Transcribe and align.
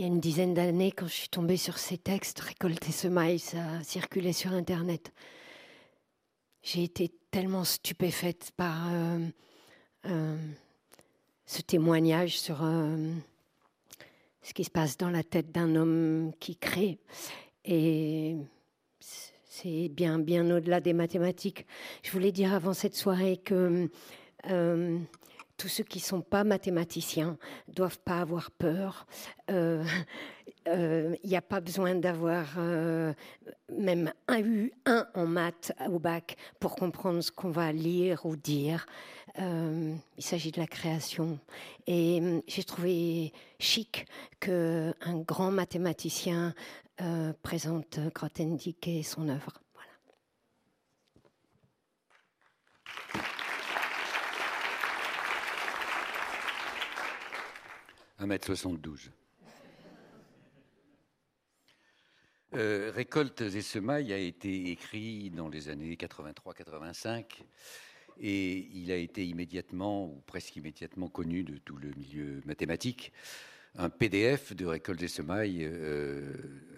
il 0.00 0.04
y 0.04 0.06
a 0.06 0.12
une 0.14 0.20
dizaine 0.20 0.54
d'années, 0.54 0.92
quand 0.92 1.08
je 1.08 1.12
suis 1.12 1.28
tombée 1.28 1.58
sur 1.58 1.76
ces 1.76 1.98
textes, 1.98 2.40
Récolter 2.40 2.90
ce 2.90 3.06
maïs, 3.06 3.42
ça 3.42 3.58
a 3.58 3.82
circulé 3.82 4.32
sur 4.32 4.50
Internet. 4.52 5.12
J'ai 6.62 6.84
été 6.84 7.12
tellement 7.30 7.64
stupéfaite 7.64 8.50
par 8.56 8.88
ce 11.44 11.60
témoignage 11.66 12.40
sur 12.40 12.60
ce 14.40 14.54
qui 14.54 14.64
se 14.64 14.70
passe 14.70 14.96
dans 14.96 15.10
la 15.10 15.22
tête 15.22 15.52
d'un 15.52 15.76
homme 15.76 16.32
qui 16.40 16.56
crée. 16.56 16.98
Et 17.66 18.36
c'est 19.50 19.90
bien, 19.90 20.18
bien 20.18 20.50
au-delà 20.50 20.80
des 20.80 20.94
mathématiques. 20.94 21.66
Je 22.02 22.10
voulais 22.10 22.32
dire 22.32 22.54
avant 22.54 22.72
cette 22.72 22.96
soirée 22.96 23.36
que 23.36 23.90
euh, 24.48 24.98
tous 25.60 25.68
ceux 25.68 25.84
qui 25.84 25.98
ne 25.98 26.04
sont 26.04 26.22
pas 26.22 26.42
mathématiciens 26.42 27.36
ne 27.68 27.74
doivent 27.74 27.98
pas 27.98 28.20
avoir 28.20 28.50
peur. 28.50 29.06
Il 29.46 29.54
euh, 29.54 29.84
n'y 30.64 30.66
euh, 31.34 31.38
a 31.38 31.42
pas 31.42 31.60
besoin 31.60 31.94
d'avoir 31.94 32.46
euh, 32.56 33.12
même 33.70 34.10
un 34.26 34.40
U, 34.40 34.72
un 34.86 35.06
en 35.14 35.26
maths 35.26 35.72
au 35.86 35.98
bac 35.98 36.38
pour 36.60 36.76
comprendre 36.76 37.20
ce 37.20 37.30
qu'on 37.30 37.50
va 37.50 37.72
lire 37.72 38.24
ou 38.24 38.36
dire. 38.36 38.86
il 39.36 39.98
s'agit 40.18 40.50
de 40.50 40.60
la 40.60 40.66
création. 40.66 41.38
Et 41.86 42.42
j'ai 42.48 42.64
trouvé 42.64 43.34
chic 43.58 44.06
qu'un 44.40 44.94
grand 45.26 45.50
mathématicien 45.50 46.54
présente 47.42 47.98
Grothendieck 48.14 48.88
et 48.88 49.02
son 49.02 49.28
œuvre. 49.28 49.60
1m72. 58.20 59.10
Euh, 62.54 62.90
Récoltes 62.94 63.40
et 63.40 63.62
semailles 63.62 64.12
a 64.12 64.18
été 64.18 64.70
écrit 64.70 65.30
dans 65.30 65.48
les 65.48 65.68
années 65.68 65.94
83-85 65.94 67.24
et 68.20 68.68
il 68.74 68.90
a 68.90 68.96
été 68.96 69.24
immédiatement 69.24 70.06
ou 70.06 70.22
presque 70.26 70.56
immédiatement 70.56 71.08
connu 71.08 71.44
de 71.44 71.58
tout 71.58 71.76
le 71.76 71.90
milieu 71.96 72.42
mathématique. 72.44 73.12
Un 73.76 73.88
PDF 73.88 74.54
de 74.54 74.66
Récoltes 74.66 75.02
et 75.02 75.08
semailles 75.08 75.64
euh, 75.64 76.34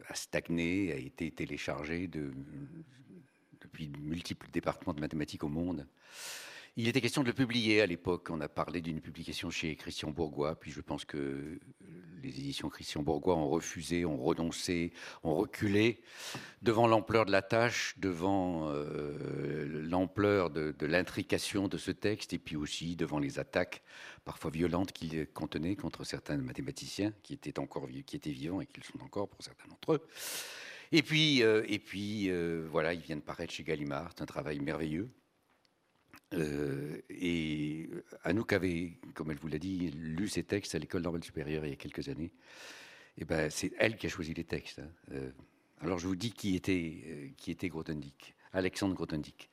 a 0.09 0.15
stagné, 0.15 0.93
a 0.93 0.97
été 0.97 1.31
téléchargé 1.31 2.07
de, 2.07 2.33
depuis 3.63 3.91
multiples 3.99 4.49
départements 4.53 4.93
de 4.93 5.01
mathématiques 5.01 5.43
au 5.43 5.49
monde. 5.49 5.87
Il 6.79 6.89
était 6.89 7.03
question 7.03 7.21
de 7.23 7.27
le 7.27 7.35
publier 7.35 7.83
à 7.83 7.87
l'époque. 7.87 8.29
On 8.31 8.41
a 8.41 8.49
parlé 8.49 8.81
d'une 8.81 9.03
publication 9.03 9.51
chez 9.51 9.77
Christian 9.77 10.11
Bourgois, 10.11 10.59
puis 10.59 10.71
je 10.71 10.81
pense 10.81 11.05
que 11.05 11.61
les 12.23 12.31
éditions 12.31 12.71
Christian 12.71 13.03
Bourgois 13.03 13.37
ont 13.37 13.51
refusé, 13.51 14.07
ont 14.07 14.17
renoncé, 14.17 14.95
ont 15.23 15.35
reculé 15.35 16.01
devant 16.63 16.87
l'ampleur 16.87 17.27
de 17.27 17.31
la 17.31 17.43
tâche, 17.43 17.95
devant 17.99 18.71
euh, 18.71 19.83
l'ampleur 19.87 20.49
de, 20.49 20.75
l'intrication 20.81 21.69
de 21.69 21.77
ce 21.77 21.91
texte, 21.91 22.33
et 22.33 22.39
puis 22.39 22.57
aussi 22.57 22.97
devant 22.97 23.19
les 23.19 23.39
attaques 23.39 23.83
parfois 24.25 24.51
violentes 24.51 24.93
qu'il 24.93 25.27
contenait 25.27 25.77
contre 25.77 26.05
certains 26.05 26.39
mathématiciens 26.39 27.13
qui 27.23 27.35
étaient 27.35 27.59
encore 27.59 27.87
qui 28.07 28.17
étaient 28.17 28.31
vivants 28.31 28.63
et 28.63 28.67
qui 28.67 28.81
le 28.81 28.87
sont 28.87 29.05
encore 29.05 29.29
pour 29.29 29.43
certains 29.43 29.69
d'entre 29.69 29.95
eux. 29.95 30.07
Et 30.91 31.03
puis, 31.03 31.43
euh, 31.43 31.65
et 31.69 31.79
puis 31.79 32.31
euh, 32.31 32.67
voilà, 32.71 32.95
il 32.95 33.01
vient 33.01 33.17
de 33.17 33.21
paraître 33.21 33.53
chez 33.53 33.63
Gallimard, 33.63 34.15
un 34.21 34.27
travail 34.27 34.61
merveilleux. 34.61 35.11
Euh, 36.35 37.01
et 37.11 37.89
Anouk 38.25 38.53
avait, 38.53 38.93
comme 39.15 39.31
elle 39.31 39.39
vous 39.39 39.49
l'a 39.49 39.59
dit, 39.59 39.91
lu 39.91 40.29
ces 40.29 40.43
textes 40.43 40.75
à 40.75 40.79
l'école 40.79 41.03
normale 41.03 41.25
supérieure 41.25 41.65
il 41.65 41.71
y 41.71 41.73
a 41.73 41.77
quelques 41.77 42.09
années. 42.09 42.33
Et 43.19 43.25
ben, 43.25 43.51
c'est 43.51 43.73
elle 43.79 43.97
qui 43.97 44.07
a 44.07 44.09
choisi 44.09 44.33
les 44.35 44.45
textes. 44.45 44.79
Hein. 44.79 44.89
Euh, 45.13 45.31
alors 45.81 45.99
je 45.99 46.07
vous 46.07 46.17
dis 46.17 46.33
qui 46.33 46.57
était, 46.57 47.03
euh, 47.07 47.29
qui 47.37 47.51
était 47.51 47.69
Grothendieck, 47.69 48.35
Alexandre 48.53 48.95
Grothendieck. 48.95 49.51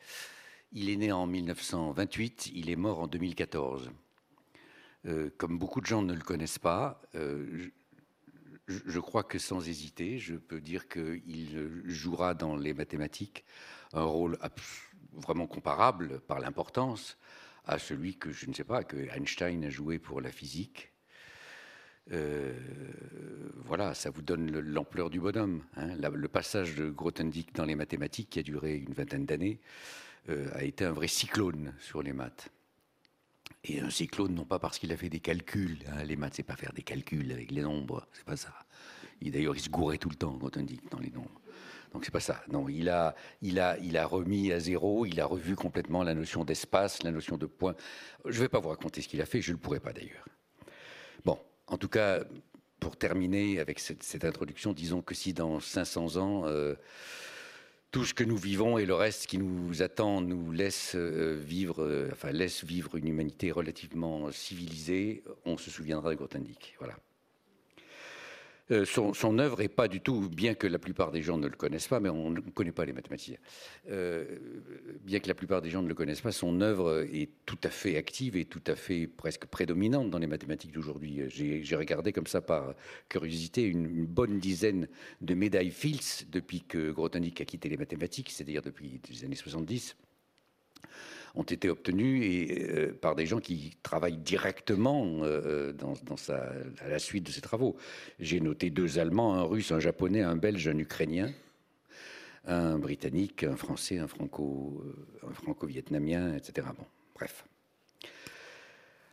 Il 0.72 0.90
est 0.90 0.97
né 0.97 1.12
en 1.12 1.25
1928, 1.25 2.51
il 2.53 2.69
est 2.69 2.75
mort 2.75 3.00
en 3.00 3.07
2014. 3.07 3.91
comme 5.38 5.57
beaucoup 5.57 5.81
de 5.81 5.88
gens 5.88 6.03
ne 6.03 6.13
le 6.13 6.22
connaissent 6.22 6.59
pas, 6.59 7.01
je, 7.16 7.69
je, 8.67 9.00
crois 9.00 9.23
que 9.23 9.40
sans 9.40 9.67
hésiter, 9.67 10.19
je 10.19 10.35
peux 10.35 10.61
dire 10.61 10.88
qu'il 10.88 11.81
jouera 11.85 12.35
dans 12.35 12.56
les 12.56 12.75
mathématiques 12.75 13.46
un 13.94 14.03
rôle 14.03 14.38
absolument 14.41 14.89
vraiment 15.14 15.47
comparable 15.47 16.20
par 16.22 16.40
l'importance 16.40 17.18
à 17.66 17.78
celui 17.78 18.18
que 18.18 18.31
je 18.31 18.47
ne 18.47 18.53
sais 18.53 18.64
pas 18.64 18.84
que 18.84 18.97
Einstein 19.16 19.64
a 19.66 19.70
joué 19.70 20.00
pour 20.00 20.22
la 20.22 20.31
physique. 20.31 20.92
Euh, 22.12 22.53
voilà, 23.66 23.94
ça 23.94 24.09
vous 24.09 24.22
donne 24.22 24.50
l'ampleur 24.59 25.09
du 25.09 25.20
bonhomme. 25.20 25.64
Hein. 25.75 25.96
le 25.96 26.28
passage 26.28 26.75
de 26.75 26.90
Grothendieck 26.90 27.53
dans 27.53 27.66
les 27.66 27.75
mathématiques, 27.75 28.31
qui 28.31 28.40
a 28.40 28.44
duré 28.44 28.75
une 28.75 28.94
vingtaine 28.94 29.25
d'années, 29.25 29.59
euh, 30.30 30.50
a 30.53 30.64
été 30.64 30.86
un 30.86 30.92
vrai 30.92 31.08
cyclone 31.08 31.74
sur 31.80 32.02
les 32.02 32.14
maths. 32.14 32.50
Et 33.64 33.81
un 33.81 33.90
cyclone, 33.90 34.34
non 34.34 34.46
pas 34.46 34.58
parce 34.58 34.80
qu'il 34.80 34.91
a 34.91 34.97
fait 34.97 35.09
des 35.09 35.20
calculs. 35.20 35.80
Hein. 35.90 36.03
les 36.03 36.16
maths, 36.16 36.36
c'est 36.36 36.44
pas 36.44 36.56
faire 36.56 36.74
des 36.74 36.81
calculs 36.81 37.31
avec 37.31 37.52
les 37.52 37.62
nombres, 37.62 38.08
c'est 38.14 38.26
pas 38.26 38.38
ça. 38.38 38.53
D'ailleurs, 39.22 39.56
il 39.56 39.62
se 39.62 39.70
gourait 39.70 39.97
tout 39.97 40.09
le 40.09 40.16
temps, 40.16 40.36
Grothendieck, 40.38 40.90
dans 40.90 41.00
les 41.00 41.12
nombres. 41.12 41.41
Donc 41.94 42.06
c'est 42.06 42.12
pas 42.12 42.20
ça. 42.20 42.44
Non, 42.52 42.70
il 42.70 42.90
a, 42.90 43.16
il 43.42 43.60
a, 43.60 43.78
il 43.80 43.98
a 43.98 44.06
remis 44.06 44.52
à 44.52 44.60
zéro, 44.60 45.06
il 45.06 45.20
a 45.20 45.26
revu 45.26 45.56
complètement 45.56 46.04
la 46.04 46.14
notion 46.14 46.46
d'espace, 46.46 47.04
la 47.04 47.12
notion 47.12 47.38
de 47.38 47.46
point. 47.46 47.76
Je 48.26 48.40
vais 48.40 48.50
pas 48.50 48.60
vous 48.60 48.70
raconter 48.70 49.02
ce 49.02 49.08
qu'il 49.08 49.22
a 49.22 49.26
fait, 49.26 49.42
je 49.42 49.52
ne 49.52 49.56
le 49.56 49.62
pourrai 49.62 49.80
pas 49.80 49.94
d'ailleurs. 49.94 50.26
Bon, 51.26 51.40
en 51.68 51.78
tout 51.78 51.90
cas, 51.90 52.24
pour 52.80 52.96
terminer 52.96 53.60
avec 53.60 53.80
cette, 53.80 54.26
introduction, 54.26 54.74
disons 54.74 55.02
que 55.02 55.16
si 55.16 55.34
dans 55.34 55.60
500 55.60 56.18
ans, 56.18 56.44
euh, 56.46 56.76
tout 57.92 58.06
ce 58.06 58.14
que 58.14 58.24
nous 58.24 58.38
vivons 58.38 58.78
et 58.78 58.86
le 58.86 58.94
reste 58.94 59.26
qui 59.26 59.40
nous 59.40 59.82
attend 59.82 60.22
nous 60.22 60.52
laisse 60.52 60.94
euh, 60.96 61.42
vivre, 61.44 61.84
euh, 61.84 62.10
enfin 62.12 62.32
laisse 62.32 62.64
vivre 62.64 62.96
une 62.96 63.08
humanité 63.08 63.52
relativement 63.52 64.32
civilisée, 64.32 65.24
on 65.46 65.58
se 65.58 65.72
souviendra 65.72 66.12
de 66.12 66.16
Grothendieck. 66.16 66.76
Voilà. 66.80 66.96
Euh, 68.72 68.85
son, 68.85 69.40
œuvre 69.40 69.62
est 69.62 69.68
pas 69.68 69.88
du 69.88 70.00
tout, 70.00 70.30
bien 70.30 70.53
que 70.53 70.68
la 70.68 70.78
plupart 70.78 71.12
des 71.12 71.24
gens 71.24 71.38
ne 71.38 71.47
le 71.47 71.56
connaissent 71.56 71.88
pas, 71.88 72.00
mais 72.00 72.09
on 72.09 72.30
ne 72.30 72.40
connaît 72.40 72.72
pas 72.72 72.85
les 72.85 72.94
mathématiciens, 72.94 73.38
euh, 73.90 74.25
bien 75.02 75.19
que 75.19 75.28
la 75.28 75.34
plupart 75.34 75.62
des 75.62 75.72
gens 75.72 75.81
ne 75.81 75.88
le 75.88 75.96
connaissent 75.96 76.22
pas, 76.22 76.31
son 76.31 76.62
œuvre 76.62 77.08
est 77.12 77.29
tout 77.46 77.58
à 77.63 77.69
fait 77.69 77.97
active 77.97 78.35
et 78.35 78.46
tout 78.46 78.62
à 78.68 78.75
fait 78.75 79.08
presque 79.08 79.47
prédominante 79.47 80.12
dans 80.12 80.19
les 80.19 80.28
mathématiques 80.28 80.72
d'aujourd'hui. 80.72 81.22
J'ai 81.29 81.75
regardé 81.75 82.13
comme 82.13 82.28
ça 82.28 82.41
par 82.41 82.75
curiosité 83.08 83.63
une, 83.63 84.06
bonne 84.06 84.40
dizaine 84.40 84.88
de 85.22 85.34
médailles 85.34 85.72
Fields 85.72 86.25
depuis 86.29 86.62
que 86.62 86.91
Grothendieck 86.91 87.41
a 87.41 87.46
quitté 87.46 87.69
les 87.69 87.78
mathématiques, 87.78 88.29
c'est-à-dire 88.29 88.62
depuis 88.62 89.02
les 89.09 89.25
années 89.25 89.35
70 89.35 89.96
ont 91.40 91.44
été 91.44 91.70
obtenus 91.70 92.24
et, 92.26 92.70
euh, 92.70 92.94
par 92.94 93.16
des 93.16 93.26
gens 93.26 93.40
qui 93.40 93.78
travaillent 93.82 94.18
directement 94.18 95.22
euh, 95.24 95.72
dans, 95.72 95.94
à 96.30 96.90
la 96.90 97.00
suite 97.00 97.26
de 97.26 97.32
ces 97.32 97.42
travaux. 97.42 97.78
J'ai 98.20 98.42
noté 98.42 98.70
deux 98.70 99.00
Allemands, 99.00 99.36
un 99.36 99.44
Russe, 99.44 99.72
un 99.72 99.80
Japonais, 99.80 100.22
un 100.22 100.36
Belge, 100.36 100.68
un 100.68 100.78
Ukrainien, 100.78 101.32
un 102.46 102.78
Britannique, 102.78 103.44
un 103.44 103.56
Français, 103.56 104.00
euh, 104.00 104.04
un 104.04 105.34
Franco-Vietnamien, 105.34 106.36
etc. 106.36 106.68
Bon, 106.78 106.86
bref. 107.16 107.46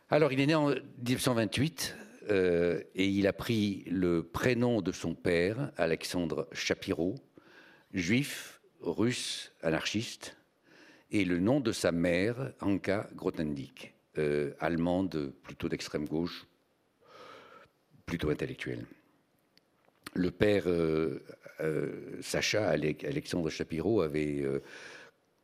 Alors, 0.09 0.31
il 0.31 0.39
est 0.39 0.45
né 0.45 0.55
en 0.55 0.69
1928 0.69 1.95
et 2.29 3.07
il 3.07 3.25
a 3.25 3.31
pris 3.31 3.85
le 3.89 4.21
prénom 4.21 4.81
de 4.81 4.91
son 4.91 5.15
père, 5.15 5.71
Alexandre 5.77 6.49
Shapiro, 6.51 7.15
juif, 7.93 8.59
russe, 8.81 9.53
anarchiste, 9.61 10.36
et 11.11 11.25
le 11.25 11.39
nom 11.39 11.59
de 11.59 11.71
sa 11.71 11.91
mère, 11.91 12.53
Anka 12.61 13.09
Grothendieck, 13.15 13.93
euh, 14.17 14.53
allemande 14.59 15.31
plutôt 15.43 15.69
d'extrême 15.69 16.05
gauche, 16.05 16.45
plutôt 18.05 18.29
intellectuelle. 18.29 18.85
Le 20.13 20.31
père 20.31 20.63
euh, 20.67 21.23
euh, 21.61 22.17
Sacha, 22.21 22.69
Alexandre 22.69 23.49
Shapiro, 23.49 24.01
avait 24.01 24.43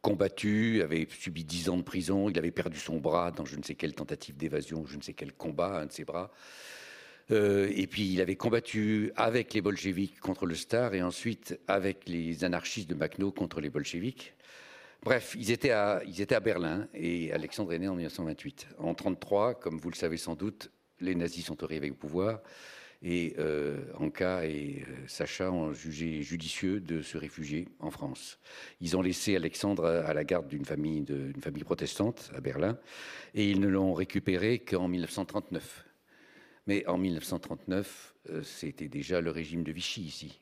combattu, 0.02 0.82
avait 0.82 1.08
subi 1.10 1.46
dix 1.46 1.70
ans 1.70 1.78
de 1.78 1.84
prison, 1.84 2.30
il 2.30 2.38
avait 2.38 2.52
perdu 2.52 2.78
son 2.78 2.98
bras 2.98 3.32
dans 3.32 3.46
je 3.46 3.56
ne 3.56 3.64
sais 3.64 3.76
quelle 3.76 3.94
tentative 3.94 4.36
d'évasion, 4.36 4.86
je 4.86 4.98
ne 4.98 5.02
sais 5.02 5.14
quel 5.14 5.32
combat, 5.32 5.80
un 5.80 5.86
de 5.86 5.92
ses 5.92 6.04
bras. 6.04 6.32
et 7.30 7.88
puis 7.90 8.12
il 8.12 8.20
avait 8.20 8.36
combattu 8.36 9.12
avec 9.16 9.54
les 9.54 9.62
bolcheviks 9.62 10.20
contre 10.20 10.46
le 10.46 10.56
Star 10.56 10.94
et 10.94 11.02
ensuite 11.02 11.58
avec 11.68 12.08
les 12.08 12.44
anarchistes 12.44 12.90
de 12.90 12.96
Makhno 12.96 13.32
contre 13.32 13.62
les 13.62 13.70
bolcheviks. 13.70 14.34
Bref, 15.04 15.36
ils 15.38 15.52
étaient, 15.52 15.72
à, 15.72 16.00
Berlin 16.40 16.88
et 16.94 17.34
Alexandre 17.34 17.74
est 17.74 17.80
né 17.80 17.90
en 17.90 17.96
1928. 17.96 18.68
En 18.78 18.94
1933, 18.94 19.56
comme 19.56 19.78
vous 19.78 19.90
le 19.90 19.98
savez 19.98 20.16
sans 20.16 20.36
doute, 20.36 20.72
les 21.02 21.14
nazis 21.14 21.46
sont 21.46 21.62
arrivés 21.62 21.92
au 21.92 21.94
pouvoir 21.94 22.40
et 23.02 23.36
euh, 23.38 23.82
Anka 23.96 24.46
et 24.46 24.86
euh, 24.88 25.08
Sacha 25.08 25.52
ont 25.52 25.74
jugé 25.74 26.22
judicieux 26.22 26.80
de 26.80 27.02
se 27.02 27.18
réfugier 27.18 27.68
en 27.80 27.92
France. 27.92 28.40
Ils 28.80 28.96
ont 28.96 29.02
laissé 29.02 29.36
Alexandre 29.36 29.86
à 29.86 30.14
la 30.14 30.24
garde 30.24 30.48
d'une 30.48 30.64
famille, 30.64 31.06
famille 31.42 31.66
protestante 31.66 32.32
à 32.34 32.40
Berlin 32.40 32.80
et 33.36 33.52
ils 33.52 33.60
ne 33.60 33.68
l'ont 33.68 33.94
récupéré 33.94 34.60
qu'en 34.60 34.88
1939. 34.88 35.86
Mais 36.66 36.88
en 36.88 36.98
1939, 36.98 38.16
c'était 38.44 38.88
déjà 38.88 39.20
le 39.20 39.32
régime 39.32 39.66
de 39.66 39.74
Vichy 39.74 40.04
ici. 40.04 40.40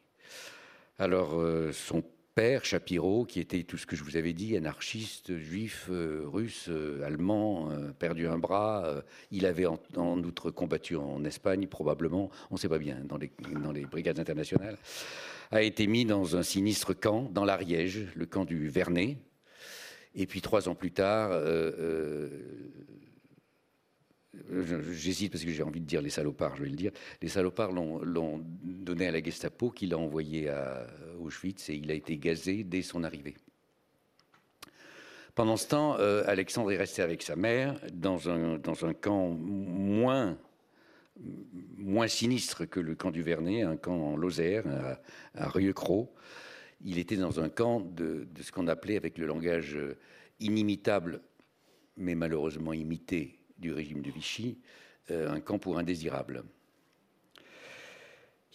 Alors, 0.99 1.43
son 1.73 2.03
père, 2.33 2.63
Shapiro, 2.63 3.25
qui 3.25 3.39
était 3.39 3.63
tout 3.63 3.77
ce 3.77 3.85
que 3.85 3.95
je 3.95 4.03
vous 4.03 4.15
avais 4.15 4.33
dit, 4.33 4.55
anarchiste, 4.55 5.37
juif, 5.37 5.87
euh, 5.89 6.23
russe, 6.25 6.67
euh, 6.69 7.03
allemand, 7.03 7.69
euh, 7.71 7.91
perdu 7.91 8.27
un 8.27 8.37
bras. 8.37 9.03
il 9.31 9.45
avait 9.45 9.65
en, 9.65 10.23
outre 10.23 10.51
combattu 10.51 10.95
en 10.95 11.23
Espagne, 11.25 11.67
probablement, 11.67 12.29
on 12.49 12.55
ne 12.55 12.59
sait 12.59 12.69
pas 12.69 12.77
bien, 12.77 12.97
dans 13.03 13.17
les, 13.17 13.31
dans 13.63 13.71
les, 13.71 13.85
brigades 13.85 14.19
internationales, 14.19 14.77
a 15.51 15.61
été 15.61 15.87
mis 15.87 16.05
dans 16.05 16.37
un 16.37 16.43
sinistre 16.43 16.93
camp, 16.93 17.29
dans 17.31 17.45
l'Ariège, 17.45 18.07
le 18.15 18.25
camp 18.25 18.45
du 18.45 18.69
Vernet. 18.69 19.17
Et 20.15 20.25
puis 20.25 20.41
trois 20.41 20.69
ans 20.69 20.75
plus 20.75 20.91
tard, 20.91 21.31
J'hésite 24.91 25.31
parce 25.31 25.43
que 25.43 25.51
j'ai 25.51 25.63
envie 25.63 25.81
de 25.81 25.85
dire 25.85 26.01
les 26.01 26.09
salopards, 26.09 26.55
je 26.55 26.63
vais 26.63 26.69
le 26.69 26.75
dire. 26.75 26.91
Les 27.21 27.27
salopards 27.27 27.71
l'ont 27.71 28.41
donné 28.63 29.07
à 29.07 29.11
la 29.11 29.21
Gestapo, 29.21 29.71
qui 29.71 29.87
l'a 29.87 29.97
envoyé 29.97 30.49
à 30.49 30.87
Auschwitz 31.21 31.69
et 31.69 31.75
il 31.75 31.91
a 31.91 31.93
été 31.93 32.17
gazé 32.17 32.63
dès 32.63 32.81
son 32.81 33.03
arrivée. 33.03 33.35
Pendant 35.35 35.57
ce 35.57 35.67
temps, 35.67 35.97
euh, 35.99 36.23
Alexandre 36.27 36.71
est 36.71 36.77
resté 36.77 37.01
avec 37.01 37.21
sa 37.21 37.35
mère 37.35 37.79
dans 37.93 38.29
un, 38.29 38.93
camp 38.93 39.29
moins, 39.29 40.37
sinistre 42.07 42.65
que 42.65 42.79
le 42.79 42.95
camp 42.95 43.11
du 43.11 43.23
Vernet, 43.23 43.61
un 43.61 43.77
camp 43.77 44.13
en 44.13 44.17
Lozère, 44.17 44.65
à, 45.35 45.45
à 45.45 45.51
Il 46.83 46.97
était 46.97 47.15
dans 47.15 47.39
un 47.39 47.49
camp 47.49 47.79
de, 47.79 48.27
de 48.29 48.43
ce 48.43 48.51
qu'on 48.51 48.67
appelait, 48.67 48.97
avec 48.97 49.17
le 49.17 49.25
langage 49.25 49.77
inimitable, 50.41 51.21
mais 51.95 52.15
malheureusement 52.15 52.73
imité, 52.73 53.39
du 53.57 53.71
régime 53.71 54.01
de 54.01 54.11
Vichy, 54.11 54.57
euh, 55.11 55.31
un 55.31 55.39
camp 55.39 55.59
pour 55.59 55.77
indésirables. 55.77 56.43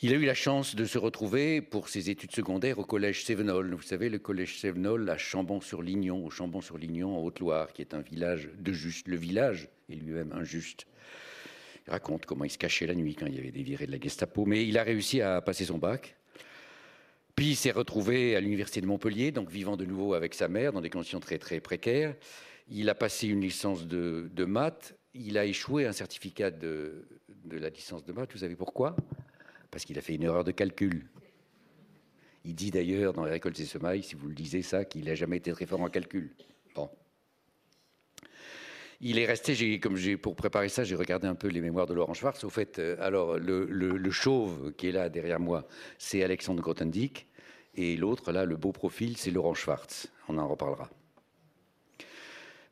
Il 0.02 0.12
a 0.12 0.16
eu 0.16 0.26
la 0.26 0.34
chance 0.34 0.76
de 0.76 0.84
se 0.84 0.98
retrouver 0.98 1.62
pour 1.62 1.88
ses 1.88 2.10
études 2.10 2.32
secondaires 2.32 2.78
au 2.78 2.84
collège 2.84 3.24
Sévenol. 3.24 3.74
Vous 3.74 3.80
savez, 3.80 4.10
le 4.10 4.18
collège 4.18 4.58
Sévenol 4.58 5.08
à 5.08 5.16
Chambon-sur-Lignon, 5.16 6.22
au 6.22 6.28
Chambon-sur-Lignon, 6.28 7.16
en 7.16 7.22
Haute-Loire, 7.22 7.72
qui 7.72 7.80
est 7.80 7.94
un 7.94 8.02
village 8.02 8.50
de 8.58 8.72
juste. 8.74 9.08
Le 9.08 9.16
village 9.16 9.70
est 9.88 9.94
lui-même 9.94 10.32
injuste. 10.32 10.86
Il 11.86 11.92
raconte 11.92 12.26
comment 12.26 12.44
il 12.44 12.50
se 12.50 12.58
cachait 12.58 12.86
la 12.86 12.94
nuit 12.94 13.14
quand 13.14 13.24
il 13.24 13.36
y 13.36 13.38
avait 13.38 13.50
des 13.50 13.62
virées 13.62 13.86
de 13.86 13.92
la 13.92 13.98
Gestapo, 13.98 14.44
mais 14.44 14.66
il 14.66 14.76
a 14.76 14.82
réussi 14.82 15.22
à 15.22 15.40
passer 15.40 15.64
son 15.64 15.78
bac. 15.78 16.14
Puis 17.34 17.48
il 17.48 17.56
s'est 17.56 17.70
retrouvé 17.70 18.36
à 18.36 18.40
l'université 18.40 18.82
de 18.82 18.86
Montpellier, 18.86 19.32
donc 19.32 19.50
vivant 19.50 19.78
de 19.78 19.86
nouveau 19.86 20.12
avec 20.12 20.34
sa 20.34 20.48
mère 20.48 20.74
dans 20.74 20.82
des 20.82 20.90
conditions 20.90 21.20
très 21.20 21.38
très 21.38 21.60
précaires. 21.60 22.14
Il 22.68 22.90
a 22.90 22.94
passé 22.94 23.28
une 23.28 23.40
licence 23.40 23.86
de, 23.86 24.44
maths. 24.44 24.94
Il 25.14 25.38
a 25.38 25.46
échoué 25.46 25.86
un 25.86 25.92
certificat 25.92 26.50
de, 26.50 27.06
la 27.50 27.70
licence 27.70 28.04
de 28.04 28.12
maths. 28.12 28.32
Vous 28.32 28.40
savez 28.40 28.56
pourquoi? 28.56 28.94
Parce 29.76 29.84
qu'il 29.84 29.98
a 29.98 30.00
fait 30.00 30.14
une 30.14 30.22
erreur 30.22 30.42
de 30.42 30.52
calcul. 30.52 31.06
Il 32.46 32.54
dit 32.54 32.70
d'ailleurs 32.70 33.12
dans 33.12 33.26
la 33.26 33.32
récolte 33.32 33.58
des 33.58 33.66
semailles, 33.66 34.02
si 34.02 34.14
vous 34.14 34.26
le 34.26 34.32
lisez 34.32 34.62
ça, 34.62 34.86
qu'il 34.86 35.04
n'a 35.04 35.14
jamais 35.14 35.36
été 35.36 35.52
très 35.52 35.66
fort 35.66 35.82
en 35.82 35.90
calcul. 35.90 36.34
Bon. 36.74 36.88
Il 39.02 39.18
est 39.18 39.26
resté, 39.26 39.78
comme 39.78 39.96
j'ai 39.96 40.16
pour 40.16 40.34
préparer 40.34 40.70
ça, 40.70 40.82
j'ai 40.82 40.94
regardé 40.94 41.26
un 41.26 41.34
peu 41.34 41.48
les 41.48 41.60
mémoires 41.60 41.86
de 41.86 41.92
Laurent 41.92 42.14
Schwartz. 42.14 42.42
Au 42.44 42.48
fait, 42.48 42.78
euh, 42.78 42.96
alors 43.00 43.36
le, 43.36 44.10
chauve 44.10 44.72
qui 44.78 44.88
est 44.88 44.92
là 44.92 45.10
derrière 45.10 45.40
moi, 45.40 45.68
c'est 45.98 46.22
Alexandre 46.22 46.62
Grothendieck, 46.62 47.26
et 47.74 47.98
l'autre 47.98 48.32
là, 48.32 48.46
le 48.46 48.56
beau 48.56 48.72
profil, 48.72 49.18
c'est 49.18 49.30
Laurent 49.30 49.52
Schwartz. 49.52 50.10
On 50.28 50.38
en 50.38 50.48
reparlera. 50.48 50.88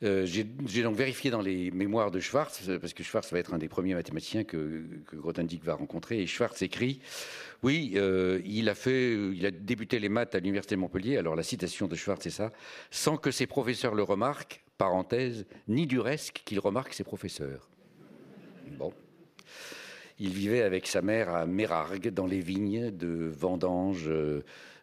Euh, 0.04 0.26
j'ai 0.26 0.44
donc 0.82 0.96
vérifié 0.96 1.30
dans 1.30 1.40
les 1.40 1.70
mémoires 1.70 2.10
de 2.10 2.20
Schwartz, 2.20 2.68
euh, 2.68 2.78
parce 2.78 2.92
que 2.92 3.02
Schwartz 3.02 3.32
va 3.32 3.38
être 3.38 3.54
un 3.54 3.58
des 3.58 3.68
premiers 3.68 3.94
mathématiciens 3.94 4.44
que, 4.44 4.84
que 5.06 5.16
Grothendieck 5.16 5.64
va 5.64 5.74
rencontrer, 5.74 6.20
et 6.20 6.26
Schwartz 6.26 6.60
écrit 6.60 7.00
Oui, 7.62 7.92
euh, 7.96 8.40
il, 8.44 8.68
a 8.68 8.74
fait, 8.74 9.14
il 9.14 9.46
a 9.46 9.50
débuté 9.50 9.98
les 9.98 10.10
maths 10.10 10.34
à 10.34 10.40
l'Université 10.40 10.74
de 10.74 10.80
Montpellier, 10.80 11.16
alors 11.16 11.36
la 11.36 11.42
citation 11.42 11.86
de 11.86 11.94
Schwartz, 11.94 12.22
c'est 12.22 12.30
ça, 12.30 12.52
sans 12.90 13.16
que 13.16 13.30
ses 13.30 13.46
professeurs 13.46 13.94
le 13.94 14.02
remarquent, 14.02 14.62
parenthèse, 14.76 15.46
ni 15.68 15.86
du 15.86 16.00
reste 16.00 16.32
qu'il 16.32 16.58
remarque 16.58 16.92
ses 16.92 17.04
professeurs. 17.04 17.70
Bon. 18.78 18.92
Il 20.18 20.30
vivait 20.30 20.62
avec 20.62 20.86
sa 20.86 21.02
mère 21.02 21.30
à 21.30 21.46
Mérargues, 21.46 22.10
dans 22.10 22.26
les 22.26 22.40
vignes 22.40 22.90
de 22.90 23.32
vendanges 23.36 24.10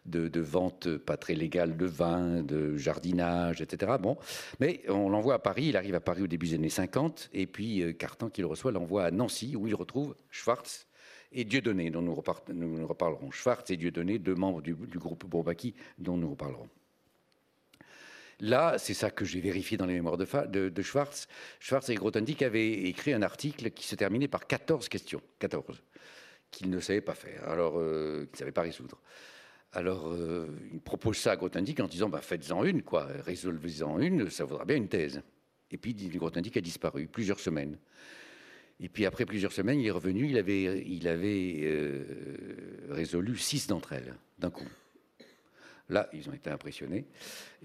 de, 0.06 0.40
vente 0.40 0.96
pas 0.96 1.16
très 1.16 1.34
légale 1.34 1.76
de 1.76 1.86
vin, 1.86 2.42
de 2.42 2.76
jardinage, 2.76 3.60
etc. 3.60 3.92
Bon, 4.00 4.16
mais 4.60 4.82
on 4.88 5.08
l'envoie 5.08 5.34
à 5.34 5.38
Paris, 5.38 5.66
il 5.66 5.76
arrive 5.76 5.94
à 5.94 6.00
Paris 6.00 6.22
au 6.22 6.26
début 6.26 6.48
des 6.48 6.54
années 6.54 6.68
50, 6.68 7.30
et 7.32 7.46
puis 7.46 7.82
euh, 7.82 7.92
Cartan, 7.92 8.28
qui 8.28 8.40
le 8.40 8.46
reçoit, 8.46 8.72
l'envoie 8.72 9.04
à 9.04 9.10
Nancy, 9.10 9.54
où 9.56 9.66
il 9.66 9.74
retrouve 9.74 10.14
Schwartz 10.30 10.86
et 11.32 11.44
Dieudonné, 11.44 11.90
dont 11.90 12.02
nous, 12.02 12.14
reparlerons. 12.14 13.30
Schwartz 13.30 13.70
et 13.70 13.76
Dieudonné, 13.76 14.18
deux 14.18 14.34
membres 14.34 14.60
du, 14.60 14.74
groupe 14.74 15.24
Bourbaki, 15.24 15.74
dont 15.98 16.16
nous 16.16 16.30
reparlerons. 16.30 16.68
Là, 18.40 18.76
c'est 18.76 18.94
ça 18.94 19.10
que 19.10 19.24
j'ai 19.24 19.40
vérifié 19.40 19.76
dans 19.76 19.86
les 19.86 19.94
mémoires 19.94 20.18
de, 20.18 20.68
de, 20.68 20.82
Schwartz. 20.82 21.28
Schwartz 21.60 21.88
et 21.90 21.94
Grothendieck 21.94 22.42
avaient 22.42 22.72
écrit 22.72 23.12
un 23.12 23.22
article 23.22 23.70
qui 23.70 23.86
se 23.86 23.94
terminait 23.94 24.28
par 24.28 24.46
14 24.46 24.88
questions, 24.88 25.22
14, 25.38 25.80
qu'ils 26.50 26.68
ne 26.68 26.80
savaient 26.80 27.00
pas 27.00 27.14
faire, 27.14 27.48
alors 27.48 27.74
euh, 27.78 28.24
qu'ils 28.24 28.32
ne 28.32 28.38
savaient 28.38 28.52
pas 28.52 28.62
résoudre. 28.62 29.00
Alors, 29.72 30.08
euh, 30.08 30.48
il 30.72 30.80
propose 30.80 31.16
ça 31.16 31.32
à 31.32 31.36
Grothendieck 31.36 31.80
en 31.80 31.86
disant 31.86 32.08
bah, 32.08 32.20
faites-en 32.20 32.64
une, 32.64 32.82
quoi, 32.82 33.08
résolvez-en 33.24 33.98
une, 34.00 34.28
ça 34.28 34.44
vaudra 34.44 34.64
bien 34.64 34.76
une 34.76 34.88
thèse. 34.88 35.22
Et 35.70 35.78
puis, 35.78 35.94
Grothendieck 35.94 36.58
a 36.58 36.60
disparu 36.60 37.06
plusieurs 37.06 37.40
semaines. 37.40 37.78
Et 38.80 38.88
puis, 38.88 39.06
après 39.06 39.24
plusieurs 39.24 39.52
semaines, 39.52 39.80
il 39.80 39.86
est 39.86 39.92
revenu, 39.92 40.28
il 40.28 40.36
avait, 40.36 40.84
il 40.86 41.08
avait 41.08 41.60
euh, 41.62 42.04
résolu 42.90 43.36
six 43.38 43.66
d'entre 43.66 43.92
elles 43.94 44.14
d'un 44.38 44.50
coup. 44.50 44.68
Là, 45.92 46.08
ils 46.14 46.26
ont 46.30 46.32
été 46.32 46.48
impressionnés. 46.48 47.04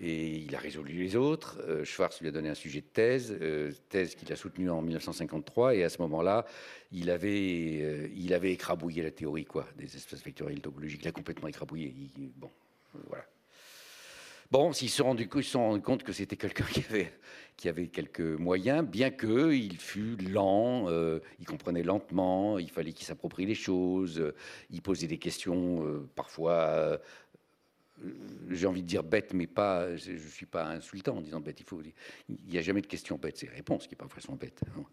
Et 0.02 0.40
il 0.40 0.54
a 0.54 0.60
résolu 0.60 0.92
les 0.92 1.16
autres. 1.16 1.60
Euh, 1.66 1.86
Schwartz 1.86 2.20
lui 2.20 2.28
a 2.28 2.32
donné 2.32 2.50
un 2.50 2.56
sujet 2.56 2.82
de 2.82 2.86
thèse, 2.86 3.36
euh, 3.42 3.72
thèse 3.88 4.16
qu'il 4.16 4.32
a 4.34 4.36
soutenue 4.36 4.70
en 4.70 4.82
1953. 4.82 5.76
Et 5.76 5.84
à 5.86 5.90
ce 5.90 6.02
moment-là, 6.02 6.46
il 6.92 7.10
avait, 7.10 7.80
euh, 7.82 8.10
il 8.18 8.34
avait 8.34 8.52
écrabouillé 8.52 9.02
la 9.02 9.12
théorie 9.12 9.46
quoi, 9.46 9.66
des 9.78 9.96
espaces 9.96 10.22
vectoriels 10.26 10.60
topologiques. 10.60 11.04
Il 11.04 11.08
a 11.08 11.14
complètement 11.14 11.48
écrabouillé. 11.48 11.94
bon, 12.36 12.52
voilà. 13.08 13.24
Bon, 14.52 14.74
s'ils 14.74 14.90
se, 14.90 14.98
sont 14.98 15.06
rendus 15.06 15.30
compte 15.82 16.04
que 16.04 16.12
c'était 16.12 16.38
quelqu'un 16.38 16.66
qui 16.74 16.84
avait, 16.90 17.14
qui 17.56 17.70
avait 17.70 17.88
quelques 17.88 18.20
moyens, 18.20 18.86
bien 18.86 19.10
qu'il 19.10 19.78
fût 19.78 20.18
lent, 20.18 20.90
il 21.40 21.46
comprenait 21.46 21.84
lentement, 21.84 22.58
il 22.58 22.70
fallait 22.70 22.94
qu'il 22.94 23.06
s'approprie 23.06 23.46
les 23.46 23.56
choses, 23.56 24.34
il 24.70 24.82
posait 24.82 25.08
des 25.08 25.18
questions 25.18 26.08
parfois 26.16 26.98
j'ai 28.50 28.68
envie 28.68 28.84
de 28.84 28.88
dire 28.88 29.04
bête, 29.04 29.34
mais 29.34 29.48
pas, 29.48 29.96
je 29.96 30.12
ne 30.14 30.18
suis 30.18 30.46
pas 30.46 30.66
insultant 30.68 31.18
en 31.18 31.22
disant 31.22 31.40
bête. 31.40 31.64
Il 32.30 32.36
n'y 32.50 32.58
a 32.58 32.62
jamais 32.62 32.82
de 32.82 32.88
question 32.88 33.18
bête, 33.18 33.38
c'est 33.38 33.50
réponse 33.50 33.84
qui 33.84 33.94
n'est 33.94 33.98
pas 33.98 34.08
forcément 34.08 34.38
bête. 34.38 34.62
Hein. 34.78 34.84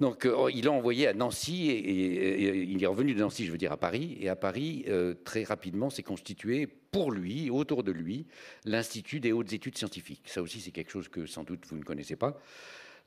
Donc, 0.00 0.26
euh, 0.26 0.48
il 0.54 0.64
l'a 0.64 0.70
envoyé 0.70 1.08
à 1.08 1.12
Nancy 1.12 1.70
et, 1.70 2.62
il 2.62 2.82
est 2.82 2.86
revenu 2.86 3.14
de 3.14 3.20
Nancy, 3.20 3.44
je 3.44 3.50
veux 3.50 3.58
dire, 3.58 3.72
à 3.72 3.76
Paris. 3.76 4.16
Et 4.20 4.28
à 4.28 4.36
Paris, 4.36 4.84
euh, 4.88 5.14
très 5.24 5.42
rapidement, 5.42 5.90
s'est 5.90 6.04
constitué 6.04 6.66
pour 6.66 7.10
lui, 7.10 7.50
autour 7.50 7.82
de 7.82 7.90
lui, 7.90 8.26
l'Institut 8.64 9.18
des 9.18 9.32
hautes 9.32 9.52
études 9.52 9.76
scientifiques. 9.76 10.22
Ça 10.26 10.40
aussi, 10.40 10.60
c'est 10.60 10.70
quelque 10.70 10.92
chose 10.92 11.08
que 11.08 11.26
sans 11.26 11.42
doute 11.42 11.66
vous 11.66 11.76
ne 11.76 11.82
connaissez 11.82 12.16
pas. 12.16 12.40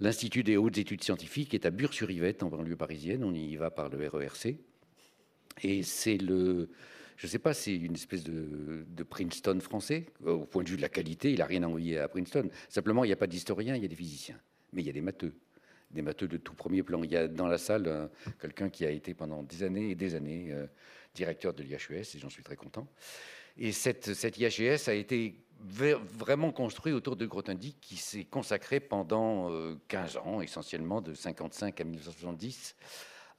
L'Institut 0.01 0.43
des 0.43 0.57
hautes 0.57 0.77
études 0.77 1.03
scientifiques 1.03 1.53
est 1.53 1.65
à 1.65 1.69
Bure-sur-Yvette, 1.69 2.43
en 2.43 2.49
banlieue 2.49 2.75
parisienne. 2.75 3.23
On 3.23 3.33
y 3.33 3.55
va 3.55 3.71
par 3.71 3.89
le 3.89 4.07
RERC. 4.07 4.57
Et 5.63 5.83
c'est 5.83 6.17
le, 6.17 6.69
je 7.21 7.27
ne 7.27 7.29
sais 7.29 7.39
pas, 7.39 7.53
c'est 7.53 7.75
une 7.75 7.93
espèce 7.93 8.23
de, 8.23 9.03
Princeton 9.07 9.59
français. 9.59 10.07
Au 10.25 10.39
point 10.39 10.63
de 10.63 10.69
vue 10.69 10.77
de 10.77 10.81
la 10.81 10.89
qualité, 10.89 11.31
il 11.31 11.37
n'a 11.37 11.45
rien 11.45 11.61
envoyé 11.61 11.99
à 11.99 12.07
Princeton. 12.07 12.49
Simplement, 12.67 13.03
il 13.03 13.09
n'y 13.09 13.13
a 13.13 13.15
pas 13.15 13.27
d'historiens, 13.27 13.75
il 13.75 13.83
y 13.83 13.85
a 13.85 13.87
des 13.87 13.95
physiciens. 13.95 14.39
Mais 14.73 14.81
il 14.81 14.87
y 14.87 14.89
a 14.89 14.93
des 14.93 15.01
matheux. 15.01 15.35
Des 15.91 16.01
matheux 16.01 16.27
de 16.27 16.37
tout 16.37 16.55
premier 16.55 16.81
plan. 16.81 17.03
Il 17.03 17.11
y 17.11 17.15
a 17.15 17.27
dans 17.27 17.45
la 17.45 17.59
salle 17.59 18.09
quelqu'un 18.39 18.69
qui 18.69 18.87
a 18.87 18.89
été 18.89 19.13
pendant 19.13 19.43
des 19.43 19.61
années 19.61 19.91
et 19.91 19.95
des 19.95 20.15
années 20.15 20.47
euh, 20.51 20.65
directeur 21.13 21.53
de 21.53 21.61
l'IHES, 21.61 22.15
et 22.15 22.17
j'en 22.19 22.29
suis 22.29 22.41
très 22.41 22.55
content. 22.55 22.87
Et 23.55 23.71
cette, 23.71 24.07
IHES 24.39 24.87
a 24.89 24.95
été 24.95 25.35
vraiment 25.59 26.51
construit 26.51 26.91
autour 26.91 27.17
de 27.17 27.27
Grothendieck, 27.27 27.75
qui 27.81 27.97
s'est 27.97 28.25
consacré 28.25 28.79
pendant 28.79 29.51
15 29.89 30.15
euh, 30.15 30.19
ans, 30.21 30.41
essentiellement 30.41 31.01
de 31.01 31.13
55 31.13 31.81
à 31.81 31.83
1970 31.83 32.75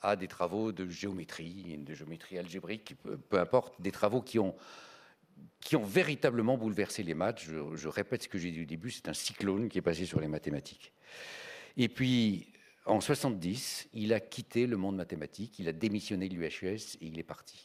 à 0.02 0.16
des 0.16 0.28
travaux 0.28 0.72
de 0.72 0.88
géométrie, 0.88 1.78
de 1.78 1.94
géométrie 1.94 2.38
algébrique, 2.38 2.96
peu, 3.02 3.38
importe, 3.38 3.80
des 3.80 3.92
travaux 3.92 4.20
qui 4.20 4.38
ont, 4.38 4.54
véritablement 5.84 6.58
bouleversé 6.58 7.02
les 7.02 7.14
maths. 7.14 7.40
Je, 7.40 7.88
répète 7.88 8.24
ce 8.24 8.28
que 8.28 8.38
j'ai 8.38 8.50
dit 8.50 8.62
au 8.62 8.66
début, 8.66 8.90
c'est 8.90 9.08
un 9.08 9.14
cyclone 9.14 9.68
qui 9.68 9.78
est 9.78 9.82
passé 9.82 10.04
sur 10.04 10.20
les 10.20 10.28
mathématiques. 10.28 10.92
Et 11.76 11.88
puis, 11.88 12.52
en 12.84 13.00
70, 13.00 13.88
il 13.94 14.12
a 14.12 14.20
quitté 14.20 14.66
le 14.66 14.76
monde 14.76 14.96
mathématique, 14.96 15.58
il 15.58 15.68
a 15.68 15.72
démissionné 15.72 16.28
de 16.28 16.34
l'UHES 16.34 16.96
et 17.00 17.06
il 17.06 17.18
est 17.18 17.24
parti. 17.24 17.64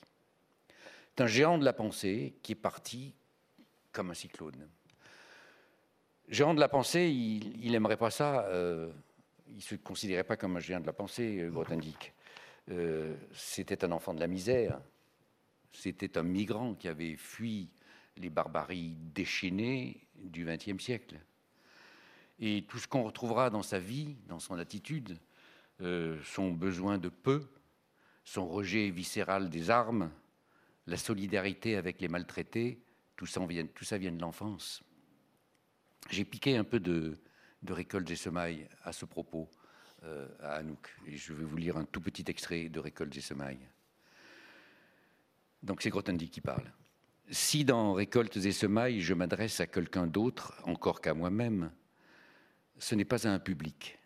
C'est 1.10 1.24
un 1.24 1.27
géant 1.27 1.58
de 1.58 1.65
la 1.65 1.74
pensée 1.74 2.36
qui 2.44 2.51
est 2.51 2.56
parti 2.56 3.15
comme 3.91 4.12
un 4.12 4.13
cyclone. 4.13 4.70
Géant 6.29 6.53
de 6.53 6.60
la 6.60 6.70
pensée, 6.70 7.10
il 7.10 7.72
n'aimerait 7.72 7.98
pas 7.98 8.12
ça. 8.12 8.46
Euh, 8.48 8.91
il 9.50 9.56
ne 9.56 9.62
se 9.62 9.75
considérait 9.75 10.24
pas 10.24 10.38
comme 10.38 10.58
un 10.58 10.60
géant 10.60 10.79
de 10.79 10.86
la 10.86 10.94
pensée, 10.94 11.39
euh, 11.39 11.50
Grothendieck. 11.50 12.13
Euh, 12.69 13.15
c'était 13.33 13.86
un 13.86 13.91
enfant 13.91 14.13
de 14.13 14.19
la 14.19 14.27
misère. 14.27 14.79
C'était 15.71 16.17
un 16.17 16.24
migrant 16.24 16.75
qui 16.75 16.88
avait 16.88 17.15
fui 17.15 17.69
les 18.17 18.29
barbaries 18.29 18.95
déchaînées 19.13 20.07
du 20.15 20.45
XXe 20.45 20.83
siècle. 20.83 21.19
Et 22.39 22.65
tout 22.67 22.77
ce 22.77 22.88
qu'on 22.88 23.03
retrouvera 23.03 23.50
dans 23.50 23.63
sa 23.63 23.79
vie, 23.79 24.15
dans 24.27 24.39
son 24.39 24.57
attitude, 24.57 25.17
euh, 25.81 26.19
son 26.24 26.51
besoin 26.51 26.97
de 26.97 27.09
peu, 27.09 27.47
son 28.24 28.47
rejet 28.47 28.89
viscéral 28.89 29.50
des 29.50 29.69
armes, 29.69 30.12
la 30.88 30.97
solidarité 30.97 31.75
avec 31.75 32.01
les 32.01 32.07
maltraités, 32.07 32.81
tout 33.15 33.25
ça 33.25 33.45
vient, 33.45 33.63
de 33.63 34.21
l'enfance. 34.21 34.83
J'ai 36.09 36.25
piqué 36.25 36.57
un 36.57 36.63
peu 36.63 36.79
de, 36.79 37.17
de 37.63 37.74
récolte 37.74 38.09
et 38.09 38.15
semailles 38.15 38.67
à 38.83 38.91
ce 38.91 39.05
propos 39.05 39.50
euh, 40.04 40.27
à 40.39 40.56
Anouk. 40.56 40.96
Et 41.08 41.18
je 41.18 41.34
vais 41.34 41.44
vous 41.44 41.58
lire 41.58 41.77
un 41.77 41.86
tout 41.86 42.01
petit 42.01 42.25
extrait 42.27 42.70
de 42.70 42.80
Récoltes 42.80 43.16
et 43.18 43.22
semailles. 43.22 43.68
Donc 45.63 45.82
c'est 45.82 45.89
Grothendieck 45.89 46.32
qui 46.32 46.42
parle. 46.42 46.72
Si 47.30 47.66
dans 47.66 47.94
Récoltes 47.94 48.38
et 48.38 48.51
semailles, 48.51 49.01
je 49.01 49.13
m'adresse 49.13 49.60
à 49.60 49.68
quelqu'un 49.68 50.08
d'autre 50.08 50.54
encore 50.63 51.01
qu'à 51.01 51.13
moi-même, 51.13 51.72
ce 52.77 52.96
n'est 52.96 53.06
pas 53.06 53.27
à 53.27 53.32
un 53.32 53.39
public. 53.39 54.00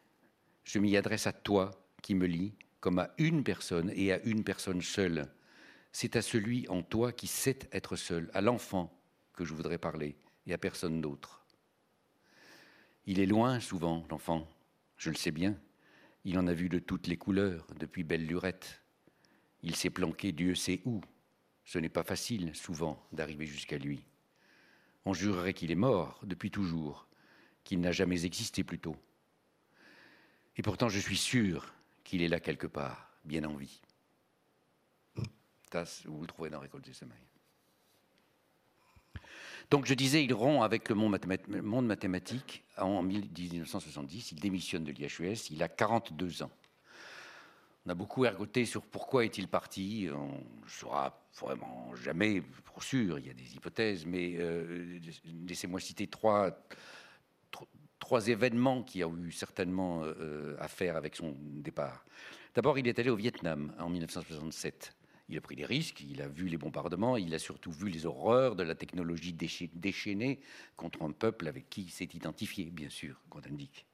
Je 0.64 0.80
m'y 0.80 0.96
adresse 0.98 1.28
à 1.28 1.34
toi 1.34 1.72
qui 2.02 2.16
me 2.16 2.26
lis 2.26 2.54
comme 2.80 3.00
à 3.00 3.12
une 3.18 3.44
personne 3.44 3.92
et 3.96 4.12
à 4.12 4.22
une 4.24 4.44
personne 4.44 4.82
seule. 4.82 5.32
C'est 5.92 6.16
à 6.16 6.22
celui 6.22 6.68
en 6.68 6.82
toi 6.82 7.12
qui 7.12 7.28
sait 7.28 7.60
être 7.72 7.96
seul, 7.96 8.32
à 8.34 8.42
l'enfant 8.42 8.92
que 9.34 9.46
je 9.46 9.54
voudrais 9.54 9.78
parler 9.78 10.16
et 10.48 10.54
à 10.54 10.58
personne 10.58 11.00
d'autre. 11.00 11.46
Il 13.06 13.20
est 13.20 13.26
loin 13.26 13.60
souvent, 13.60 14.06
l'enfant, 14.10 14.48
je 14.98 15.10
le 15.10 15.16
sais 15.16 15.32
bien. 15.32 15.56
Il 16.24 16.38
en 16.38 16.48
a 16.48 16.54
vu 16.54 16.70
de 16.70 16.80
toutes 16.80 17.08
les 17.08 17.18
couleurs, 17.18 17.66
depuis 17.80 18.04
belle 18.04 18.26
lurette. 18.26 18.82
Il 19.64 19.76
s'est 19.76 19.90
planqué 19.90 20.32
Dieu 20.32 20.56
sait 20.56 20.82
où. 20.86 21.02
Ce 21.66 21.80
n'est 21.80 21.90
pas 21.90 22.04
facile, 22.04 22.56
souvent, 22.56 23.06
d'arriver 23.12 23.46
jusqu'à 23.46 23.78
lui. 23.78 24.04
On 25.06 25.14
jurerait 25.14 25.54
qu'il 25.54 25.72
est 25.72 25.76
mort 25.76 26.20
depuis 26.24 26.52
toujours, 26.52 27.08
qu'il 27.64 27.80
n'a 27.80 27.92
jamais 27.92 28.26
existé 28.26 28.64
plus 28.64 28.80
tôt. 28.80 28.96
Et 30.58 30.62
pourtant, 30.62 30.90
je 30.90 31.00
suis 31.00 31.18
sûr 31.18 31.74
qu'il 32.04 32.22
est 32.22 32.28
là 32.28 32.40
quelque 32.40 32.68
part, 32.68 33.12
bien 33.24 33.44
en 33.44 33.56
vie. 33.56 33.82
Tas, 35.70 36.04
vous 36.06 36.22
le 36.22 36.28
trouvez 36.28 36.50
dans 36.50 36.60
Récolte 36.60 36.86
des 36.86 36.94
semailles. 36.94 37.31
Donc 39.72 39.86
je 39.86 39.94
disais, 39.94 40.22
il 40.22 40.34
rompt 40.34 40.64
avec 40.64 40.90
le 40.90 40.96
monde 40.96 41.88
mathématique 41.88 42.66
en 42.78 43.02
1970, 43.02 44.34
il 44.34 44.40
démissionne 44.42 44.84
de 44.84 44.92
l'IHES, 44.92 45.50
il 45.50 45.64
a 45.64 45.70
42 45.70 46.44
ans. 46.44 46.52
On 47.86 47.90
a 47.90 47.96
beaucoup 47.96 48.26
ergoté 48.26 48.66
sur 48.66 48.82
pourquoi 48.82 49.24
est-il 49.24 49.48
parti. 49.48 50.10
On 50.14 50.64
ne 50.64 50.70
saura 50.70 51.26
vraiment 51.40 51.96
jamais 51.96 52.42
pour 52.66 52.84
sûr, 52.84 53.18
il 53.18 53.28
y 53.28 53.30
a 53.30 53.34
des 53.34 53.56
hypothèses, 53.56 54.06
mais 54.06 54.36
euh, 54.40 55.00
laissez-moi 55.48 55.80
citer 55.80 56.06
trois, 56.06 56.52
événements 58.28 58.84
qui 58.84 59.06
ont 59.06 59.18
eu 59.24 59.32
certainement 59.32 60.02
euh, 60.04 60.58
à 60.60 60.68
faire 60.68 60.98
avec 60.98 61.16
son 61.16 61.34
départ. 61.40 62.04
D'abord, 62.54 62.78
il 62.78 62.90
est 62.90 63.00
allé 63.00 63.10
au 63.10 63.16
Vietnam 63.16 63.74
en 63.80 63.90
1967. 63.90 64.94
Il 65.32 65.38
a 65.38 65.42
pris 65.42 65.56
des 65.56 65.66
risques, 65.66 66.02
il 66.02 66.22
a 66.22 66.28
vu 66.28 66.50
les 66.50 66.58
bombardements, 66.58 67.16
il 67.16 67.34
a 67.34 67.40
surtout 67.40 67.72
vu 67.72 67.88
les 67.88 68.06
horreurs 68.06 68.58
de 68.58 68.64
la 68.64 68.76
technologie 68.76 69.34
déchaînée 69.34 70.42
contre 70.76 71.04
un 71.04 71.12
peuple 71.12 71.48
avec 71.48 71.70
qui 71.70 71.84
il 71.84 71.90
s'est 71.90 72.10
identifié, 72.14 72.66
bien 72.66 72.90
sûr, 72.90 73.16
Grothendieck. 73.30 73.86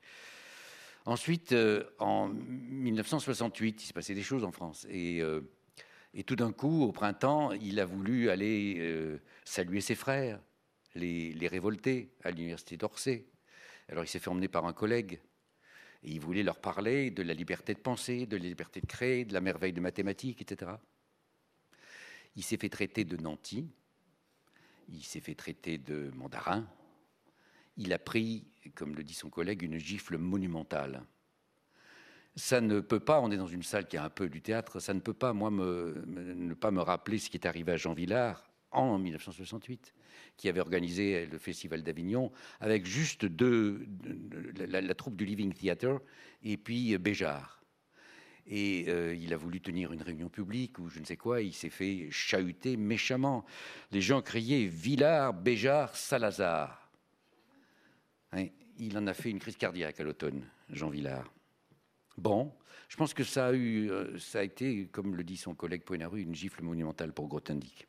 Ensuite, 1.05 1.51
euh, 1.51 1.83
en 1.99 2.27
1968, 2.29 3.83
il 3.83 3.85
s'est 3.85 3.93
passé 3.93 4.15
des 4.15 4.23
choses 4.23 4.43
en 4.43 4.51
France. 4.51 4.87
Et, 4.89 5.21
euh, 5.21 5.41
et 6.15 6.23
tout 6.23 6.35
d'un 6.35 6.51
coup, 6.51 6.81
au 6.81 6.91
printemps, 6.91 7.51
il 7.51 7.79
a 7.79 7.85
voulu 7.85 8.31
aller 8.31 8.77
euh, 8.79 9.19
saluer 9.45 9.81
ses 9.81 9.93
frères, 9.93 10.41
les, 10.95 11.33
les 11.33 11.47
révoltés, 11.47 12.09
à 12.23 12.31
l'université 12.31 12.77
d'Orsay. 12.77 13.27
Alors 13.89 14.03
il 14.03 14.07
s'est 14.07 14.17
fait 14.17 14.31
emmener 14.31 14.47
par 14.47 14.65
un 14.65 14.73
collègue. 14.73 15.21
Et 16.01 16.13
il 16.13 16.19
voulait 16.19 16.41
leur 16.41 16.59
parler 16.59 17.11
de 17.11 17.21
la 17.21 17.35
liberté 17.35 17.75
de 17.75 17.79
penser, 17.79 18.25
de 18.25 18.37
la 18.37 18.43
liberté 18.43 18.81
de 18.81 18.87
créer, 18.87 19.23
de 19.23 19.33
la 19.33 19.41
merveille 19.41 19.73
de 19.73 19.81
mathématiques, 19.81 20.41
etc. 20.41 20.71
Il 22.37 22.43
s'est 22.43 22.57
fait 22.57 22.69
traiter 22.69 23.03
de 23.03 23.17
nanti, 23.17 23.67
il 24.89 25.03
s'est 25.03 25.19
fait 25.19 25.35
traiter 25.35 25.77
de 25.77 26.11
mandarin, 26.15 26.65
il 27.77 27.91
a 27.93 27.99
pris, 27.99 28.45
comme 28.75 28.95
le 28.95 29.03
dit 29.03 29.13
son 29.13 29.29
collègue, 29.29 29.63
une 29.63 29.77
gifle 29.77 30.17
monumentale. 30.17 31.03
Ça 32.35 32.61
ne 32.61 32.79
peut 32.79 32.99
pas, 32.99 33.19
on 33.19 33.31
est 33.31 33.37
dans 33.37 33.47
une 33.47 33.63
salle 33.63 33.87
qui 33.87 33.97
a 33.97 34.03
un 34.03 34.09
peu 34.09 34.29
du 34.29 34.41
théâtre, 34.41 34.79
ça 34.79 34.93
ne 34.93 34.99
peut 34.99 35.13
pas, 35.13 35.33
moi, 35.33 35.49
ne 35.49 36.53
pas 36.53 36.71
me 36.71 36.81
rappeler 36.81 37.17
ce 37.17 37.29
qui 37.29 37.37
est 37.37 37.47
arrivé 37.47 37.71
à 37.71 37.77
Jean 37.77 37.93
Villard 37.93 38.47
en 38.71 38.99
1968, 38.99 39.93
qui 40.35 40.49
avait 40.49 40.59
organisé 40.59 41.25
le 41.25 41.39
Festival 41.39 41.81
d'Avignon 41.81 42.31
avec 42.59 42.85
juste 42.85 43.25
deux, 43.25 43.87
la, 44.55 44.81
la, 44.81 44.93
troupe 44.93 45.15
du 45.15 45.25
Living 45.25 45.53
Theatre 45.53 45.99
et 46.43 46.57
puis 46.57 46.95
Béjart. 46.99 47.63
Et 48.49 48.85
euh, 48.87 49.13
il 49.15 49.33
a 49.33 49.37
voulu 49.37 49.59
tenir 49.59 49.91
une 49.91 50.01
réunion 50.01 50.29
publique 50.29 50.79
ou 50.79 50.87
je 50.89 50.99
ne 50.99 51.05
sais 51.05 51.17
quoi, 51.17 51.41
il 51.41 51.53
s'est 51.53 51.69
fait 51.69 52.07
chahuter 52.11 52.77
méchamment. 52.77 53.45
Les 53.91 54.01
gens 54.01 54.21
criaient 54.21 54.65
Villard, 54.65 55.33
Béjart, 55.33 55.95
Salazar. 55.95 56.89
Hein, 58.31 58.47
il 58.79 58.97
en 58.97 59.07
a 59.07 59.13
fait 59.13 59.29
une 59.29 59.39
crise 59.39 59.57
cardiaque 59.57 59.99
à 59.99 60.03
l'automne, 60.03 60.43
Jean 60.69 60.89
Villard. 60.89 61.31
Bon, 62.17 62.53
je 62.87 62.95
pense 62.95 63.13
que 63.13 63.23
ça 63.23 63.47
a, 63.47 63.53
eu, 63.53 63.91
euh, 63.91 64.17
été, 64.41 64.87
comme 64.91 65.15
le 65.15 65.23
dit 65.23 65.37
son 65.37 65.53
collègue 65.53 65.83
Poinaru, 65.83 66.21
une 66.21 66.35
gifle 66.35 66.63
monumentale 66.63 67.13
pour 67.13 67.27
Grothendieck. 67.27 67.87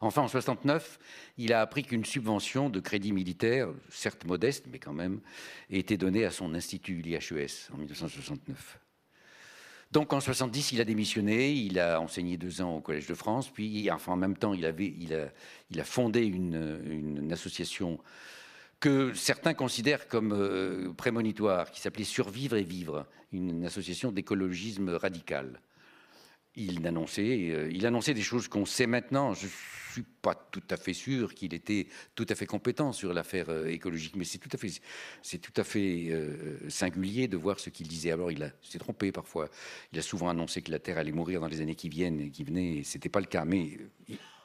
Enfin, 0.00 0.22
en 0.22 0.28
69, 0.28 0.98
il 1.38 1.52
a 1.52 1.60
appris 1.60 1.84
qu'une 1.84 2.04
subvention 2.04 2.70
de 2.70 2.80
crédit 2.80 3.12
militaire, 3.12 3.68
certes 3.88 4.24
modeste, 4.24 4.66
mais 4.70 4.80
quand 4.80 4.92
même, 4.92 5.20
était 5.68 5.96
donnée 5.96 6.24
à 6.24 6.32
son 6.32 6.54
institut, 6.54 7.00
l'IHES, 7.02 7.70
en 7.72 7.76
1969. 7.76 8.80
Donc 9.92 10.12
en 10.12 10.20
70, 10.20 10.72
il 10.72 10.80
a 10.80 10.84
démissionné, 10.84 11.52
il 11.52 11.80
a 11.80 12.00
enseigné 12.00 12.36
deux 12.36 12.62
ans 12.62 12.76
au 12.76 12.80
Collège 12.80 13.08
de 13.08 13.14
France, 13.14 13.50
puis 13.50 13.90
en 13.90 14.16
même 14.16 14.36
temps, 14.36 14.54
il, 14.54 14.64
a, 14.64 15.84
fondé 15.84 16.24
une, 16.24 16.80
une, 16.88 17.32
association 17.32 17.98
que 18.78 19.12
certains 19.14 19.52
considèrent 19.52 20.06
comme 20.06 20.32
euh, 20.32 20.92
prémonitoire, 20.92 21.72
qui 21.72 21.80
s'appelait 21.80 22.04
Survivre 22.04 22.56
et 22.56 22.62
Vivre, 22.62 23.06
une 23.32 23.64
association 23.66 24.12
d'écologisme 24.12 24.90
radical 24.90 25.60
il 26.60 26.86
annonçait, 26.86 27.50
euh, 27.50 27.70
il 27.72 27.86
annonçait 27.86 28.14
des 28.14 28.22
choses 28.22 28.48
qu'on 28.48 28.66
sait 28.66 28.86
maintenant. 28.86 29.34
Je 29.34 29.46
suis 29.92 30.02
pas 30.22 30.34
tout 30.34 30.62
à 30.70 30.76
fait 30.76 30.92
sûr 30.92 31.34
qu'il 31.34 31.54
était 31.54 31.88
tout 32.14 32.26
à 32.28 32.34
fait 32.34 32.46
compétent 32.46 32.92
sur 32.92 33.12
l'affaire 33.12 33.46
euh, 33.48 33.66
écologique, 33.66 34.14
mais 34.16 34.24
c'est 34.24 34.38
tout 34.38 34.50
à 35.56 35.64
fait, 35.64 36.08
euh, 36.10 36.68
singulier 36.68 37.28
de 37.28 37.36
voir 37.36 37.58
ce 37.58 37.70
qu'il 37.70 37.88
disait. 37.88 38.12
Alors, 38.12 38.30
il 38.30 38.52
s'est 38.62 38.78
trompé 38.78 39.10
parfois. 39.12 39.48
Il 39.92 39.98
a 39.98 40.02
souvent 40.02 40.28
annoncé 40.28 40.62
que 40.62 40.70
la 40.70 40.78
Terre 40.78 40.98
allait 40.98 41.12
mourir 41.12 41.40
dans 41.40 41.48
les 41.48 41.60
années 41.60 41.74
qui 41.74 41.88
viennent 41.88 42.20
et 42.20 42.30
qui 42.30 42.44
venaient. 42.44 42.82
C'était 42.84 43.08
pas 43.08 43.20
le 43.20 43.26
cas. 43.26 43.44
Mais 43.44 43.78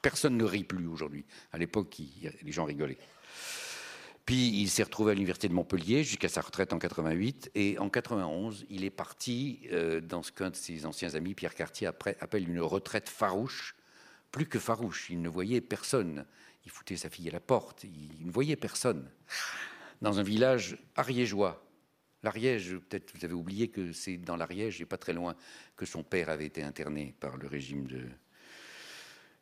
personne 0.01 0.37
ne 0.37 0.43
rit 0.43 0.63
plus 0.63 0.87
aujourd'hui. 0.87 1.25
À 1.51 1.57
l'époque, 1.57 1.97
les 2.43 2.51
gens 2.51 2.65
rigolaient. 2.65 2.97
Puis 4.25 4.49
il 4.61 4.69
s'est 4.69 4.83
retrouvé 4.83 5.11
à 5.11 5.13
l'université 5.13 5.47
de 5.47 5.53
Montpellier 5.53 6.03
jusqu'à 6.03 6.29
sa 6.29 6.41
retraite 6.41 6.73
en 6.73 6.79
88. 6.79 7.51
Et 7.53 7.77
en 7.77 7.89
91, 7.89 8.65
il 8.69 8.83
est 8.83 8.89
parti 8.89 9.61
euh, 9.71 10.01
dans 10.01 10.23
ce 10.23 10.31
qu'un 10.31 10.49
de 10.49 10.55
ses 10.55 10.87
anciens 10.87 11.13
amis, 11.13 11.35
Pierre 11.35 11.53
Cartier, 11.53 11.87
appelle 11.87 12.49
une 12.49 12.59
retraite 12.59 13.07
farouche. 13.07 13.75
Plus 14.31 14.47
que 14.47 14.57
farouche, 14.57 15.09
il 15.11 15.21
ne 15.21 15.29
voyait 15.29 15.61
personne. 15.61 16.25
Il 16.65 16.71
foutait 16.71 16.97
sa 16.97 17.09
fille 17.09 17.29
à 17.29 17.31
la 17.31 17.39
porte, 17.39 17.83
il 17.83 18.25
ne 18.25 18.31
voyait 18.31 18.55
personne. 18.55 19.09
Dans 20.01 20.19
un 20.19 20.23
village 20.23 20.77
ariégeois. 20.95 21.61
L'Ariège, 22.23 22.75
peut-être 22.89 23.15
vous 23.15 23.23
avez 23.23 23.35
oublié 23.35 23.67
que 23.67 23.93
c'est 23.93 24.17
dans 24.17 24.35
l'Ariège, 24.35 24.81
et 24.81 24.85
pas 24.85 24.97
très 24.97 25.13
loin, 25.13 25.35
que 25.77 25.85
son 25.85 26.01
père 26.01 26.29
avait 26.29 26.47
été 26.47 26.63
interné 26.63 27.13
par 27.19 27.37
le 27.37 27.45
régime 27.45 27.87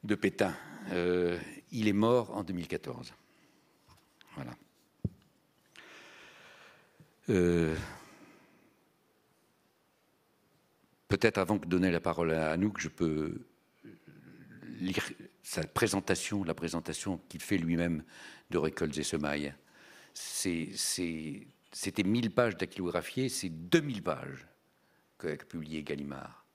de, 0.04 0.16
Pétain. 0.16 0.54
Euh, 0.92 1.40
il 1.72 1.88
est 1.88 1.94
mort 1.94 2.36
en 2.36 2.44
2014. 2.44 3.14
Voilà. 4.36 4.52
Euh, 7.30 7.76
peut-être 11.08 11.38
avant 11.38 11.58
de 11.58 11.66
donner 11.66 11.92
la 11.92 12.00
parole 12.00 12.32
à 12.32 12.52
Anouk, 12.52 12.80
je 12.80 12.90
peux 12.90 13.42
lire 14.80 15.10
sa 15.42 15.64
présentation, 15.64 16.44
la 16.44 16.54
présentation 16.54 17.20
qu'il 17.30 17.42
fait 17.42 17.58
lui-même 17.58 18.04
de 18.50 18.58
Récoltes 18.58 18.98
et 18.98 19.04
Semailles. 19.04 19.54
C'était 20.14 22.04
1000 22.04 22.32
pages 22.32 22.58
dactylographiées, 22.58 23.30
c'est 23.30 23.50
2000 23.50 24.04
pages 24.04 24.48
qu'a 25.18 25.36
publié 25.38 25.84
Gallimard. 25.84 26.46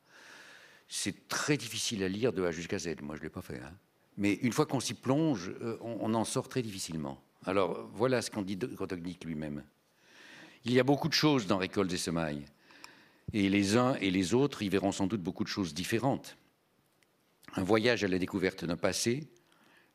C'est 0.89 1.29
très 1.29 1.57
difficile 1.57 2.03
à 2.03 2.09
lire 2.09 2.33
de 2.33 2.45
A 2.45 2.51
jusqu'à 2.51 2.79
Z, 2.79 3.03
moi 3.03 3.15
je 3.17 3.21
ne 3.21 3.25
l'ai 3.25 3.31
pas 3.31 3.43
fait. 3.43 3.61
Hein. 3.61 3.75
Mais 4.17 4.35
une 4.35 4.53
fois 4.53 4.67
qu'on 4.67 4.81
s'y 4.81 4.95
plonge, 4.95 5.51
euh, 5.61 5.77
on, 5.81 6.13
en 6.15 6.25
sort 6.25 6.49
très 6.49 6.63
difficilement. 6.63 7.23
Alors 7.45 7.89
voilà 7.93 8.23
ce 8.23 8.31
qu'en 8.31 8.43
dit 8.43 8.57
Grotownik 8.57 9.25
lui-même. 9.25 9.63
Il 10.65 10.73
y 10.73 10.81
a 10.81 10.85
beaucoup 10.85 11.09
de 11.09 11.15
choses 11.15 11.47
dans 11.47 11.59
Récolte 11.59 11.91
des 11.91 11.97
semailles. 11.97 12.45
Et 13.33 13.49
les 13.49 13.77
uns 13.77 13.95
et 13.97 14.11
les 14.11 14.35
autres 14.35 14.63
y 14.63 14.69
verront 14.69 14.93
sans 14.93 15.07
doute 15.07 15.23
beaucoup 15.23 15.45
de 15.45 15.49
choses 15.49 15.75
différentes. 15.75 16.37
Un 17.55 17.63
voyage 17.63 18.05
à 18.05 18.09
la 18.09 18.19
découverte 18.19 18.65
d'un 18.65 18.77
passé, 18.77 19.29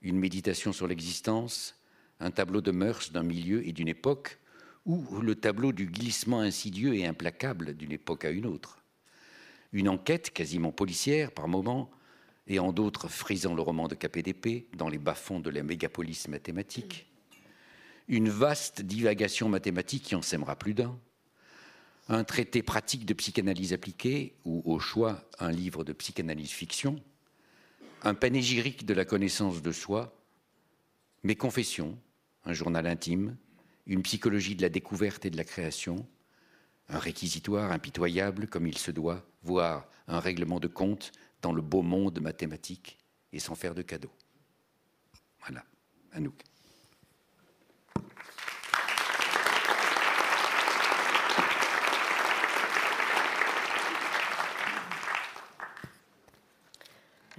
une 0.02 0.20
méditation 0.20 0.74
sur 0.74 0.88
l'existence, 0.88 1.76
un 2.20 2.32
tableau 2.32 2.62
de 2.62 2.72
mœurs 2.72 3.12
d'un 3.12 3.24
milieu 3.24 3.68
et 3.68 3.72
d'une 3.72 3.88
époque, 3.88 4.40
ou 4.86 5.22
le 5.22 5.36
tableau 5.36 5.72
du 5.72 5.86
glissement 5.88 6.42
insidieux 6.42 6.96
et 6.96 7.06
implacable 7.06 7.74
d'une 7.76 7.92
époque 7.92 8.26
à 8.26 8.30
une 8.30 8.46
autre. 8.46 8.84
Une 9.72 9.90
enquête 9.90 10.32
quasiment 10.32 10.72
policière 10.72 11.32
par 11.32 11.48
moments, 11.48 11.90
et 12.48 12.60
en 12.60 12.74
d'autres 12.74 13.08
frisant 13.08 13.56
le 13.56 13.62
roman 13.62 13.88
de 13.88 13.96
KPDP 13.96 14.76
dans 14.76 14.90
les 14.90 14.98
bas-fonds 14.98 15.40
de 15.40 15.50
la 15.50 15.64
mégapolis 15.64 16.28
mathématique. 16.28 17.08
Une 18.08 18.30
vaste 18.30 18.82
divagation 18.82 19.50
mathématique 19.50 20.04
qui 20.04 20.16
en 20.16 20.22
sèmera 20.22 20.56
plus 20.56 20.74
d'un. 20.74 21.00
Un 22.10 22.24
traité 22.24 22.62
pratique 22.62 23.06
de 23.06 23.14
psychanalyse 23.14 23.74
appliquée, 23.74 24.36
ou 24.44 24.62
au 24.66 24.80
choix 24.80 25.24
un 25.40 25.52
livre 25.52 25.84
de 25.84 25.94
psychanalyse 25.94 26.52
fiction. 26.52 27.02
Un 28.02 28.14
panégyrique 28.14 28.86
de 28.86 28.94
la 28.94 29.06
connaissance 29.06 29.62
de 29.62 29.72
soi. 29.72 30.14
Mes 31.24 31.36
confessions, 31.36 31.98
un 32.44 32.54
journal 32.54 32.88
intime, 32.88 33.38
une 33.86 34.04
psychologie 34.04 34.56
de 34.56 34.62
la 34.62 34.70
découverte 34.70 35.26
et 35.26 35.30
de 35.30 35.38
la 35.38 35.46
création, 35.46 36.06
un 36.90 37.00
réquisitoire 37.00 37.72
impitoyable 37.72 38.48
comme 38.48 38.68
il 38.68 38.78
se 38.78 38.92
doit, 38.92 39.26
voire 39.42 39.88
un 40.08 40.20
règlement 40.20 40.60
de 40.60 40.68
compte 40.68 41.12
dans 41.42 41.54
le 41.54 41.62
beau 41.62 41.82
monde 41.82 42.20
mathématique 42.20 42.98
et 43.32 43.40
sans 43.40 43.56
faire 43.56 43.76
de 43.76 43.82
cadeaux. 43.82 44.12
Voilà, 45.40 45.66
Anouk. 46.12 46.44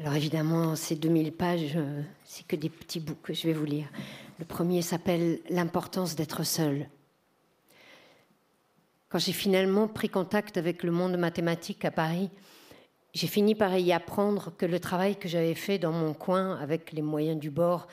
Alors 0.01 0.15
évidemment, 0.15 0.75
ces 0.75 0.97
2000 0.97 1.31
pages, 1.33 1.77
euh, 1.77 2.03
c'est 2.25 2.45
que 2.45 2.57
des 2.57 2.69
petits 2.69 2.99
bouts 2.99 3.15
que 3.23 3.33
je 3.33 3.47
vais 3.47 3.53
vous 3.53 3.65
lire. 3.65 3.87
Le 4.41 4.45
premier 4.45 4.83
s'appelle 4.83 5.39
L'importance 5.49 6.17
d'être 6.17 6.43
seul. 6.43 6.89
Quand 9.09 9.21
j'ai 9.21 9.33
finalement 9.33 9.87
pris 9.87 10.09
contact 10.09 10.57
avec 10.57 10.83
le 10.83 10.91
monde 10.91 11.17
mathématique 11.17 11.85
à 11.85 11.93
Paris, 11.93 12.31
j'ai 13.13 13.29
fini 13.29 13.55
par 13.55 13.79
y 13.79 13.93
apprendre 13.93 14.53
que 14.57 14.67
le 14.67 14.81
travail 14.81 15.15
que 15.15 15.29
j'avais 15.29 15.55
fait 15.55 15.79
dans 15.79 15.93
mon 15.93 16.13
coin 16.13 16.57
avec 16.57 16.91
les 16.91 17.03
moyens 17.03 17.39
du 17.39 17.51
bord 17.51 17.87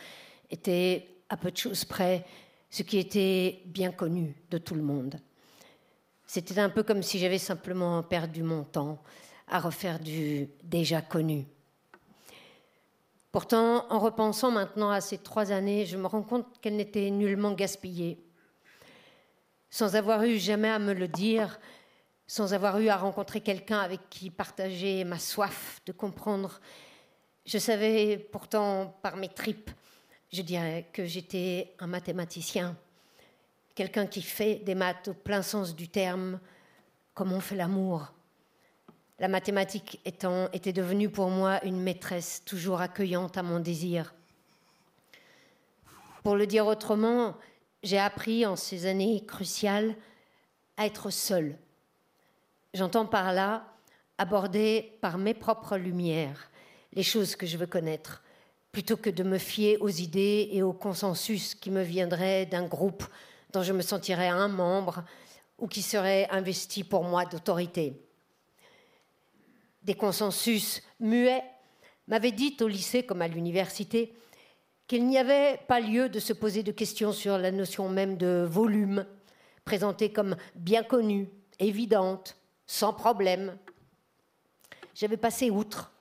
était 0.50 1.08
à 1.30 1.38
peu 1.38 1.52
de 1.52 1.58
choses 1.58 1.86
près 1.86 2.26
ce 2.72 2.82
qui 2.82 2.98
était 2.98 3.62
bien 3.68 3.92
connu 3.92 4.34
de 4.50 4.58
tout 4.58 4.74
le 4.74 4.82
monde. 4.82 5.20
C'était 6.26 6.58
un 6.58 6.70
peu 6.70 6.82
comme 6.82 7.04
si 7.04 7.20
j'avais 7.20 7.38
simplement 7.38 8.02
perdu 8.02 8.42
mon 8.42 8.64
temps 8.64 8.98
à 9.48 9.60
refaire 9.60 10.00
du 10.00 10.50
déjà 10.64 11.04
connu. 11.04 11.46
Pourtant, 13.32 13.86
en 13.90 14.00
repensant 14.00 14.52
maintenant 14.52 14.92
à 14.92 15.00
ces 15.00 15.18
trois 15.18 15.52
années, 15.52 15.86
je 15.86 15.98
me 15.98 16.06
rends 16.06 16.24
compte 16.24 16.60
qu'elles 16.60 16.76
n'étaient 16.76 17.10
nullement 17.10 17.54
gaspillées. 17.54 18.22
Sans 19.70 19.96
avoir 19.96 20.24
eu 20.24 20.38
jamais 20.38 20.70
à 20.70 20.80
me 20.80 20.94
le 20.94 21.08
dire, 21.08 21.58
sans 22.28 22.54
avoir 22.54 22.80
eu 22.80 22.90
à 22.90 22.98
rencontrer 22.98 23.40
quelqu'un 23.40 23.80
avec 23.80 24.02
qui 24.10 24.30
partager 24.30 25.06
ma 25.06 25.18
soif 25.18 25.82
de 25.86 25.94
comprendre, 25.94 26.60
je 27.46 27.58
savais 27.58 28.18
pourtant 28.18 29.00
par 29.02 29.16
mes 29.16 29.30
tripes, 29.30 29.72
je 30.32 30.42
dirais 30.42 30.88
que 30.92 31.06
j'étais 31.06 31.74
un 31.80 31.88
mathématicien, 31.88 32.76
quelqu'un 33.76 34.08
qui 34.08 34.22
fait 34.22 34.56
des 34.56 34.76
maths 34.76 35.08
au 35.08 35.14
plein 35.14 35.42
sens 35.42 35.74
du 35.74 35.88
terme, 35.88 36.40
comme 37.14 37.32
on 37.32 37.40
fait 37.40 37.56
l'amour 37.56 38.14
la 39.22 39.28
mathématique 39.28 40.02
étant, 40.04 40.50
était 40.52 40.74
devenue 40.74 41.08
pour 41.08 41.30
moi 41.30 41.64
une 41.64 41.80
maîtresse 41.80 42.42
toujours 42.44 42.82
accueillante 42.82 43.38
à 43.38 43.44
mon 43.44 43.60
désir. 43.60 44.16
Pour 46.24 46.36
le 46.36 46.48
dire 46.48 46.66
autrement, 46.66 47.38
j'ai 47.84 48.00
appris 48.00 48.48
en 48.48 48.56
ces 48.56 48.88
années 48.88 49.24
cruciales 49.28 49.96
à 50.76 50.88
être 50.88 51.12
seule. 51.12 51.56
J'entends 52.74 53.06
par 53.06 53.32
là 53.32 53.68
aborder 54.18 54.98
par 55.02 55.20
mes 55.20 55.36
propres 55.36 55.78
lumières 55.78 56.50
les 56.94 57.04
choses 57.04 57.36
que 57.36 57.46
je 57.46 57.58
veux 57.58 57.68
connaître, 57.68 58.24
plutôt 58.72 58.98
que 58.98 59.12
de 59.12 59.24
me 59.24 59.38
fier 59.38 59.78
aux 59.82 59.90
idées 59.90 60.50
et 60.52 60.64
au 60.64 60.74
consensus 60.74 61.54
qui 61.54 61.70
me 61.70 61.84
viendraient 61.84 62.48
d'un 62.48 62.66
groupe 62.66 63.04
dont 63.54 63.62
je 63.62 63.72
me 63.72 63.84
sentirais 63.84 64.30
un 64.30 64.48
membre 64.48 65.04
ou 65.60 65.68
qui 65.68 65.84
serait 65.84 66.28
investi 66.32 66.84
pour 66.84 67.04
moi 67.04 67.26
d'autorité 67.26 68.02
des 69.84 69.96
consensus 69.96 70.82
muets, 71.00 71.44
m'avait 72.08 72.32
dit 72.32 72.58
au 72.62 72.68
lycée 72.68 73.04
comme 73.04 73.22
à 73.22 73.28
l'université 73.28 74.14
qu'il 74.88 75.08
n'y 75.08 75.18
avait 75.18 75.58
pas 75.68 75.80
lieu 75.80 76.10
de 76.10 76.20
se 76.20 76.34
poser 76.34 76.64
de 76.64 76.74
questions 76.74 77.14
sur 77.14 77.38
la 77.38 77.52
notion 77.52 77.88
même 77.88 78.18
de 78.18 78.46
volume, 78.46 79.06
présentée 79.64 80.12
comme 80.12 80.36
bien 80.54 80.84
connue, 80.84 81.30
évidente, 81.60 82.36
sans 82.68 82.92
problème. 82.92 83.58
J'avais 84.94 85.16
passé 85.16 85.50
outre. 85.50 85.94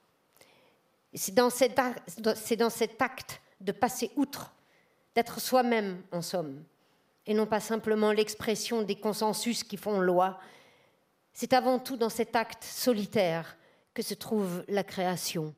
C'est 1.14 1.34
dans, 1.34 1.50
cet 1.50 1.78
acte 1.78 3.40
de 3.60 3.70
passer 3.70 4.10
outre, 4.16 4.52
d'être 5.14 5.40
soi-même 5.40 6.02
en 6.10 6.22
somme, 6.22 6.64
et 7.26 7.34
non 7.34 7.46
pas 7.46 7.60
simplement 7.60 8.10
l'expression 8.10 8.82
des 8.82 8.96
consensus 8.96 9.62
qui 9.62 9.76
font 9.76 10.00
loi. 10.00 10.40
C'est 11.32 11.52
avant 11.52 11.78
tout 11.78 11.96
dans 11.96 12.08
cet 12.08 12.34
acte 12.34 12.64
solitaire 12.64 13.56
que 13.94 14.02
se 14.02 14.14
trouve 14.14 14.64
la 14.68 14.84
création. 14.84 15.54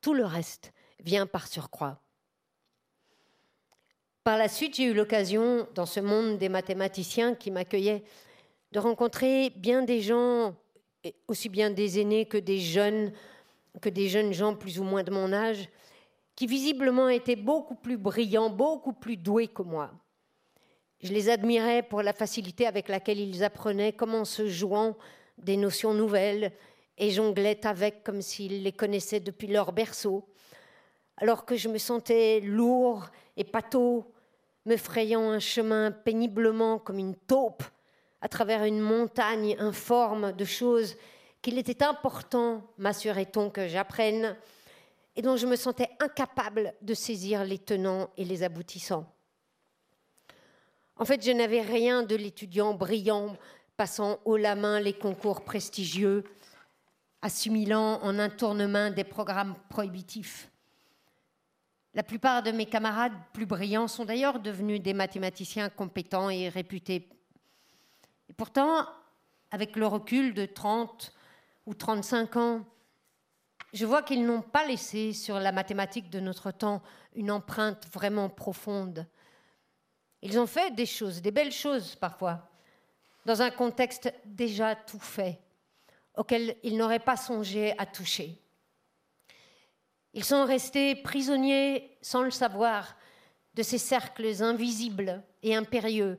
Tout 0.00 0.14
le 0.14 0.24
reste 0.24 0.72
vient 1.00 1.26
par 1.26 1.46
surcroît. 1.46 2.00
Par 4.24 4.38
la 4.38 4.48
suite, 4.48 4.76
j'ai 4.76 4.84
eu 4.84 4.94
l'occasion, 4.94 5.66
dans 5.74 5.86
ce 5.86 6.00
monde 6.00 6.38
des 6.38 6.48
mathématiciens 6.48 7.34
qui 7.34 7.50
m'accueillaient, 7.50 8.04
de 8.70 8.78
rencontrer 8.78 9.50
bien 9.50 9.82
des 9.82 10.00
gens, 10.00 10.54
aussi 11.26 11.48
bien 11.48 11.70
des 11.70 12.00
aînés 12.00 12.26
que 12.26 12.38
des 12.38 12.60
jeunes, 12.60 13.12
que 13.80 13.88
des 13.88 14.08
jeunes 14.08 14.32
gens 14.32 14.54
plus 14.54 14.78
ou 14.78 14.84
moins 14.84 15.02
de 15.02 15.10
mon 15.10 15.32
âge, 15.32 15.68
qui 16.36 16.46
visiblement 16.46 17.08
étaient 17.08 17.36
beaucoup 17.36 17.74
plus 17.74 17.98
brillants, 17.98 18.48
beaucoup 18.48 18.92
plus 18.92 19.16
doués 19.16 19.48
que 19.48 19.62
moi. 19.62 19.90
Je 21.02 21.12
les 21.12 21.28
admirais 21.28 21.82
pour 21.82 22.02
la 22.02 22.12
facilité 22.12 22.66
avec 22.66 22.88
laquelle 22.88 23.18
ils 23.18 23.42
apprenaient 23.42 23.92
comment 23.92 24.24
se 24.24 24.46
jouant 24.46 24.96
des 25.36 25.56
notions 25.56 25.94
nouvelles, 25.94 26.52
et 26.98 27.10
jonglaient 27.10 27.66
avec 27.66 28.04
comme 28.04 28.22
s'ils 28.22 28.62
les 28.62 28.72
connaissaient 28.72 29.20
depuis 29.20 29.48
leur 29.48 29.72
berceau, 29.72 30.28
alors 31.16 31.44
que 31.44 31.56
je 31.56 31.68
me 31.68 31.78
sentais 31.78 32.40
lourd 32.40 33.08
et 33.36 33.44
pâteau, 33.44 34.12
me 34.64 34.76
frayant 34.76 35.30
un 35.30 35.40
chemin 35.40 35.90
péniblement 35.90 36.78
comme 36.78 36.98
une 36.98 37.16
taupe 37.16 37.64
à 38.20 38.28
travers 38.28 38.64
une 38.64 38.80
montagne 38.80 39.56
informe 39.58 40.32
de 40.32 40.44
choses 40.44 40.96
qu'il 41.42 41.58
était 41.58 41.82
important, 41.82 42.62
m'assurait-on, 42.78 43.50
que 43.50 43.66
j'apprenne, 43.66 44.36
et 45.16 45.22
dont 45.22 45.36
je 45.36 45.46
me 45.46 45.56
sentais 45.56 45.90
incapable 45.98 46.72
de 46.80 46.94
saisir 46.94 47.44
les 47.44 47.58
tenants 47.58 48.08
et 48.16 48.24
les 48.24 48.44
aboutissants. 48.44 49.12
En 50.96 51.04
fait, 51.04 51.24
je 51.24 51.32
n'avais 51.32 51.62
rien 51.62 52.04
de 52.04 52.14
l'étudiant 52.14 52.74
brillant 52.74 53.36
passant 53.76 54.20
haut 54.24 54.36
la 54.36 54.54
main 54.54 54.78
les 54.78 54.92
concours 54.92 55.42
prestigieux 55.42 56.22
assimilant 57.22 58.00
en 58.02 58.18
un 58.18 58.28
tournement 58.28 58.90
des 58.90 59.04
programmes 59.04 59.54
prohibitifs. 59.68 60.50
La 61.94 62.02
plupart 62.02 62.42
de 62.42 62.50
mes 62.50 62.66
camarades 62.66 63.12
plus 63.32 63.46
brillants 63.46 63.86
sont 63.86 64.04
d'ailleurs 64.04 64.40
devenus 64.40 64.82
des 64.82 64.94
mathématiciens 64.94 65.68
compétents 65.68 66.30
et 66.30 66.48
réputés. 66.48 67.08
Et 68.28 68.32
pourtant, 68.32 68.86
avec 69.50 69.76
le 69.76 69.86
recul 69.86 70.34
de 70.34 70.46
30 70.46 71.12
ou 71.66 71.74
35 71.74 72.36
ans, 72.36 72.64
je 73.72 73.86
vois 73.86 74.02
qu'ils 74.02 74.26
n'ont 74.26 74.42
pas 74.42 74.66
laissé 74.66 75.12
sur 75.12 75.38
la 75.38 75.52
mathématique 75.52 76.10
de 76.10 76.20
notre 76.20 76.50
temps 76.50 76.82
une 77.14 77.30
empreinte 77.30 77.86
vraiment 77.92 78.28
profonde. 78.28 79.06
Ils 80.22 80.38
ont 80.38 80.46
fait 80.46 80.74
des 80.74 80.86
choses, 80.86 81.22
des 81.22 81.30
belles 81.30 81.52
choses 81.52 81.94
parfois, 81.94 82.48
dans 83.26 83.42
un 83.42 83.50
contexte 83.50 84.12
déjà 84.24 84.74
tout 84.74 84.98
fait 84.98 85.38
auxquels 86.16 86.56
ils 86.62 86.76
n'auraient 86.76 86.98
pas 86.98 87.16
songé 87.16 87.76
à 87.78 87.86
toucher. 87.86 88.38
Ils 90.14 90.24
sont 90.24 90.44
restés 90.44 90.94
prisonniers, 90.94 91.96
sans 92.02 92.22
le 92.22 92.30
savoir, 92.30 92.96
de 93.54 93.62
ces 93.62 93.78
cercles 93.78 94.42
invisibles 94.42 95.22
et 95.42 95.54
impérieux 95.54 96.18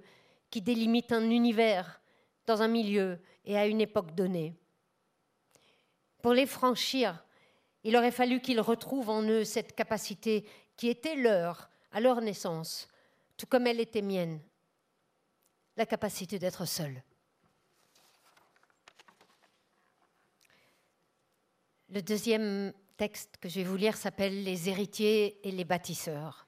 qui 0.50 0.62
délimitent 0.62 1.12
un 1.12 1.30
univers 1.30 2.02
dans 2.46 2.62
un 2.62 2.68
milieu 2.68 3.20
et 3.46 3.58
à 3.58 3.68
une 3.68 3.82
époque 3.82 4.16
donnée. 4.16 4.56
Pour 6.22 6.34
les 6.34 6.46
franchir, 6.46 7.24
il 7.84 7.96
aurait 7.98 8.12
fallu 8.12 8.40
qu'ils 8.40 8.62
retrouvent 8.62 9.10
en 9.10 9.24
eux 9.24 9.44
cette 9.44 9.76
capacité 9.76 10.48
qui 10.78 10.90
était 10.90 11.16
leur 11.16 11.70
à 11.92 12.00
leur 12.00 12.22
naissance, 12.22 12.88
tout 13.38 13.46
comme 13.46 13.68
elle 13.68 13.80
était 13.80 14.02
mienne, 14.02 14.40
la 15.78 15.86
capacité 15.86 16.40
d'être 16.40 16.66
seul. 16.66 17.04
Le 21.94 22.02
deuxième 22.02 22.74
texte 22.98 23.38
que 23.40 23.48
je 23.48 23.60
vais 23.60 23.64
vous 23.64 23.76
lire 23.76 23.96
s'appelle 23.96 24.44
Les 24.44 24.68
héritiers 24.68 25.48
et 25.48 25.52
les 25.52 25.64
bâtisseurs. 25.64 26.48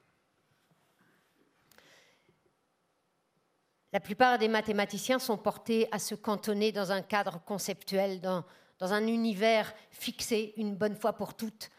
La 3.94 4.00
plupart 4.00 4.40
des 4.40 4.48
mathématiciens 4.48 5.20
sont 5.20 5.38
portés 5.38 5.88
à 5.92 6.00
se 6.00 6.16
cantonner 6.16 6.72
dans 6.72 6.92
un 6.92 7.04
cadre 7.04 7.40
conceptuel, 7.46 8.22
dans, 8.22 8.44
dans 8.80 8.92
un 8.92 9.06
univers 9.06 9.72
fixé 9.92 10.56
une 10.58 10.76
bonne 10.76 10.96
fois 10.96 11.14
pour 11.14 11.36
toutes, 11.36 11.70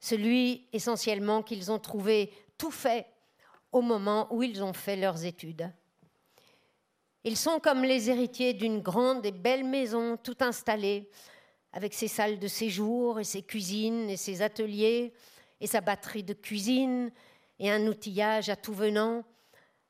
celui 0.00 0.66
essentiellement 0.72 1.42
qu'ils 1.42 1.70
ont 1.70 1.78
trouvé 1.78 2.32
tout 2.56 2.70
fait 2.70 3.06
au 3.70 3.82
moment 3.82 4.28
où 4.30 4.42
ils 4.42 4.64
ont 4.64 4.72
fait 4.72 4.96
leurs 4.96 5.26
études. 5.26 5.70
Ils 7.22 7.36
sont 7.36 7.60
comme 7.60 7.82
les 7.82 8.08
héritiers 8.08 8.54
d'une 8.54 8.80
grande 8.80 9.26
et 9.26 9.32
belle 9.32 9.64
maison 9.64 10.16
tout 10.16 10.38
installée, 10.40 11.10
avec 11.74 11.92
ses 11.92 12.06
salles 12.06 12.38
de 12.38 12.46
séjour 12.46 13.18
et 13.18 13.24
ses 13.24 13.42
cuisines 13.42 14.08
et 14.08 14.16
ses 14.16 14.42
ateliers 14.42 15.12
et 15.60 15.66
sa 15.66 15.80
batterie 15.80 16.22
de 16.22 16.32
cuisine 16.32 17.10
et 17.58 17.70
un 17.70 17.84
outillage 17.88 18.48
à 18.48 18.54
tout 18.54 18.72
venant, 18.72 19.24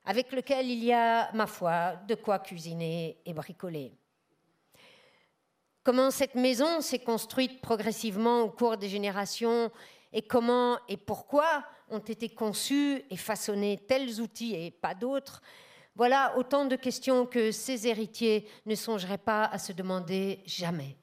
avec 0.07 0.33
lequel 0.33 0.67
il 0.71 0.83
y 0.83 0.95
a, 0.95 1.31
ma 1.33 1.47
foi, 1.47 1.97
de 2.09 2.15
quoi 2.15 2.39
cuisiner 2.39 3.19
et 3.27 3.35
bricoler. 3.35 3.93
Comment 5.83 6.11
cette 6.11 6.35
maison 6.35 6.81
s'est 6.81 7.01
construite 7.01 7.61
progressivement 7.61 8.41
au 8.41 8.51
cours 8.51 8.79
des 8.79 8.89
générations 8.89 9.71
et 10.11 10.23
comment 10.23 10.79
et 10.89 10.97
pourquoi 10.97 11.65
ont 11.91 11.99
été 11.99 12.31
conçus 12.31 13.03
et 13.11 13.17
façonnés 13.19 13.79
tels 13.87 14.23
outils 14.23 14.55
et 14.55 14.71
pas 14.71 14.95
d'autres, 14.95 15.43
voilà 15.97 16.35
autant 16.39 16.65
de 16.65 16.77
questions 16.77 17.27
que 17.27 17.51
ces 17.51 17.87
héritiers 17.87 18.49
ne 18.65 18.75
songeraient 18.75 19.19
pas 19.19 19.45
à 19.45 19.59
se 19.59 19.73
demander 19.73 20.41
jamais. 20.47 20.97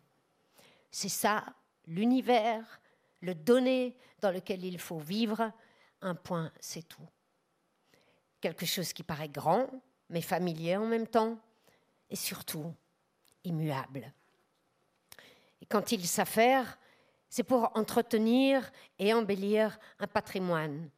C'est 0.92 1.10
ça, 1.10 1.46
l'univers, 1.88 2.82
le 3.22 3.34
donné 3.34 3.98
dans 4.20 4.32
lequel 4.32 4.64
il 4.64 4.80
faut 4.80 5.00
vivre, 5.00 5.52
un 6.02 6.16
point, 6.16 6.52
c'est 6.60 6.88
tout. 6.88 7.08
Quelque 8.42 8.66
chose 8.66 8.92
qui 8.94 9.04
paraît 9.04 9.30
grand, 9.30 9.70
mais 10.10 10.22
familier 10.22 10.76
en 10.76 10.86
même 10.86 11.08
temps, 11.08 11.40
et 12.10 12.16
surtout 12.16 12.74
immuable. 13.44 14.12
Et 15.62 15.66
quand 15.66 15.92
il 15.92 16.06
s'affaire, 16.08 16.78
c'est 17.30 17.44
pour 17.44 17.72
entretenir 17.78 18.70
et 19.00 19.14
embellir 19.14 19.80
un 20.00 20.08
patrimoine, 20.08 20.90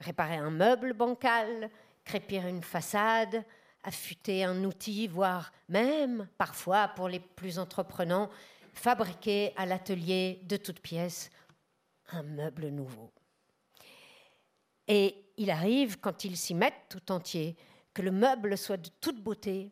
réparer 0.00 0.36
un 0.36 0.50
meuble 0.50 0.92
bancal, 0.92 1.70
crépir 2.04 2.46
une 2.46 2.64
façade, 2.64 3.44
affûter 3.84 4.44
un 4.44 4.64
outil, 4.64 5.06
voire 5.06 5.52
même, 5.68 6.28
parfois 6.36 6.88
pour 6.88 7.08
les 7.08 7.20
plus 7.20 7.58
entreprenants, 7.58 8.28
fabriquer 8.72 9.52
à 9.56 9.66
l'atelier 9.66 10.40
de 10.44 10.56
toutes 10.56 10.80
pièces 10.80 11.30
un 12.10 12.22
meuble 12.22 12.68
nouveau. 12.68 13.10
Et 14.88 15.16
il 15.36 15.50
arrive, 15.50 15.98
quand 16.00 16.24
ils 16.24 16.36
s'y 16.36 16.54
mettent 16.54 16.86
tout 16.88 17.12
entier, 17.12 17.56
que 17.94 18.02
le 18.02 18.10
meuble 18.10 18.56
soit 18.58 18.76
de 18.76 18.90
toute 19.00 19.22
beauté 19.22 19.70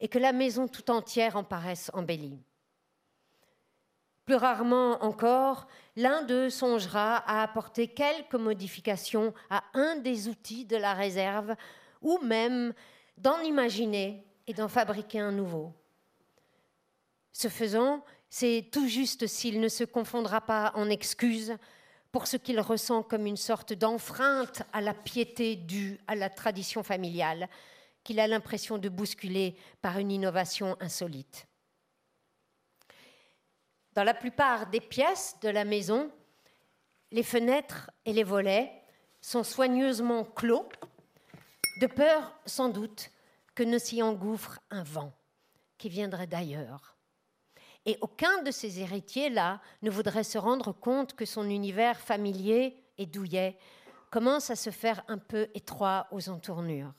et 0.00 0.08
que 0.08 0.18
la 0.18 0.32
maison 0.32 0.68
tout 0.68 0.90
entière 0.90 1.36
en 1.36 1.44
paraisse 1.44 1.90
embellie. 1.94 2.40
Plus 4.24 4.36
rarement 4.36 5.02
encore, 5.04 5.66
l'un 5.96 6.22
d'eux 6.22 6.48
songera 6.48 7.16
à 7.16 7.42
apporter 7.42 7.88
quelques 7.88 8.34
modifications 8.34 9.34
à 9.50 9.64
un 9.74 9.96
des 9.96 10.28
outils 10.28 10.64
de 10.64 10.76
la 10.76 10.94
réserve, 10.94 11.54
ou 12.00 12.18
même 12.18 12.72
d'en 13.18 13.38
imaginer 13.40 14.24
et 14.46 14.54
d'en 14.54 14.68
fabriquer 14.68 15.20
un 15.20 15.32
nouveau. 15.32 15.74
Ce 17.32 17.48
faisant, 17.48 18.02
c'est 18.36 18.68
tout 18.72 18.88
juste 18.88 19.28
s'il 19.28 19.60
ne 19.60 19.68
se 19.68 19.84
confondra 19.84 20.40
pas 20.40 20.72
en 20.74 20.90
excuses 20.90 21.56
pour 22.10 22.26
ce 22.26 22.36
qu'il 22.36 22.58
ressent 22.58 23.04
comme 23.04 23.26
une 23.26 23.36
sorte 23.36 23.72
d'enfreinte 23.72 24.64
à 24.72 24.80
la 24.80 24.92
piété 24.92 25.54
due 25.54 26.00
à 26.08 26.16
la 26.16 26.28
tradition 26.28 26.82
familiale, 26.82 27.48
qu'il 28.02 28.18
a 28.18 28.26
l'impression 28.26 28.76
de 28.76 28.88
bousculer 28.88 29.54
par 29.80 30.00
une 30.00 30.10
innovation 30.10 30.76
insolite. 30.80 31.46
Dans 33.92 34.02
la 34.02 34.14
plupart 34.14 34.66
des 34.66 34.80
pièces 34.80 35.36
de 35.40 35.48
la 35.48 35.64
maison, 35.64 36.10
les 37.12 37.22
fenêtres 37.22 37.88
et 38.04 38.12
les 38.12 38.24
volets 38.24 38.72
sont 39.20 39.44
soigneusement 39.44 40.24
clos, 40.24 40.68
de 41.80 41.86
peur 41.86 42.36
sans 42.46 42.68
doute 42.68 43.12
que 43.54 43.62
ne 43.62 43.78
s'y 43.78 44.02
engouffre 44.02 44.58
un 44.70 44.82
vent 44.82 45.12
qui 45.78 45.88
viendrait 45.88 46.26
d'ailleurs. 46.26 46.93
Et 47.86 47.98
aucun 48.00 48.42
de 48.42 48.50
ces 48.50 48.80
héritiers-là 48.80 49.60
ne 49.82 49.90
voudrait 49.90 50.24
se 50.24 50.38
rendre 50.38 50.72
compte 50.72 51.14
que 51.14 51.26
son 51.26 51.48
univers 51.50 52.00
familier 52.00 52.82
et 52.96 53.06
douillet 53.06 53.58
commence 54.10 54.50
à 54.50 54.56
se 54.56 54.70
faire 54.70 55.02
un 55.08 55.18
peu 55.18 55.48
étroit 55.54 56.06
aux 56.10 56.28
entournures? 56.28 56.94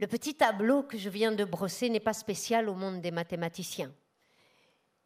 Le 0.00 0.06
petit 0.06 0.34
tableau 0.34 0.82
que 0.82 0.98
je 0.98 1.08
viens 1.08 1.32
de 1.32 1.44
brosser 1.44 1.88
n'est 1.88 2.00
pas 2.00 2.12
spécial 2.12 2.68
au 2.68 2.74
monde 2.74 3.00
des 3.00 3.10
mathématiciens. 3.10 3.92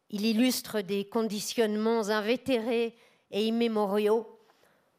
Il 0.09 0.25
illustre 0.25 0.81
des 0.81 1.05
conditionnements 1.05 2.09
invétérés 2.09 2.95
et 3.31 3.47
immémoriaux 3.47 4.39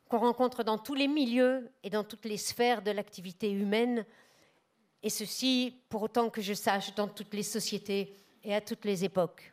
qu'on 0.08 0.18
rencontre 0.18 0.64
dans 0.64 0.78
tous 0.78 0.94
les 0.94 1.06
milieux 1.06 1.70
et 1.84 1.90
dans 1.90 2.02
toutes 2.02 2.24
les 2.24 2.36
sphères 2.36 2.82
de 2.82 2.90
l'activité 2.90 3.50
humaine, 3.52 4.04
et 5.04 5.10
ceci, 5.10 5.82
pour 5.90 6.02
autant 6.02 6.30
que 6.30 6.40
je 6.40 6.54
sache, 6.54 6.94
dans 6.94 7.08
toutes 7.08 7.34
les 7.34 7.42
sociétés 7.42 8.16
et 8.42 8.54
à 8.54 8.62
toutes 8.62 8.86
les 8.86 9.04
époques. 9.04 9.52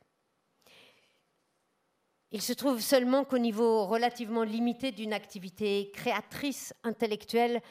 Il 2.31 2.41
se 2.41 2.53
trouve 2.53 2.79
seulement 2.79 3.25
qu'au 3.25 3.37
niveau 3.37 3.85
relativement 3.85 4.43
limité 4.43 4.93
d'une 4.93 5.11
activité 5.11 5.91
créatrice 5.93 6.73
intellectuelle, 6.85 7.61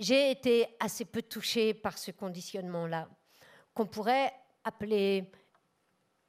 j'ai 0.00 0.30
été 0.30 0.66
assez 0.80 1.04
peu 1.04 1.20
touchée 1.20 1.74
par 1.74 1.98
ce 1.98 2.10
conditionnement-là, 2.10 3.10
qu'on 3.74 3.86
pourrait 3.86 4.32
appeler 4.64 5.30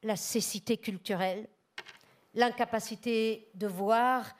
la 0.03 0.17
cécité 0.17 0.75
culturelle, 0.75 1.47
l'incapacité 2.33 3.49
de 3.53 3.67
voir 3.67 4.35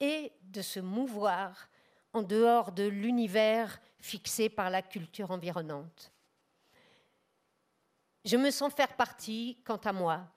et 0.00 0.32
de 0.44 0.62
se 0.62 0.80
mouvoir 0.80 1.68
en 2.14 2.22
dehors 2.22 2.72
de 2.72 2.84
l'univers 2.84 3.78
fixé 4.02 4.48
par 4.48 4.68
la 4.68 4.82
culture 4.82 5.30
environnante. 5.30 6.12
Je 8.24 8.36
me 8.36 8.50
sens 8.50 8.72
faire 8.74 8.94
partie, 8.96 9.58
quant 9.64 9.78
à 9.78 9.92
moi, 9.92 10.28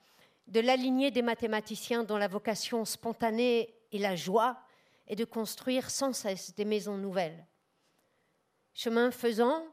de 0.48 0.60
la 0.60 0.76
lignée 0.76 1.12
des 1.12 1.24
mathématiciens 1.24 2.04
dont 2.04 2.18
la 2.18 2.28
vocation 2.28 2.86
spontanée 2.86 3.76
et 3.92 3.98
la 3.98 4.16
joie 4.16 4.58
est 5.08 5.16
de 5.16 5.26
construire 5.26 5.90
sans 5.90 6.14
cesse 6.14 6.54
des 6.56 6.66
maisons 6.66 6.98
nouvelles. 6.98 7.46
Chemin 8.74 9.12
faisant, 9.12 9.66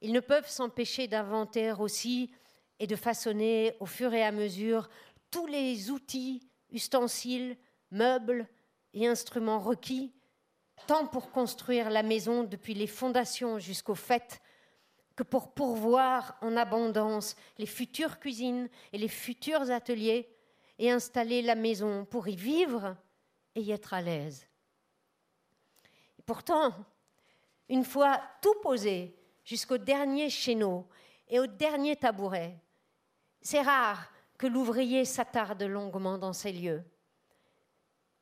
ils 0.00 0.12
ne 0.12 0.20
peuvent 0.20 0.48
s'empêcher 0.48 1.06
d'inventer 1.06 1.72
aussi 1.72 2.32
et 2.78 2.86
de 2.86 2.96
façonner 2.96 3.76
au 3.78 3.86
fur 3.86 4.12
et 4.12 4.24
à 4.24 4.32
mesure 4.32 4.88
tous 5.30 5.46
les 5.46 5.90
outils, 5.90 6.48
ustensiles, 6.70 7.56
meubles 7.90 8.48
et 8.92 9.06
instruments 9.06 9.60
requis, 9.60 10.12
tant 10.86 11.06
pour 11.06 11.30
construire 11.30 11.90
la 11.90 12.02
maison 12.02 12.44
depuis 12.44 12.74
les 12.74 12.86
fondations 12.86 13.58
jusqu'au 13.58 13.94
fait, 13.94 14.40
que 15.16 15.22
pour 15.22 15.52
pourvoir 15.52 16.36
en 16.40 16.56
abondance 16.56 17.36
les 17.58 17.66
futures 17.66 18.18
cuisines 18.18 18.68
et 18.92 18.98
les 18.98 19.08
futurs 19.08 19.70
ateliers 19.70 20.28
et 20.78 20.90
installer 20.90 21.42
la 21.42 21.54
maison 21.54 22.04
pour 22.06 22.28
y 22.28 22.36
vivre 22.36 22.96
et 23.54 23.60
y 23.60 23.70
être 23.72 23.92
à 23.92 24.00
l'aise. 24.00 24.46
Pourtant, 26.24 26.74
une 27.68 27.84
fois 27.84 28.20
tout 28.40 28.54
posé 28.62 29.14
jusqu'au 29.44 29.78
dernier 29.78 30.30
chéneau 30.30 30.88
et 31.28 31.38
au 31.38 31.46
dernier 31.46 31.96
tabouret, 31.96 32.56
c'est 33.42 33.60
rare 33.60 34.10
que 34.38 34.46
l'ouvrier 34.46 35.04
s'attarde 35.04 35.62
longuement 35.62 36.16
dans 36.16 36.32
ces 36.32 36.52
lieux. 36.52 36.82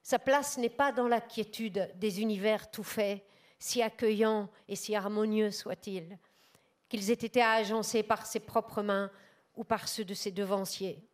Sa 0.08 0.18
place 0.18 0.56
n'est 0.56 0.70
pas 0.70 0.90
dans 0.90 1.06
la 1.06 1.20
quiétude 1.20 1.92
des 1.96 2.22
univers 2.22 2.70
tout 2.70 2.82
faits, 2.82 3.22
si 3.58 3.82
accueillants 3.82 4.48
et 4.66 4.74
si 4.74 4.96
harmonieux 4.96 5.50
soient-ils, 5.50 6.18
qu'ils 6.88 7.10
aient 7.10 7.12
été 7.12 7.42
agencés 7.42 8.02
par 8.02 8.24
ses 8.24 8.40
propres 8.40 8.80
mains 8.80 9.10
ou 9.54 9.64
par 9.64 9.86
ceux 9.86 10.06
de 10.06 10.14
ses 10.14 10.30
devanciers. 10.30 11.06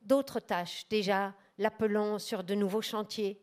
D'autres 0.00 0.38
tâches 0.38 0.86
déjà 0.88 1.34
l'appelant 1.58 2.20
sur 2.20 2.44
de 2.44 2.54
nouveaux 2.54 2.80
chantiers, 2.80 3.42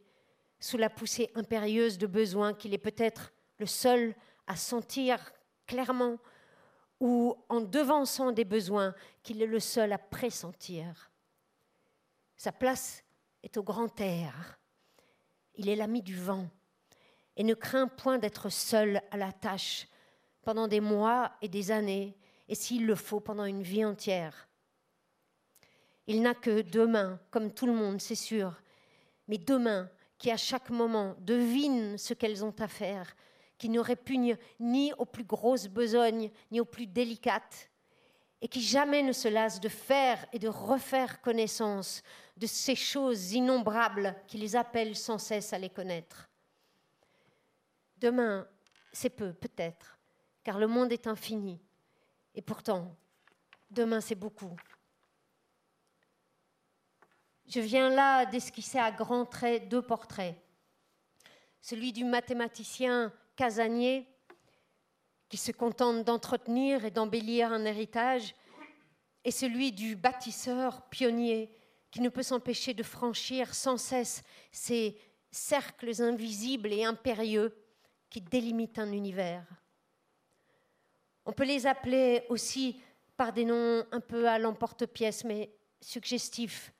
sous 0.61 0.77
la 0.77 0.89
poussée 0.89 1.29
impérieuse 1.35 1.97
de 1.97 2.07
besoins 2.07 2.53
qu'il 2.53 2.73
est 2.73 2.77
peut-être 2.77 3.33
le 3.57 3.65
seul 3.65 4.15
à 4.47 4.55
sentir 4.55 5.33
clairement 5.67 6.19
ou 7.01 7.35
en 7.49 7.59
devançant 7.59 8.31
des 8.31 8.45
besoins 8.45 8.95
qu'il 9.23 9.41
est 9.41 9.45
le 9.45 9.59
seul 9.59 9.91
à 9.91 9.97
pressentir. 9.97 11.11
Sa 12.37 12.53
place 12.53 13.04
est 13.45 13.57
au 13.57 13.63
grand 13.63 14.01
air. 14.01 14.59
Il 15.53 15.69
est 15.69 15.75
l'ami 15.75 16.01
du 16.01 16.15
vent 16.15 16.49
et 17.37 17.43
ne 17.43 17.53
craint 17.53 17.87
point 17.87 18.17
d'être 18.17 18.49
seul 18.49 19.01
à 19.11 19.17
la 19.17 19.31
tâche 19.31 19.87
pendant 20.41 20.67
des 20.67 20.81
mois 20.81 21.31
et 21.41 21.47
des 21.47 21.71
années, 21.71 22.17
et 22.47 22.55
s'il 22.55 22.85
le 22.85 22.95
faut, 22.95 23.19
pendant 23.19 23.45
une 23.45 23.63
vie 23.63 23.85
entière. 23.85 24.49
Il 26.07 26.21
n'a 26.21 26.33
que 26.33 26.61
deux 26.61 26.87
mains, 26.87 27.19
comme 27.31 27.51
tout 27.51 27.65
le 27.65 27.73
monde, 27.73 28.01
c'est 28.01 28.15
sûr, 28.15 28.61
mais 29.27 29.37
deux 29.37 29.57
mains 29.57 29.89
qui 30.17 30.31
à 30.31 30.37
chaque 30.37 30.69
moment 30.69 31.15
devinent 31.19 31.97
ce 31.97 32.13
qu'elles 32.13 32.43
ont 32.43 32.55
à 32.59 32.67
faire, 32.67 33.15
qui 33.57 33.69
ne 33.69 33.79
répugnent 33.79 34.37
ni 34.59 34.93
aux 34.93 35.05
plus 35.05 35.23
grosses 35.23 35.67
besognes, 35.67 36.31
ni 36.51 36.59
aux 36.59 36.65
plus 36.65 36.87
délicates, 36.87 37.69
et 38.45 38.47
qui 38.47 38.61
jamais 38.61 39.01
ne 39.01 39.11
se 39.11 39.27
lassent 39.27 39.59
de 39.59 39.69
faire 39.69 40.23
et 40.31 40.37
de 40.37 40.47
refaire 40.47 41.19
connaissance 41.19 42.03
de 42.37 42.45
ces 42.45 42.75
choses 42.75 43.31
innombrables 43.31 44.15
qui 44.27 44.37
les 44.37 44.55
appellent 44.55 44.95
sans 44.95 45.17
cesse 45.17 45.51
à 45.51 45.57
les 45.57 45.71
connaître. 45.71 46.29
Demain, 47.97 48.47
c'est 48.93 49.09
peu, 49.09 49.33
peut-être, 49.33 49.97
car 50.43 50.59
le 50.59 50.67
monde 50.67 50.91
est 50.91 51.07
infini, 51.07 51.59
et 52.35 52.43
pourtant, 52.43 52.95
demain, 53.71 53.99
c'est 53.99 54.13
beaucoup. 54.13 54.55
Je 57.47 57.61
viens 57.61 57.89
là 57.89 58.27
d'esquisser 58.27 58.77
à 58.77 58.91
grands 58.91 59.25
traits 59.25 59.67
deux 59.69 59.81
portraits. 59.81 60.35
Celui 61.61 61.91
du 61.91 62.03
mathématicien 62.03 63.11
casanier 63.35 64.07
qui 65.29 65.37
se 65.37 65.51
contente 65.51 66.03
d'entretenir 66.03 66.85
et 66.85 66.91
d'embellir 66.91 67.51
un 67.51 67.65
héritage, 67.65 68.35
et 69.23 69.31
celui 69.31 69.71
du 69.71 69.95
bâtisseur 69.95 70.83
pionnier 70.89 71.51
qui 71.89 72.01
ne 72.01 72.09
peut 72.09 72.23
s'empêcher 72.23 72.73
de 72.73 72.83
franchir 72.83 73.55
sans 73.55 73.77
cesse 73.77 74.21
ces 74.51 74.99
cercles 75.31 76.01
invisibles 76.01 76.71
et 76.71 76.83
impérieux 76.83 77.55
qui 78.09 78.21
délimitent 78.21 78.79
un 78.79 78.91
univers. 78.91 79.45
On 81.25 81.33
peut 81.33 81.45
les 81.45 81.65
appeler 81.65 82.23
aussi 82.29 82.79
par 83.17 83.33
des 83.33 83.45
noms 83.45 83.85
un 83.91 83.99
peu 83.99 84.27
à 84.27 84.37
l'emporte-pièce, 84.37 85.23
mais 85.23 85.49
suggestifs, 85.81 86.71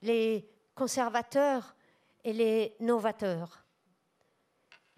les 0.00 0.48
conservateurs 0.74 1.76
et 2.24 2.32
les 2.32 2.74
novateurs. 2.80 3.64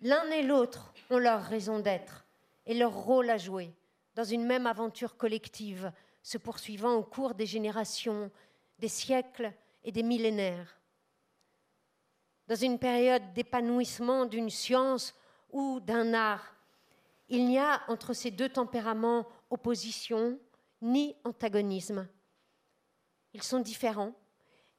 L'un 0.01 0.31
et 0.31 0.43
l'autre 0.43 0.93
ont 1.11 1.19
leur 1.19 1.43
raison 1.43 1.81
d'être 1.81 2.24
et 2.67 2.75
leur 2.75 2.93
rôle 2.93 3.31
à 3.31 3.39
jouer 3.39 3.73
dans 4.15 4.25
une 4.25 4.45
même 4.45 4.67
aventure 4.67 5.17
collective 5.17 5.93
se 6.23 6.39
poursuivant 6.39 6.95
au 6.95 7.03
cours 7.03 7.35
des 7.35 7.47
générations, 7.47 8.31
des 8.79 8.89
siècles 8.89 9.53
et 9.83 9.93
des 9.93 10.03
millénaires. 10.03 10.81
Dans 12.47 12.55
une 12.55 12.79
période 12.79 13.33
d'épanouissement 13.35 14.27
d'une 14.27 14.51
science 14.51 15.15
ou 15.51 15.81
d'un 15.81 16.15
art, 16.15 16.55
il 17.29 17.47
n'y 17.47 17.59
a 17.59 17.83
entre 17.89 18.13
ces 18.13 18.31
deux 18.31 18.49
tempéraments 18.49 19.27
opposition 19.51 20.39
ni 20.83 21.17
antagonisme. 21.25 22.07
Ils 23.33 23.43
sont 23.43 23.61
différents 23.61 24.15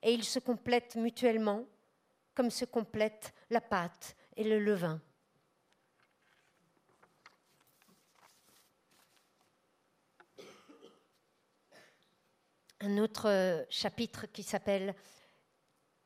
et 0.02 0.14
ils 0.14 0.24
se 0.24 0.40
complètent 0.40 0.96
mutuellement 0.96 1.66
comme 2.36 2.52
se 2.52 2.66
complètent 2.66 3.34
la 3.50 3.62
pâte 3.62 4.16
et 4.36 4.44
le 4.44 4.60
levain. 4.60 5.02
Un 12.82 12.98
autre 12.98 13.30
euh, 13.30 13.64
chapitre 13.70 14.26
qui 14.28 14.44
s'appelle 14.44 14.96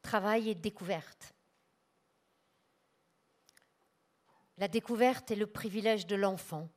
Travail 0.02 0.50
et 0.50 0.56
découverte. 0.56 1.34
La 4.58 4.68
découverte 4.68 5.32
est 5.32 5.36
le 5.36 5.48
privilège 5.48 6.06
de 6.06 6.16
l'enfant. 6.16 6.70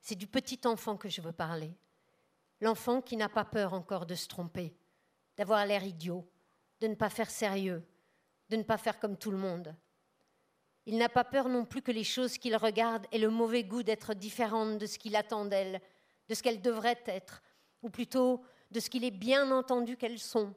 C'est 0.00 0.16
du 0.16 0.26
petit 0.26 0.60
enfant 0.64 0.96
que 0.96 1.08
je 1.08 1.20
veux 1.20 1.32
parler. 1.32 1.72
L'enfant 2.60 3.00
qui 3.00 3.16
n'a 3.16 3.28
pas 3.28 3.44
peur 3.44 3.72
encore 3.72 4.06
de 4.06 4.14
se 4.14 4.26
tromper 4.26 4.74
d'avoir 5.38 5.64
l'air 5.64 5.84
idiot, 5.84 6.28
de 6.80 6.88
ne 6.88 6.96
pas 6.96 7.08
faire 7.08 7.30
sérieux, 7.30 7.86
de 8.48 8.56
ne 8.56 8.64
pas 8.64 8.76
faire 8.76 8.98
comme 8.98 9.16
tout 9.16 9.30
le 9.30 9.36
monde. 9.36 9.74
Il 10.84 10.98
n'a 10.98 11.08
pas 11.08 11.24
peur 11.24 11.48
non 11.48 11.64
plus 11.64 11.80
que 11.80 11.92
les 11.92 12.04
choses 12.04 12.38
qu'il 12.38 12.56
regarde 12.56 13.06
aient 13.12 13.18
le 13.18 13.30
mauvais 13.30 13.62
goût 13.62 13.84
d'être 13.84 14.14
différentes 14.14 14.78
de 14.78 14.86
ce 14.86 14.98
qu'il 14.98 15.14
attend 15.14 15.44
d'elles, 15.44 15.80
de 16.28 16.34
ce 16.34 16.42
qu'elles 16.42 16.60
devraient 16.60 17.02
être, 17.06 17.40
ou 17.82 17.88
plutôt 17.88 18.42
de 18.70 18.80
ce 18.80 18.90
qu'il 18.90 19.04
est 19.04 19.10
bien 19.10 19.50
entendu 19.50 19.96
qu'elles 19.96 20.18
sont. 20.18 20.54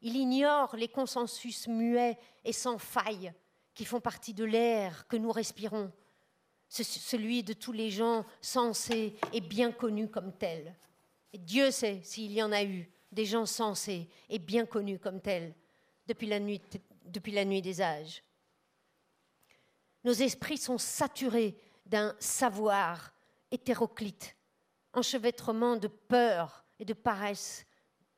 Il 0.00 0.16
ignore 0.16 0.76
les 0.76 0.88
consensus 0.88 1.66
muets 1.66 2.18
et 2.44 2.52
sans 2.52 2.78
faille 2.78 3.32
qui 3.74 3.84
font 3.84 4.00
partie 4.00 4.34
de 4.34 4.44
l'air 4.44 5.06
que 5.08 5.16
nous 5.16 5.32
respirons, 5.32 5.90
celui 6.68 7.42
de 7.42 7.52
tous 7.52 7.72
les 7.72 7.90
gens 7.90 8.24
sensés 8.40 9.16
et 9.32 9.40
bien 9.40 9.72
connus 9.72 10.08
comme 10.08 10.32
tels. 10.32 10.76
Dieu 11.32 11.70
sait 11.70 12.00
s'il 12.02 12.32
y 12.32 12.42
en 12.42 12.52
a 12.52 12.62
eu 12.62 12.88
des 13.10 13.24
gens 13.24 13.46
sensés 13.46 14.08
et 14.28 14.38
bien 14.38 14.66
connus 14.66 14.98
comme 14.98 15.20
tels 15.20 15.54
depuis 16.06 16.26
la 16.26 16.38
nuit, 16.38 16.60
depuis 17.04 17.32
la 17.32 17.44
nuit 17.44 17.62
des 17.62 17.80
âges. 17.80 18.22
Nos 20.04 20.12
esprits 20.12 20.58
sont 20.58 20.78
saturés 20.78 21.56
d'un 21.86 22.14
savoir 22.18 23.12
hétéroclite, 23.50 24.36
enchevêtrement 24.92 25.76
de 25.76 25.88
peur 25.88 26.63
de 26.84 26.92
paresse, 26.92 27.66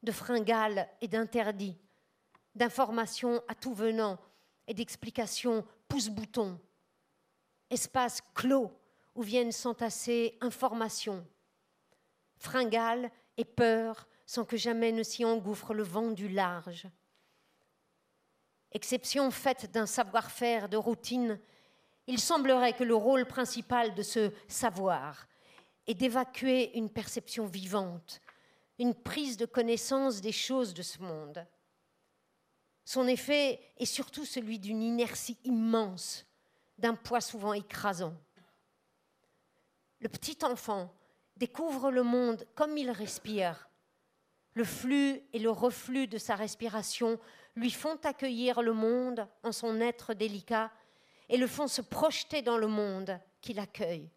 de 0.02 0.12
fringales 0.12 0.88
et 1.00 1.08
d'interdits, 1.08 1.78
d'informations 2.54 3.42
à 3.48 3.54
tout 3.54 3.74
venant 3.74 4.18
et 4.66 4.74
d'explications 4.74 5.64
pouce-bouton, 5.88 6.58
espace 7.70 8.20
clos 8.34 8.72
où 9.14 9.22
viennent 9.22 9.52
s'entasser 9.52 10.36
informations, 10.40 11.26
fringales 12.36 13.10
et 13.36 13.44
peur 13.44 14.06
sans 14.26 14.44
que 14.44 14.56
jamais 14.56 14.92
ne 14.92 15.02
s'y 15.02 15.24
engouffre 15.24 15.72
le 15.72 15.84
vent 15.84 16.10
du 16.10 16.28
large. 16.28 16.88
Exception 18.72 19.30
faite 19.30 19.70
d'un 19.72 19.86
savoir-faire 19.86 20.68
de 20.68 20.76
routine, 20.76 21.40
il 22.06 22.20
semblerait 22.20 22.74
que 22.74 22.84
le 22.84 22.94
rôle 22.94 23.26
principal 23.26 23.94
de 23.94 24.02
ce 24.02 24.32
savoir 24.48 25.26
est 25.86 25.94
d'évacuer 25.94 26.76
une 26.76 26.90
perception 26.90 27.46
vivante, 27.46 28.20
une 28.78 28.94
prise 28.94 29.36
de 29.36 29.46
connaissance 29.46 30.20
des 30.20 30.32
choses 30.32 30.74
de 30.74 30.82
ce 30.82 31.00
monde. 31.00 31.46
Son 32.84 33.08
effet 33.08 33.60
est 33.78 33.86
surtout 33.86 34.24
celui 34.24 34.58
d'une 34.58 34.82
inertie 34.82 35.38
immense, 35.44 36.24
d'un 36.78 36.94
poids 36.94 37.20
souvent 37.20 37.52
écrasant. 37.52 38.14
Le 40.00 40.08
petit 40.08 40.38
enfant 40.42 40.92
découvre 41.36 41.90
le 41.90 42.02
monde 42.02 42.46
comme 42.54 42.76
il 42.76 42.90
respire, 42.90 43.68
le 44.56 44.64
flux 44.64 45.20
et 45.34 45.38
le 45.38 45.50
reflux 45.50 46.06
de 46.06 46.16
sa 46.16 46.34
respiration 46.34 47.20
lui 47.56 47.70
font 47.70 47.98
accueillir 48.04 48.62
le 48.62 48.72
monde 48.72 49.28
en 49.42 49.52
son 49.52 49.82
être 49.82 50.14
délicat 50.14 50.70
et 51.28 51.36
le 51.36 51.46
font 51.46 51.68
se 51.68 51.82
projeter 51.82 52.40
dans 52.40 52.56
le 52.56 52.66
monde 52.66 53.20
qu'il 53.42 53.58
accueille. 53.58 54.10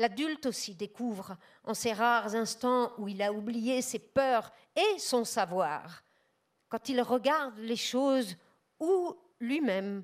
L'adulte 0.00 0.46
aussi 0.46 0.74
découvre, 0.74 1.36
en 1.62 1.74
ces 1.74 1.92
rares 1.92 2.34
instants 2.34 2.90
où 2.96 3.06
il 3.06 3.20
a 3.20 3.34
oublié 3.34 3.82
ses 3.82 3.98
peurs 3.98 4.50
et 4.74 4.98
son 4.98 5.26
savoir, 5.26 6.02
quand 6.70 6.88
il 6.88 7.02
regarde 7.02 7.58
les 7.58 7.76
choses 7.76 8.34
ou 8.78 9.14
lui-même, 9.40 10.02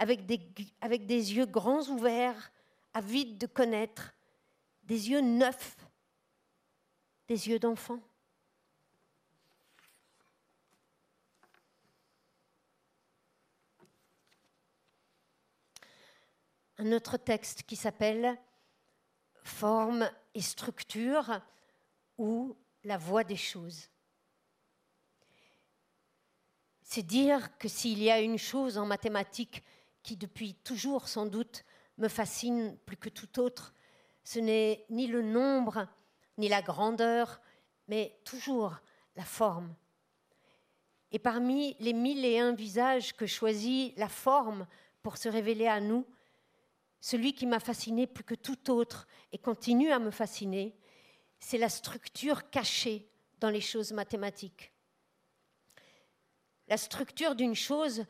avec 0.00 0.26
des, 0.26 0.36
yeux 1.32 1.46
grands 1.46 1.86
ouverts, 1.90 2.50
avides 2.92 3.38
de 3.38 3.46
connaître, 3.46 4.12
des 4.82 5.10
yeux 5.10 5.20
neufs, 5.20 5.76
des 7.28 7.48
yeux 7.50 7.60
d'enfant. 7.60 8.00
un 16.78 16.92
autre 16.92 17.18
texte 17.18 17.62
qui 17.64 17.76
s'appelle 17.76 18.38
Forme 19.44 20.10
et 20.34 20.42
structure 20.42 21.40
ou 22.18 22.56
la 22.84 22.98
voie 22.98 23.24
des 23.24 23.36
choses. 23.36 23.88
C'est 26.82 27.02
dire 27.02 27.56
que 27.58 27.68
s'il 27.68 28.02
y 28.02 28.10
a 28.10 28.20
une 28.20 28.38
chose 28.38 28.76
en 28.76 28.86
mathématiques 28.86 29.62
qui 30.02 30.16
depuis 30.16 30.54
toujours 30.54 31.08
sans 31.08 31.26
doute 31.26 31.64
me 31.98 32.08
fascine 32.08 32.76
plus 32.86 32.96
que 32.96 33.08
tout 33.08 33.38
autre, 33.38 33.72
ce 34.24 34.38
n'est 34.38 34.86
ni 34.90 35.06
le 35.06 35.22
nombre, 35.22 35.86
ni 36.38 36.48
la 36.48 36.62
grandeur, 36.62 37.40
mais 37.88 38.18
toujours 38.24 38.76
la 39.16 39.24
forme. 39.24 39.74
Et 41.12 41.18
parmi 41.18 41.76
les 41.80 41.92
mille 41.92 42.24
et 42.24 42.38
un 42.38 42.52
visages 42.52 43.14
que 43.16 43.26
choisit 43.26 43.96
la 43.96 44.08
forme 44.08 44.66
pour 45.02 45.16
se 45.16 45.28
révéler 45.28 45.66
à 45.66 45.80
nous, 45.80 46.06
celui 47.00 47.34
qui 47.34 47.46
m'a 47.46 47.60
fasciné 47.60 48.06
plus 48.06 48.24
que 48.24 48.34
tout 48.34 48.70
autre 48.70 49.06
et 49.32 49.38
continue 49.38 49.90
à 49.90 49.98
me 49.98 50.10
fasciner, 50.10 50.76
c'est 51.38 51.58
la 51.58 51.68
structure 51.68 52.50
cachée 52.50 53.08
dans 53.40 53.48
les 53.50 53.60
choses 53.60 53.92
mathématiques. 53.92 54.72
La 56.68 56.76
structure 56.76 57.34
d'une 57.34 57.54
chose 57.54 58.04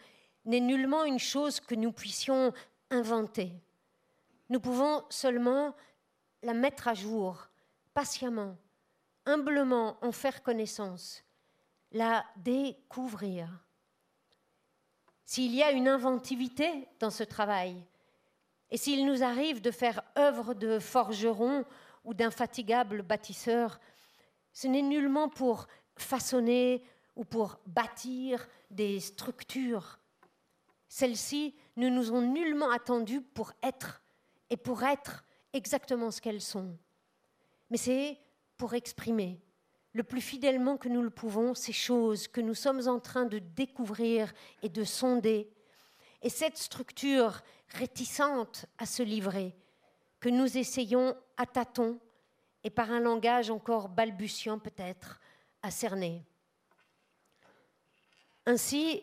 n'est 0.45 0.61
nullement 0.61 1.05
une 1.05 1.19
chose 1.19 1.61
que 1.61 1.75
nous 1.75 1.93
puissions 1.93 2.53
inventer. 2.91 3.53
Nous 4.49 4.61
pouvons 4.61 5.05
seulement 5.09 5.75
la 6.43 6.55
mettre 6.55 6.89
à 6.89 6.95
jour, 6.95 7.49
patiemment, 7.95 8.57
humblement 9.25 9.97
en 10.03 10.13
faire 10.13 10.43
connaissance, 10.43 11.23
la 11.93 12.25
découvrir. 12.37 13.49
S'il 15.25 15.55
y 15.55 15.63
a 15.63 15.71
une 15.71 15.87
inventivité 15.87 16.89
dans 16.99 17.11
ce 17.11 17.23
travail, 17.23 17.87
et 18.71 18.77
s'il 18.77 19.05
nous 19.07 19.23
arrive 19.23 19.61
de 19.61 19.71
faire 19.71 20.03
œuvre 20.17 20.55
de 20.55 20.79
forgeron 20.79 21.65
ou 22.05 22.15
d'infatigable 22.15 23.03
bâtisseur, 23.03 23.81
ce 24.53 24.67
n'est 24.67 24.83
nullement 24.83 25.29
pour 25.29 25.67
façonner 25.97 26.83
ou 27.17 27.25
pour 27.25 27.59
bâtir 27.67 28.49
des 28.71 29.01
structures. 29.01 29.99
Celles-ci 30.89 31.55
ne 31.77 31.89
nous 31.89 32.13
ont 32.13 32.23
nullement 32.23 32.71
attendues 32.71 33.21
pour 33.21 33.53
être 33.63 34.03
et 34.49 34.57
pour 34.57 34.83
être 34.83 35.25
exactement 35.53 36.11
ce 36.11 36.21
qu'elles 36.21 36.41
sont. 36.41 36.77
Mais 37.71 37.77
c'est 37.77 38.19
pour 38.57 38.75
exprimer 38.75 39.41
le 39.93 40.03
plus 40.05 40.21
fidèlement 40.21 40.77
que 40.77 40.89
nous 40.89 41.03
le 41.03 41.11
pouvons 41.11 41.55
ces 41.55 41.73
choses 41.73 42.29
que 42.29 42.41
nous 42.41 42.55
sommes 42.55 42.87
en 42.87 43.01
train 43.01 43.25
de 43.25 43.39
découvrir 43.39 44.33
et 44.63 44.69
de 44.69 44.85
sonder. 44.85 45.51
Et 46.23 46.29
cette 46.29 46.59
structure 46.59 47.43
réticente 47.75 48.67
à 48.79 48.87
se 48.87 49.03
livrer, 49.03 49.55
que 50.21 50.29
nous 50.29 50.59
essayons 50.59 51.17
à 51.37 51.47
tâtons 51.47 51.99
et 52.63 52.71
par 52.71 52.91
un 52.91 53.01
langage 53.01 53.51
encore 53.51 53.89
balbutiant 53.89 54.59
peut-être 54.59 55.21
à 55.63 55.71
cerner. 55.71 56.23
Ainsi, 58.47 59.03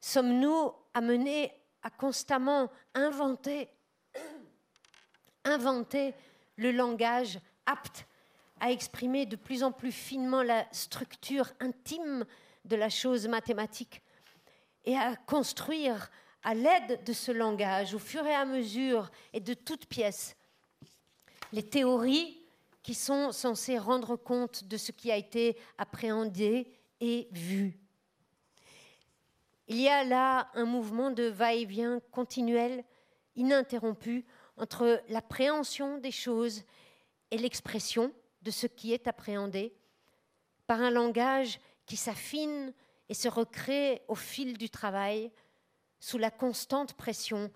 sommes-nous 0.00 0.72
amenés 0.94 1.52
à 1.82 1.90
constamment 1.90 2.70
inventer, 2.94 3.68
inventer 5.44 6.14
le 6.56 6.72
langage 6.72 7.38
apte 7.66 8.06
à 8.60 8.72
exprimer 8.72 9.26
de 9.26 9.36
plus 9.36 9.62
en 9.62 9.72
plus 9.72 9.92
finement 9.92 10.42
la 10.42 10.66
structure 10.72 11.50
intime 11.60 12.24
de 12.64 12.76
la 12.76 12.90
chose 12.90 13.28
mathématique 13.28 14.02
et 14.84 14.96
à 14.96 15.16
construire 15.16 16.10
à 16.42 16.54
l'aide 16.54 17.02
de 17.04 17.12
ce 17.12 17.32
langage, 17.32 17.94
au 17.94 17.98
fur 17.98 18.26
et 18.26 18.34
à 18.34 18.44
mesure 18.44 19.10
et 19.32 19.40
de 19.40 19.54
toutes 19.54 19.86
pièces, 19.86 20.36
les 21.52 21.62
théories 21.62 22.38
qui 22.82 22.94
sont 22.94 23.32
censées 23.32 23.78
rendre 23.78 24.16
compte 24.16 24.64
de 24.64 24.76
ce 24.76 24.92
qui 24.92 25.10
a 25.10 25.16
été 25.16 25.56
appréhendé 25.76 26.72
et 27.00 27.28
vu. 27.32 27.78
Il 29.66 29.80
y 29.80 29.88
a 29.88 30.04
là 30.04 30.48
un 30.54 30.64
mouvement 30.64 31.10
de 31.10 31.24
va-et-vient 31.24 32.00
continuel, 32.10 32.84
ininterrompu, 33.36 34.24
entre 34.56 35.02
l'appréhension 35.08 35.98
des 35.98 36.10
choses 36.10 36.62
et 37.30 37.38
l'expression 37.38 38.12
de 38.42 38.50
ce 38.50 38.66
qui 38.66 38.92
est 38.92 39.06
appréhendé, 39.06 39.74
par 40.66 40.80
un 40.80 40.90
langage 40.90 41.60
qui 41.86 41.96
s'affine 41.96 42.72
et 43.08 43.14
se 43.14 43.28
recrée 43.28 44.02
au 44.08 44.14
fil 44.14 44.56
du 44.56 44.70
travail, 44.70 45.30
sous 46.00 46.18
la 46.18 46.30
constante 46.30 46.94
pression 46.94 47.50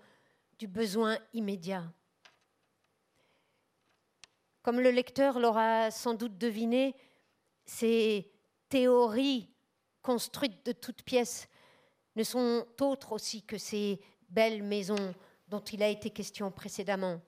du 0.59 0.67
besoin 0.67 1.17
immédiat. 1.33 1.91
Comme 4.61 4.79
le 4.79 4.91
lecteur 4.91 5.39
l'aura 5.39 5.91
sans 5.91 6.13
doute 6.13 6.37
deviné, 6.37 6.95
ces 7.65 8.31
théories 8.69 9.49
construites 10.01 10.65
de 10.65 10.71
toutes 10.71 11.03
pièces 11.03 11.47
ne 12.15 12.23
sont 12.23 12.65
autres 12.79 13.11
aussi 13.11 13.43
que 13.43 13.57
ces 13.57 13.99
belles 14.29 14.63
maisons 14.63 15.13
dont 15.47 15.59
il 15.59 15.83
a 15.83 15.89
été 15.89 16.09
question 16.09 16.51
précédemment, 16.51 17.21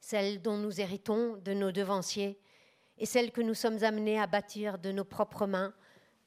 celles 0.00 0.42
dont 0.42 0.56
nous 0.56 0.80
héritons 0.80 1.36
de 1.38 1.52
nos 1.52 1.72
devanciers 1.72 2.40
et 2.98 3.06
celles 3.06 3.32
que 3.32 3.40
nous 3.40 3.54
sommes 3.54 3.82
amenés 3.84 4.20
à 4.20 4.26
bâtir 4.26 4.78
de 4.78 4.92
nos 4.92 5.04
propres 5.04 5.46
mains 5.46 5.74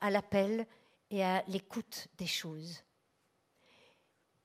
à 0.02 0.12
l'appel 0.12 0.66
et 1.10 1.24
à 1.24 1.44
l'écoute 1.48 2.08
des 2.18 2.28
choses. 2.28 2.84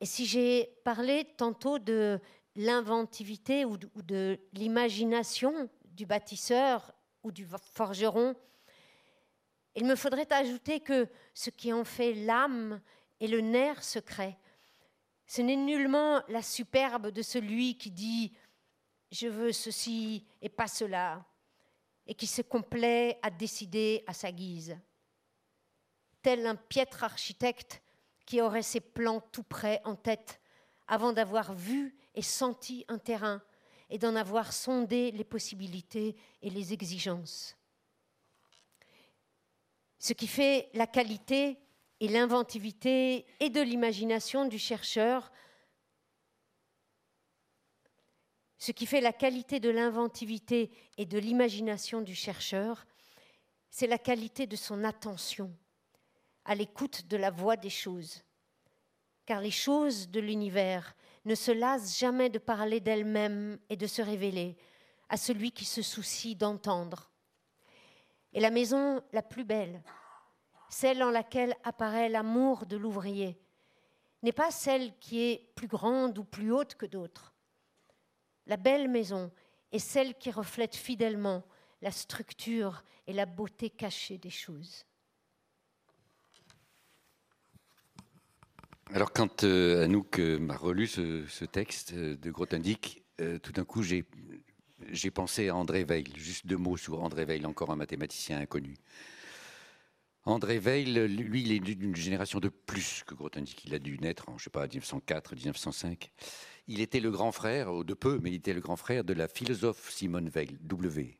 Et 0.05 0.07
si 0.07 0.27
j'ai 0.27 0.67
parlé 0.85 1.25
tantôt 1.39 1.79
de 1.79 2.21
l'inventivité 2.57 3.65
ou 3.65 3.79
de, 3.79 4.39
l'imagination 4.53 5.71
du 5.87 6.05
bâtisseur 6.05 6.93
ou 7.23 7.33
du 7.33 7.49
forgeron, 7.73 8.37
il 9.75 9.87
me 9.87 9.97
faudrait 9.97 10.31
ajouter 10.31 10.81
que 10.81 11.09
ce 11.33 11.49
qui 11.49 11.73
en 11.73 11.85
fait 11.85 12.13
l'âme 12.13 12.83
et 13.19 13.27
le 13.27 13.41
nerf 13.41 13.83
secret, 13.83 14.37
ce 15.27 15.41
n'est 15.41 15.57
nullement 15.57 16.23
la 16.29 16.43
superbe 16.43 17.09
de 17.09 17.23
celui 17.23 17.79
qui 17.79 17.91
dit⁇ 17.91 18.33
Je 19.11 19.29
veux 19.29 19.53
ceci 19.53 20.27
et 20.43 20.51
pas 20.51 20.69
cela⁇ 20.69 21.17
et 22.09 22.15
qui 22.15 22.27
se 22.27 22.43
complaît 22.43 23.19
à 23.23 23.31
décider 23.31 24.05
à 24.07 24.13
sa 24.13 24.31
guise. 24.31 24.77
Tel 26.21 26.47
un 26.47 26.57
piètre 26.57 27.05
architecte 27.05 27.81
qui 28.27 28.41
aurait 28.41 28.63
ses 28.63 28.81
plans 28.81 29.21
tout 29.21 29.43
prêts 29.43 29.81
en 29.85 29.97
tête 29.97 30.41
avant 30.87 31.13
d'avoir 31.13 31.55
vu 31.55 31.97
et 32.15 32.23
senti 32.23 32.85
un 32.89 32.99
terrain 32.99 33.43
et 33.91 33.99
d'en 33.99 34.17
avoir 34.17 34.53
sondé 34.53 35.11
les 35.11 35.25
possibilités 35.25 36.17
et 36.43 36.51
les 36.51 36.73
exigences. 36.73 37.57
Ce 39.99 40.13
qui 40.13 40.27
fait 40.27 40.69
la 40.75 40.87
qualité 40.87 41.59
et 42.01 42.09
l'inventivité 42.09 43.27
et 43.41 43.51
de 43.51 43.61
l'imagination 43.61 44.47
du 44.47 44.59
chercheur, 44.59 45.33
ce 48.59 48.73
qui 48.73 48.87
fait 48.87 49.01
la 49.01 49.13
qualité 49.13 49.61
de 49.61 49.71
l'inventivité 49.71 50.71
et 50.97 51.07
de 51.07 51.19
l'imagination 51.19 52.01
du 52.01 52.15
chercheur, 52.15 52.87
c'est 53.71 53.87
la 53.87 53.99
qualité 53.99 54.47
de 54.47 54.57
son 54.57 54.85
attention 54.85 55.55
à 56.45 56.55
l'écoute 56.55 57.07
de 57.07 57.17
la 57.17 57.31
voix 57.31 57.57
des 57.57 57.71
choses. 57.71 58.23
Car 59.27 59.41
les 59.41 59.51
choses 59.51 60.11
de 60.11 60.21
l'univers 60.21 60.95
ne 61.25 61.35
se 61.35 61.51
lassent 61.51 61.99
jamais 61.99 62.29
de 62.29 62.39
parler 62.39 62.81
d'elles-mêmes 62.81 63.59
et 63.69 63.77
de 63.77 63.87
se 63.87 64.03
révéler 64.03 64.57
à 65.09 65.17
celui 65.17 65.53
qui 65.53 65.65
se 65.65 65.83
soucie 65.83 66.37
d'entendre. 66.37 67.11
Et 68.33 68.41
la 68.41 68.51
maison 68.51 69.03
la 69.13 69.23
plus 69.23 69.45
belle, 69.45 69.83
celle 70.69 71.03
en 71.03 71.11
laquelle 71.11 71.55
apparaît 71.63 72.09
l'amour 72.09 72.67
de 72.67 72.77
l'ouvrier, 72.77 73.39
n'est 74.23 74.33
pas 74.33 74.51
celle 74.51 74.99
qui 74.99 75.23
est 75.23 75.53
plus 75.55 75.69
grande 75.69 76.19
ou 76.19 76.25
plus 76.25 76.51
haute 76.53 76.75
que 76.75 76.87
d'autres. 76.87 77.35
La 78.47 78.57
belle 78.57 78.89
maison 78.89 79.31
est 79.73 79.79
celle 79.79 80.15
qui 80.17 80.31
reflète 80.31 80.75
fidèlement 80.75 81.45
la 81.81 81.91
structure 81.91 82.83
et 83.07 83.13
la 83.13 83.27
beauté 83.27 83.71
cachée 83.71 84.19
des 84.19 84.31
choses. 84.31 84.85
Alors 88.95 89.13
quand 89.13 89.43
euh, 89.43 89.83
Anouk 89.83 90.21
euh, 90.21 90.39
m'a 90.39 90.57
relu 90.57 90.87
ce, 90.87 91.45
texte 91.47 91.95
euh, 91.95 92.17
de 92.17 92.31
Grothendieck, 92.31 93.03
tout 93.43 93.51
d'un 93.51 93.65
coup 93.65 93.83
j'ai 93.83 95.11
pensé 95.11 95.49
à 95.49 95.57
André 95.57 95.85
Weil, 95.85 96.17
juste 96.17 96.47
deux 96.47 96.57
mots 96.57 96.77
sur 96.77 97.03
André 97.03 97.25
Weil, 97.25 97.45
encore 97.45 97.71
un 97.71 97.77
mathématicien 97.77 98.39
inconnu. 98.39 98.77
André 100.25 100.61
Weil, 100.61 101.07
lui, 101.07 101.43
il 101.43 101.53
est 101.53 101.59
d'une 101.59 101.97
génération 101.97 102.39
de 102.39 102.49
plus 102.49 103.03
que 103.05 103.17
Grothendieck. 103.17 103.65
Il 103.65 103.75
a 103.75 103.81
dû 103.81 103.99
naître 103.99 104.29
en, 104.29 104.39
je 104.39 104.45
sais 104.45 104.51
pas, 104.51 104.67
1904, 104.67 105.35
1905. 105.35 106.13
Il 106.69 106.81
était 106.81 107.01
le 107.01 107.11
grand 107.11 107.33
frère, 107.33 107.85
de 107.85 107.95
peu, 107.95 108.21
mais 108.23 108.31
il 108.31 108.37
était 108.37 108.55
le 108.55 108.61
grand 108.61 108.77
frère 108.77 109.05
de 109.05 109.13
la 109.13 109.27
philosophe 109.29 109.91
Simone 109.91 110.31
Weil, 110.35 110.57
W, 110.63 111.19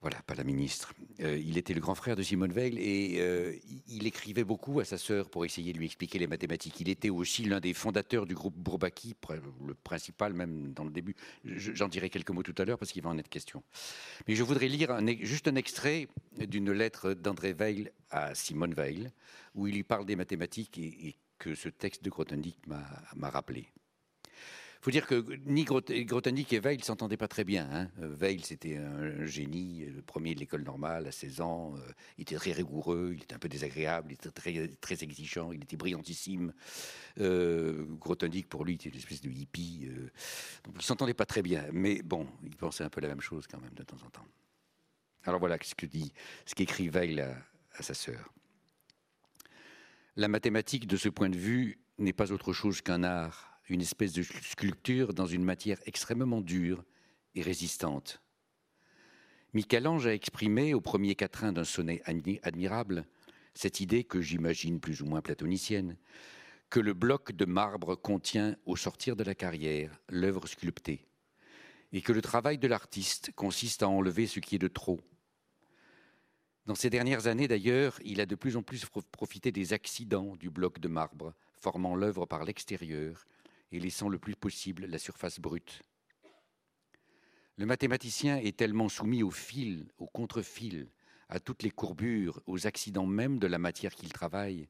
voilà, 0.00 0.22
pas 0.22 0.34
la 0.34 0.44
ministre. 0.44 0.94
Euh, 1.20 1.36
il 1.36 1.58
était 1.58 1.74
le 1.74 1.80
grand 1.80 1.94
frère 1.94 2.16
de 2.16 2.22
Simone 2.22 2.52
Weil 2.52 2.78
et 2.78 3.16
euh, 3.18 3.54
il 3.86 4.06
écrivait 4.06 4.44
beaucoup 4.44 4.80
à 4.80 4.84
sa 4.86 4.96
sœur 4.96 5.28
pour 5.28 5.44
essayer 5.44 5.74
de 5.74 5.78
lui 5.78 5.84
expliquer 5.84 6.18
les 6.18 6.26
mathématiques. 6.26 6.80
Il 6.80 6.88
était 6.88 7.10
aussi 7.10 7.44
l'un 7.44 7.60
des 7.60 7.74
fondateurs 7.74 8.26
du 8.26 8.34
groupe 8.34 8.56
Bourbaki, 8.56 9.14
le 9.66 9.74
principal 9.74 10.32
même 10.32 10.72
dans 10.72 10.84
le 10.84 10.90
début. 10.90 11.14
J'en 11.44 11.88
dirai 11.88 12.08
quelques 12.08 12.30
mots 12.30 12.42
tout 12.42 12.54
à 12.56 12.64
l'heure 12.64 12.78
parce 12.78 12.92
qu'il 12.92 13.02
va 13.02 13.10
en 13.10 13.18
être 13.18 13.28
question. 13.28 13.62
Mais 14.26 14.34
je 14.34 14.42
voudrais 14.42 14.68
lire 14.68 14.98
juste 15.20 15.48
un 15.48 15.54
extrait 15.54 16.08
d'une 16.38 16.72
lettre 16.72 17.12
d'André 17.12 17.52
Weil 17.52 17.92
à 18.10 18.34
Simone 18.34 18.72
Weil 18.72 19.12
où 19.54 19.66
il 19.66 19.74
lui 19.74 19.84
parle 19.84 20.06
des 20.06 20.16
mathématiques 20.16 20.78
et, 20.78 21.16
que 21.38 21.54
ce 21.54 21.70
texte 21.70 22.04
de 22.04 22.10
Grothendieck 22.10 22.58
m'a 22.66 23.30
rappelé. 23.30 23.66
Il 24.80 24.84
faut 24.84 24.90
dire 24.92 25.06
que 25.06 25.22
ni 25.44 25.64
Grothendieck 25.64 26.54
et 26.54 26.58
Weil 26.58 26.82
s'entendaient 26.82 27.18
pas 27.18 27.28
très 27.28 27.44
bien. 27.44 27.68
Hein. 27.70 27.90
Weil, 27.98 28.42
c'était 28.42 28.78
un 28.78 29.26
génie, 29.26 29.84
le 29.84 30.00
premier 30.00 30.34
de 30.34 30.40
l'école 30.40 30.62
normale 30.62 31.06
à 31.06 31.12
16 31.12 31.42
ans. 31.42 31.74
Euh, 31.76 31.80
il 32.16 32.22
était 32.22 32.36
très 32.36 32.52
rigoureux, 32.52 33.10
il 33.14 33.22
était 33.22 33.34
un 33.34 33.38
peu 33.38 33.50
désagréable, 33.50 34.12
il 34.12 34.14
était 34.14 34.30
très, 34.30 35.04
exigeant, 35.04 35.52
il 35.52 35.62
était 35.62 35.76
brillantissime. 35.76 36.54
Euh, 37.18 37.84
pour 38.48 38.64
lui, 38.64 38.74
était 38.76 38.88
une 38.88 38.96
espèce 38.96 39.20
de 39.20 39.28
hippie. 39.28 39.86
Euh, 39.86 40.08
ils 40.74 40.82
s'entendaient 40.82 41.12
pas 41.12 41.26
très 41.26 41.42
bien. 41.42 41.66
Mais 41.74 42.00
bon, 42.00 42.26
ils 42.42 42.56
pensaient 42.56 42.84
un 42.84 42.88
peu 42.88 43.02
la 43.02 43.08
même 43.08 43.20
chose 43.20 43.46
quand 43.46 43.60
même 43.60 43.74
de 43.74 43.82
temps 43.82 44.02
en 44.02 44.08
temps. 44.08 44.26
Alors 45.24 45.40
voilà 45.40 45.58
ce 45.62 45.74
que 45.74 45.84
dit, 45.84 46.10
ce 46.46 46.54
qu'écrit 46.54 46.88
Weil 46.88 47.20
à 47.74 47.82
sa 47.82 47.92
sœur. 47.92 48.32
La 50.16 50.28
mathématique, 50.28 50.86
de 50.86 50.96
ce 50.96 51.10
point 51.10 51.28
de 51.28 51.36
vue, 51.36 51.80
n'est 51.98 52.14
pas 52.14 52.32
autre 52.32 52.54
chose 52.54 52.80
qu'un 52.80 53.02
art 53.02 53.49
une 53.70 53.80
espèce 53.82 54.12
de 54.12 54.22
sculpture 54.22 55.14
dans 55.14 55.26
une 55.26 55.44
matière 55.44 55.78
extrêmement 55.86 56.40
dure 56.40 56.84
et 57.36 57.42
résistante. 57.42 58.20
Michel-Ange 59.54 60.08
a 60.08 60.14
exprimé 60.14 60.74
au 60.74 60.80
premier 60.80 61.14
quatrain 61.14 61.52
d'un 61.52 61.64
sonnet 61.64 62.02
admirable 62.42 63.06
cette 63.54 63.80
idée 63.80 64.04
que 64.04 64.20
j'imagine 64.20 64.80
plus 64.80 65.02
ou 65.02 65.06
moins 65.06 65.22
platonicienne, 65.22 65.96
que 66.68 66.80
le 66.80 66.94
bloc 66.94 67.32
de 67.32 67.44
marbre 67.44 67.94
contient, 67.94 68.56
au 68.66 68.76
sortir 68.76 69.16
de 69.16 69.24
la 69.24 69.34
carrière, 69.34 70.00
l'œuvre 70.08 70.46
sculptée, 70.46 71.06
et 71.92 72.00
que 72.00 72.12
le 72.12 72.22
travail 72.22 72.58
de 72.58 72.68
l'artiste 72.68 73.32
consiste 73.34 73.82
à 73.82 73.88
enlever 73.88 74.26
ce 74.26 74.40
qui 74.40 74.56
est 74.56 74.60
de 74.60 74.68
trop. 74.68 75.00
Dans 76.66 76.76
ces 76.76 76.90
dernières 76.90 77.26
années, 77.26 77.48
d'ailleurs, 77.48 77.98
il 78.04 78.20
a 78.20 78.26
de 78.26 78.36
plus 78.36 78.56
en 78.56 78.62
plus 78.62 78.84
profité 79.10 79.50
des 79.50 79.72
accidents 79.72 80.36
du 80.36 80.50
bloc 80.50 80.78
de 80.78 80.88
marbre, 80.88 81.34
formant 81.54 81.96
l'œuvre 81.96 82.26
par 82.26 82.44
l'extérieur 82.44 83.26
et 83.72 83.80
laissant 83.80 84.08
le 84.08 84.18
plus 84.18 84.36
possible 84.36 84.86
la 84.86 84.98
surface 84.98 85.40
brute. 85.40 85.82
Le 87.56 87.66
mathématicien 87.66 88.38
est 88.38 88.56
tellement 88.56 88.88
soumis 88.88 89.22
au 89.22 89.30
fil, 89.30 89.88
au 89.98 90.06
contre-fil, 90.06 90.88
à 91.28 91.40
toutes 91.40 91.62
les 91.62 91.70
courbures, 91.70 92.40
aux 92.46 92.66
accidents 92.66 93.06
même 93.06 93.38
de 93.38 93.46
la 93.46 93.58
matière 93.58 93.94
qu'il 93.94 94.12
travaille, 94.12 94.68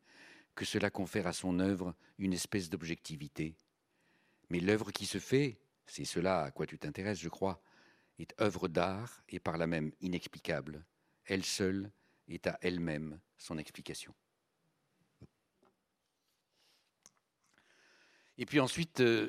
que 0.54 0.64
cela 0.64 0.90
confère 0.90 1.26
à 1.26 1.32
son 1.32 1.58
œuvre 1.60 1.94
une 2.18 2.32
espèce 2.32 2.68
d'objectivité. 2.68 3.56
Mais 4.50 4.60
l'œuvre 4.60 4.90
qui 4.90 5.06
se 5.06 5.18
fait, 5.18 5.60
c'est 5.86 6.04
cela 6.04 6.42
à 6.42 6.50
quoi 6.50 6.66
tu 6.66 6.78
t'intéresses, 6.78 7.20
je 7.20 7.28
crois, 7.28 7.62
est 8.18 8.34
œuvre 8.40 8.68
d'art 8.68 9.22
et 9.28 9.40
par 9.40 9.56
là 9.56 9.66
même 9.66 9.92
inexplicable. 10.00 10.84
Elle 11.24 11.44
seule 11.44 11.90
est 12.28 12.46
à 12.46 12.58
elle-même 12.60 13.20
son 13.38 13.56
explication. 13.56 14.14
Et 18.40 18.46
puis 18.46 18.58
ensuite, 18.58 19.00
euh, 19.00 19.28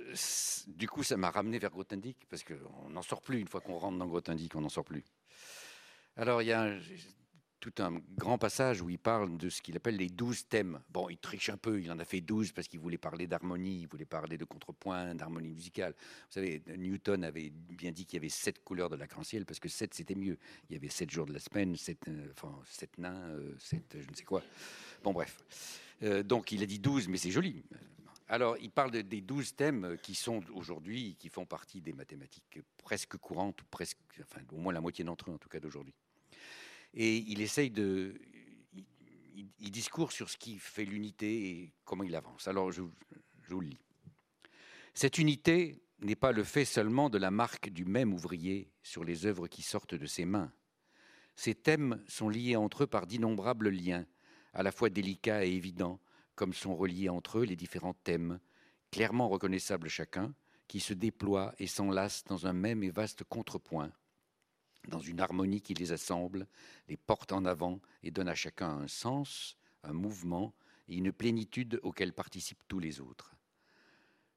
du 0.67 0.87
coup, 0.87 1.03
ça 1.03 1.17
m'a 1.17 1.29
ramené 1.29 1.59
vers 1.59 1.69
Grothendieck, 1.69 2.15
parce 2.29 2.45
qu'on 2.45 2.89
n'en 2.89 3.01
sort 3.01 3.21
plus, 3.21 3.41
une 3.41 3.47
fois 3.49 3.59
qu'on 3.59 3.77
rentre 3.77 3.97
dans 3.97 4.07
Grothendieck, 4.07 4.55
on 4.55 4.61
n'en 4.61 4.69
sort 4.69 4.85
plus. 4.85 5.03
Alors, 6.15 6.41
il 6.41 6.47
y 6.47 6.53
a 6.53 6.73
tout 7.59 7.73
un 7.79 7.99
grand 8.17 8.37
passage 8.37 8.81
où 8.81 8.89
il 8.89 8.97
parle 8.97 9.37
de 9.37 9.49
ce 9.49 9.61
qu'il 9.61 9.75
appelle 9.75 9.97
les 9.97 10.07
douze 10.07 10.47
thèmes. 10.47 10.79
Bon, 10.89 11.09
il 11.09 11.17
triche 11.17 11.49
un 11.49 11.57
peu, 11.57 11.81
il 11.81 11.91
en 11.91 11.99
a 11.99 12.05
fait 12.05 12.21
douze 12.21 12.53
parce 12.53 12.69
qu'il 12.69 12.79
voulait 12.79 12.97
parler 12.97 13.27
d'harmonie, 13.27 13.81
il 13.81 13.87
voulait 13.87 14.05
parler 14.05 14.37
de 14.37 14.45
contrepoint, 14.45 15.13
d'harmonie 15.13 15.49
musicale. 15.49 15.93
Vous 15.97 16.31
savez, 16.33 16.63
Newton 16.77 17.25
avait 17.25 17.49
bien 17.49 17.91
dit 17.91 18.05
qu'il 18.05 18.15
y 18.15 18.21
avait 18.21 18.29
sept 18.29 18.63
couleurs 18.63 18.89
de 18.89 18.95
l'arc-en-ciel 18.95 19.45
parce 19.45 19.59
que 19.59 19.67
sept, 19.67 19.93
c'était 19.93 20.15
mieux. 20.15 20.37
Il 20.69 20.73
y 20.73 20.77
avait 20.77 20.89
sept 20.89 21.11
jours 21.11 21.25
de 21.25 21.33
la 21.33 21.39
semaine, 21.39 21.75
sept, 21.75 22.07
euh, 22.07 22.31
enfin, 22.31 22.57
sept 22.65 22.97
nains, 22.97 23.27
euh, 23.27 23.53
sept 23.59 23.97
je 23.99 24.09
ne 24.09 24.15
sais 24.15 24.23
quoi. 24.23 24.41
Bon, 25.03 25.11
bref. 25.11 25.37
donc, 26.23 26.53
il 26.53 26.63
a 26.63 26.65
dit 26.65 26.79
douze, 26.79 27.09
mais 27.09 27.17
c'est 27.17 27.29
joli. 27.29 27.61
Alors, 28.31 28.55
il 28.61 28.71
parle 28.71 28.91
des 28.91 29.19
douze 29.19 29.57
thèmes 29.57 29.97
qui 30.01 30.15
sont 30.15 30.41
aujourd'hui, 30.53 31.17
qui 31.19 31.27
font 31.27 31.45
partie 31.45 31.81
des 31.81 31.91
mathématiques 31.91 32.61
presque 32.77 33.17
courantes, 33.17 33.61
ou 33.61 33.65
presque, 33.69 33.97
enfin, 34.21 34.39
au 34.53 34.57
moins 34.57 34.71
la 34.71 34.79
moitié 34.79 35.03
d'entre 35.03 35.29
eux 35.29 35.33
en 35.33 35.37
tout 35.37 35.49
cas 35.49 35.59
d'aujourd'hui. 35.59 35.93
Et 36.93 37.17
il 37.17 37.41
essaye 37.41 37.69
de, 37.69 38.15
il, 39.35 39.69
discourt 39.69 40.13
sur 40.13 40.29
ce 40.29 40.37
qui 40.37 40.57
fait 40.59 40.85
l'unité 40.85 41.49
et 41.49 41.73
comment 41.83 42.05
il 42.05 42.15
avance. 42.15 42.47
Alors, 42.47 42.71
je, 42.71 42.83
je 43.43 43.53
vous 43.53 43.59
le 43.59 43.67
lis. 43.67 43.81
Cette 44.93 45.17
unité 45.17 45.83
n'est 45.99 46.15
pas 46.15 46.31
le 46.31 46.45
fait 46.45 46.63
seulement 46.63 47.09
de 47.09 47.17
la 47.17 47.31
marque 47.31 47.67
du 47.67 47.83
même 47.83 48.13
ouvrier 48.13 48.71
sur 48.81 49.03
les 49.03 49.25
œuvres 49.25 49.49
qui 49.49 49.61
sortent 49.61 49.95
de 49.95 50.05
ses 50.05 50.23
mains. 50.23 50.53
Ces 51.35 51.53
thèmes 51.53 52.01
sont 52.07 52.29
liés 52.29 52.55
entre 52.55 52.83
eux 52.83 52.87
par 52.87 53.07
d'innombrables 53.07 53.67
liens, 53.67 54.05
à 54.53 54.63
la 54.63 54.71
fois 54.71 54.89
délicats 54.89 55.45
et 55.45 55.51
évidents, 55.51 55.99
comme 56.35 56.53
sont 56.53 56.75
reliés 56.75 57.09
entre 57.09 57.39
eux 57.39 57.43
les 57.43 57.55
différents 57.55 57.93
thèmes, 57.93 58.39
clairement 58.91 59.29
reconnaissables 59.29 59.89
chacun, 59.89 60.33
qui 60.67 60.79
se 60.79 60.93
déploient 60.93 61.53
et 61.59 61.67
s'enlacent 61.67 62.23
dans 62.25 62.47
un 62.47 62.53
même 62.53 62.83
et 62.83 62.89
vaste 62.89 63.23
contrepoint, 63.25 63.91
dans 64.87 64.99
une 64.99 65.19
harmonie 65.19 65.61
qui 65.61 65.73
les 65.73 65.91
assemble, 65.91 66.47
les 66.87 66.97
porte 66.97 67.31
en 67.31 67.45
avant 67.45 67.81
et 68.03 68.11
donne 68.11 68.29
à 68.29 68.35
chacun 68.35 68.69
un 68.69 68.87
sens, 68.87 69.57
un 69.83 69.93
mouvement 69.93 70.53
et 70.87 70.95
une 70.95 71.11
plénitude 71.11 71.79
auxquels 71.83 72.13
participent 72.13 72.63
tous 72.67 72.79
les 72.79 72.99
autres. 72.99 73.35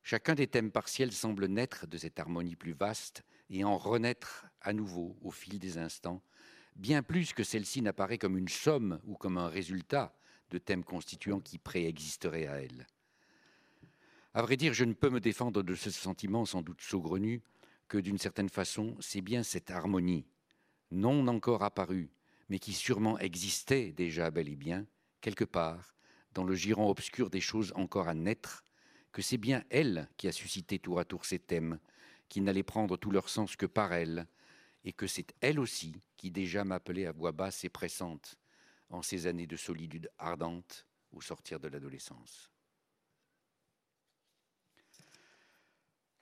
Chacun 0.03 0.35
des 0.35 0.47
thèmes 0.47 0.71
partiels 0.71 1.13
semble 1.13 1.47
naître 1.47 1.87
de 1.87 1.97
cette 1.97 2.21
harmonie 2.21 2.57
plus 2.57 2.75
vaste 2.75 3.25
et 3.49 3.65
en 3.65 3.79
renaître 3.79 4.47
à 4.61 4.73
nouveau 4.73 5.17
au 5.23 5.31
fil 5.31 5.59
des 5.59 5.79
instants, 5.79 6.23
bien 6.77 7.03
plus 7.03 7.33
que 7.33 7.45
celle-ci 7.45 7.81
n'apparaît 7.81 8.19
comme 8.19 8.37
une 8.37 8.49
somme 8.49 9.01
ou 9.05 9.15
comme 9.15 9.39
un 9.39 9.49
résultat 9.49 10.15
de 10.55 10.59
thèmes 10.59 10.85
constituants 10.85 11.41
qui 11.41 11.59
préexisteraient 11.59 12.47
à 12.47 12.63
elle. 12.63 12.87
À 14.35 14.43
vrai 14.43 14.57
dire, 14.57 14.73
je 14.73 14.85
ne 14.85 14.93
peux 14.93 15.11
me 15.11 15.19
défendre 15.19 15.65
de 15.65 15.75
ce 15.75 15.91
sentiment 15.91 16.45
sans 16.45 16.63
doute 16.63 16.81
saugrenu 16.81 17.43
que 17.89 17.99
d'une 17.99 18.19
certaine 18.19 18.49
façon, 18.49 18.97
c'est 19.01 19.21
bien 19.21 19.43
cette 19.43 19.73
harmonie, 19.73 20.27
non 20.93 21.27
encore 21.27 21.65
apparue, 21.65 22.09
mais 22.49 22.61
qui 22.61 22.73
sûrement 22.73 23.19
existait 23.19 23.91
déjà 23.91 24.31
bel 24.31 24.49
et 24.49 24.55
bien, 24.55 24.87
quelque 25.21 25.45
part, 25.45 25.95
dans 26.33 26.45
le 26.45 26.55
giron 26.55 26.89
obscur 26.89 27.31
des 27.31 27.41
choses 27.41 27.73
encore 27.75 28.07
à 28.07 28.15
naître, 28.15 28.65
que 29.11 29.23
c'est 29.23 29.39
bien 29.39 29.65
elle 29.71 30.09
qui 30.17 30.29
a 30.29 30.33
suscité 30.33 30.79
tour 30.79 31.01
à 31.01 31.05
tour 31.05 31.25
ces 31.25 31.41
thèmes, 31.41 31.81
qui 32.29 32.41
n'allaient 32.41 32.63
prendre 32.63 32.97
tout 32.97 33.11
leur 33.11 33.29
sens 33.29 33.57
que 33.57 33.67
par 33.67 33.93
elle, 33.93 34.29
et 34.85 34.93
que 34.93 35.09
c'est 35.09 35.35
elle 35.41 35.59
aussi 35.59 35.97
qui 36.17 36.31
déjà 36.31 36.65
m'appelait 36.65 37.07
à 37.07 37.13
voix 37.13 37.33
basse 37.33 37.65
et 37.65 37.69
pressante, 37.71 38.37
en 38.91 39.03
ces 39.03 39.27
années 39.27 39.47
de 39.47 39.57
solitude 39.57 40.11
ardente 40.19 40.87
au 41.13 41.21
sortir 41.21 41.61
de 41.61 41.69
l'adolescence. 41.69 42.51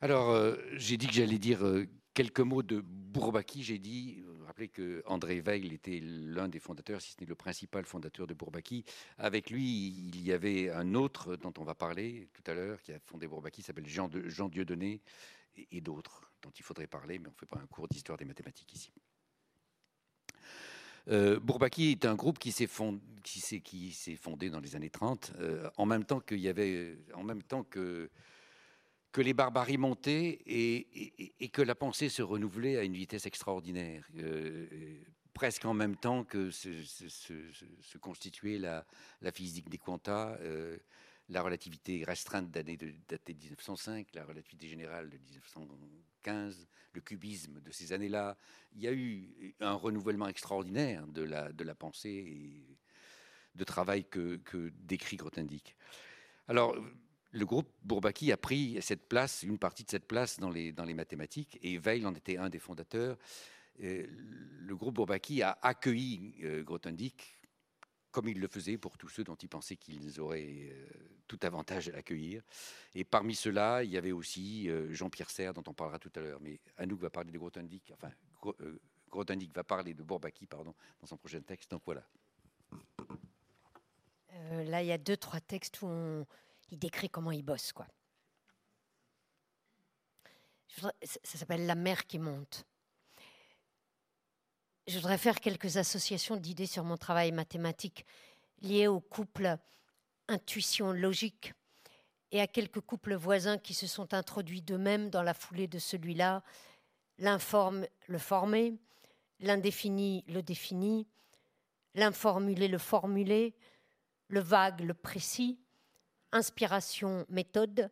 Alors, 0.00 0.30
euh, 0.30 0.56
j'ai 0.72 0.96
dit 0.96 1.06
que 1.06 1.12
j'allais 1.12 1.38
dire 1.38 1.64
euh, 1.64 1.86
quelques 2.12 2.40
mots 2.40 2.64
de 2.64 2.80
Bourbaki. 2.80 3.62
J'ai 3.62 3.78
dit, 3.78 4.20
vous 4.22 4.34
vous 4.34 4.44
rappelez 4.46 4.68
que 4.68 5.02
André 5.06 5.40
Weil 5.40 5.72
était 5.72 6.00
l'un 6.02 6.48
des 6.48 6.58
fondateurs, 6.58 7.00
si 7.00 7.12
ce 7.12 7.20
n'est 7.20 7.26
le 7.26 7.36
principal 7.36 7.84
fondateur 7.84 8.26
de 8.26 8.34
Bourbaki. 8.34 8.84
Avec 9.18 9.50
lui, 9.50 9.88
il 9.88 10.20
y 10.20 10.32
avait 10.32 10.70
un 10.70 10.94
autre 10.94 11.36
dont 11.36 11.54
on 11.58 11.64
va 11.64 11.76
parler 11.76 12.28
tout 12.32 12.42
à 12.50 12.54
l'heure, 12.54 12.82
qui 12.82 12.92
a 12.92 12.98
fondé 12.98 13.28
Bourbaki, 13.28 13.62
s'appelle 13.62 13.86
Jean 13.86 14.08
Dieudonné, 14.48 15.00
et, 15.54 15.68
et 15.70 15.80
d'autres 15.80 16.32
dont 16.42 16.50
il 16.50 16.64
faudrait 16.64 16.88
parler, 16.88 17.20
mais 17.20 17.28
on 17.28 17.32
ne 17.32 17.36
fait 17.36 17.46
pas 17.46 17.60
un 17.60 17.66
cours 17.66 17.86
d'histoire 17.86 18.18
des 18.18 18.24
mathématiques 18.24 18.72
ici. 18.74 18.92
Euh, 21.09 21.40
Bourbaki 21.40 21.90
est 21.90 22.05
un 22.05 22.14
groupe 22.14 22.38
qui 22.38 22.53
s'est 22.53 22.66
fondé, 22.66 24.50
dans 24.50 24.61
les 24.61 24.76
années 24.76 24.90
30, 24.90 25.32
euh, 25.38 25.64
euh, 25.64 25.70
en 25.76 25.86
même 25.86 26.05
temps 26.05 26.20
que 26.20 28.11
les 29.16 29.34
barbaries 29.34 29.78
montaient 29.78 30.38
et, 30.46 31.48
que 31.53 31.62
la 31.62 31.74
pensée 31.74 32.09
se 32.09 32.22
renouvelait 32.22 32.76
à 32.78 32.84
une 32.84 32.94
vitesse 32.94 33.26
extraordinaire, 33.26 34.09
presque 35.34 35.64
en 35.64 35.74
même 35.74 35.96
temps 35.96 36.24
que 36.24 36.50
se, 36.50 37.98
constituait 37.98 38.59
la, 38.59 38.84
physique 39.32 39.68
des 39.68 39.78
quantas, 39.78 40.38
la 41.28 41.42
relativité 41.42 42.04
restreinte 42.04 42.50
d'année 42.50 42.76
de, 42.76 42.86
de 43.08 43.32
1905, 43.32 44.08
la 44.14 44.24
relativité 44.24 44.68
générale 44.68 45.08
de 45.08 45.18
1915, 45.18 46.68
le 46.92 47.00
cubisme 47.00 47.60
de 47.60 47.70
ces 47.70 47.92
années-là. 47.92 48.36
Il 48.74 48.82
y 48.82 48.88
a 48.88 48.92
eu 48.92 49.54
un 49.60 49.74
renouvellement 49.74 50.28
extraordinaire 50.28 51.06
de 51.06 51.22
la, 51.22 51.74
pensée 51.74 52.10
et 52.10 52.76
de 53.54 53.64
travail 53.64 54.04
que, 54.04 54.40
décrit 54.80 55.16
Grothendieck. 55.16 55.76
Alors, 56.48 56.76
le 57.30 57.46
groupe 57.46 57.70
Bourbaki 57.82 58.30
a 58.30 58.36
pris 58.36 58.78
cette 58.82 59.08
place, 59.08 59.42
une 59.42 59.58
partie 59.58 59.84
de 59.84 59.90
cette 59.90 60.06
place 60.06 60.38
dans 60.38 60.50
les, 60.50 60.94
mathématiques, 60.94 61.58
et 61.62 61.78
Weil 61.78 62.06
en 62.06 62.14
était 62.14 62.36
un 62.36 62.50
des 62.50 62.58
fondateurs. 62.58 63.16
le 63.78 64.74
groupe 64.74 64.96
Bourbaki 64.96 65.42
a 65.42 65.58
accueilli 65.62 66.34
euh, 66.42 66.62
Grothendieck 66.62 67.38
comme 68.12 68.28
il 68.28 68.38
le 68.38 68.46
faisait 68.46 68.78
pour 68.78 68.96
tous 68.96 69.08
ceux 69.08 69.24
dont 69.24 69.34
il 69.34 69.48
pensait 69.48 69.76
qu'ils 69.76 70.20
auraient 70.20 70.68
euh, 70.70 70.86
tout 71.26 71.40
avantage 71.42 71.88
à 71.88 71.92
l'accueillir. 71.92 72.42
Et 72.94 73.04
parmi 73.04 73.34
ceux-là, 73.34 73.82
il 73.82 73.90
y 73.90 73.96
avait 73.96 74.12
aussi 74.12 74.68
euh, 74.68 74.92
Jean-Pierre 74.92 75.30
Serre, 75.30 75.54
dont 75.54 75.64
on 75.66 75.74
parlera 75.74 75.98
tout 75.98 76.12
à 76.14 76.20
l'heure. 76.20 76.40
Mais 76.40 76.60
Anouk 76.76 77.00
va 77.00 77.10
parler 77.10 77.32
de 77.32 77.38
Grothendieck, 77.38 77.90
enfin, 77.92 78.12
euh, 78.60 78.78
va 79.54 79.64
parler 79.64 79.94
de 79.94 80.02
Bourbaki, 80.02 80.46
pardon, 80.46 80.74
dans 81.00 81.06
son 81.06 81.16
prochain 81.16 81.40
texte. 81.40 81.70
Donc 81.70 81.82
voilà. 81.84 82.06
là, 84.64 84.82
il 84.82 84.86
y 84.86 84.92
a 84.92 84.98
deux, 84.98 85.16
trois 85.16 85.40
textes 85.40 85.82
où 85.82 86.26
il 86.70 86.78
décrit 86.78 87.08
comment 87.08 87.32
il 87.32 87.42
bosse, 87.42 87.72
quoi. 87.72 87.86
Ça 90.78 91.38
s'appelle 91.38 91.66
La 91.66 91.74
mer 91.74 92.06
qui 92.06 92.18
monte 92.18 92.64
je 94.87 94.97
voudrais 94.97 95.18
faire 95.18 95.41
quelques 95.41 95.76
associations 95.76 96.37
d'idées 96.37 96.66
sur 96.66 96.85
mon 96.85 96.97
travail 96.97 97.33
mathématique 97.33 98.05
liées 98.61 98.89
au 98.89 99.01
couple 99.01 99.57
intuition-logique 100.28 101.55
et 102.30 102.41
à 102.41 102.47
quelques 102.47 102.80
couples 102.80 103.14
voisins 103.14 103.59
qui 103.59 103.74
se 103.74 103.87
sont 103.87 104.14
introduits 104.14 104.62
d'eux-mêmes 104.62 105.11
dans 105.11 105.22
la 105.22 105.35
foulée 105.35 105.68
de 105.68 105.78
celui-là, 105.78 106.43
l'informe 107.18 107.87
le 108.09 108.18
formé, 108.18 108.74
l'indéfini 109.41 110.24
le 110.28 110.43
défini, 110.43 111.07
l'informulé 111.95 112.68
le 112.68 112.78
formulé, 112.78 113.55
le 114.28 114.41
vague 114.41 114.80
le 114.80 114.95
précis, 114.95 115.61
inspiration 116.33 117.26
méthode, 117.28 117.91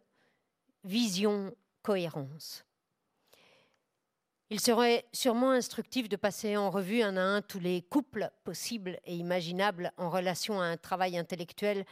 vision 0.84 1.54
cohérence. 1.82 2.64
Il 4.52 4.58
serait 4.58 5.06
sûrement 5.12 5.52
instructif 5.52 6.08
de 6.08 6.16
passer 6.16 6.56
en 6.56 6.70
revue 6.70 7.02
un 7.02 7.16
à 7.16 7.22
un 7.22 7.40
tous 7.40 7.60
les 7.60 7.82
couples 7.82 8.32
possibles 8.42 8.98
et 9.04 9.14
imaginables 9.14 9.92
en 9.96 10.10
relation 10.10 10.60
à 10.60 10.64
un 10.64 10.76
travail 10.76 11.16
intellectuel 11.16 11.84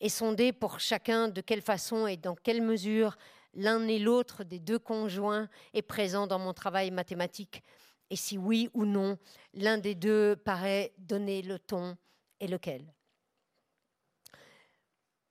et 0.00 0.08
sonder 0.08 0.54
pour 0.54 0.80
chacun 0.80 1.28
de 1.28 1.42
quelle 1.42 1.60
façon 1.60 2.06
et 2.06 2.16
dans 2.16 2.36
quelle 2.36 2.62
mesure 2.62 3.18
l'un 3.52 3.86
et 3.86 3.98
l'autre 3.98 4.44
des 4.44 4.58
deux 4.58 4.78
conjoints 4.78 5.50
est 5.74 5.82
présent 5.82 6.26
dans 6.26 6.38
mon 6.38 6.54
travail 6.54 6.90
mathématique 6.90 7.62
et 8.08 8.16
si 8.16 8.38
oui 8.38 8.70
ou 8.72 8.86
non 8.86 9.18
l'un 9.52 9.76
des 9.76 9.94
deux 9.94 10.36
paraît 10.36 10.94
donner 10.96 11.42
le 11.42 11.58
ton 11.58 11.98
et 12.40 12.48
lequel. 12.48 12.94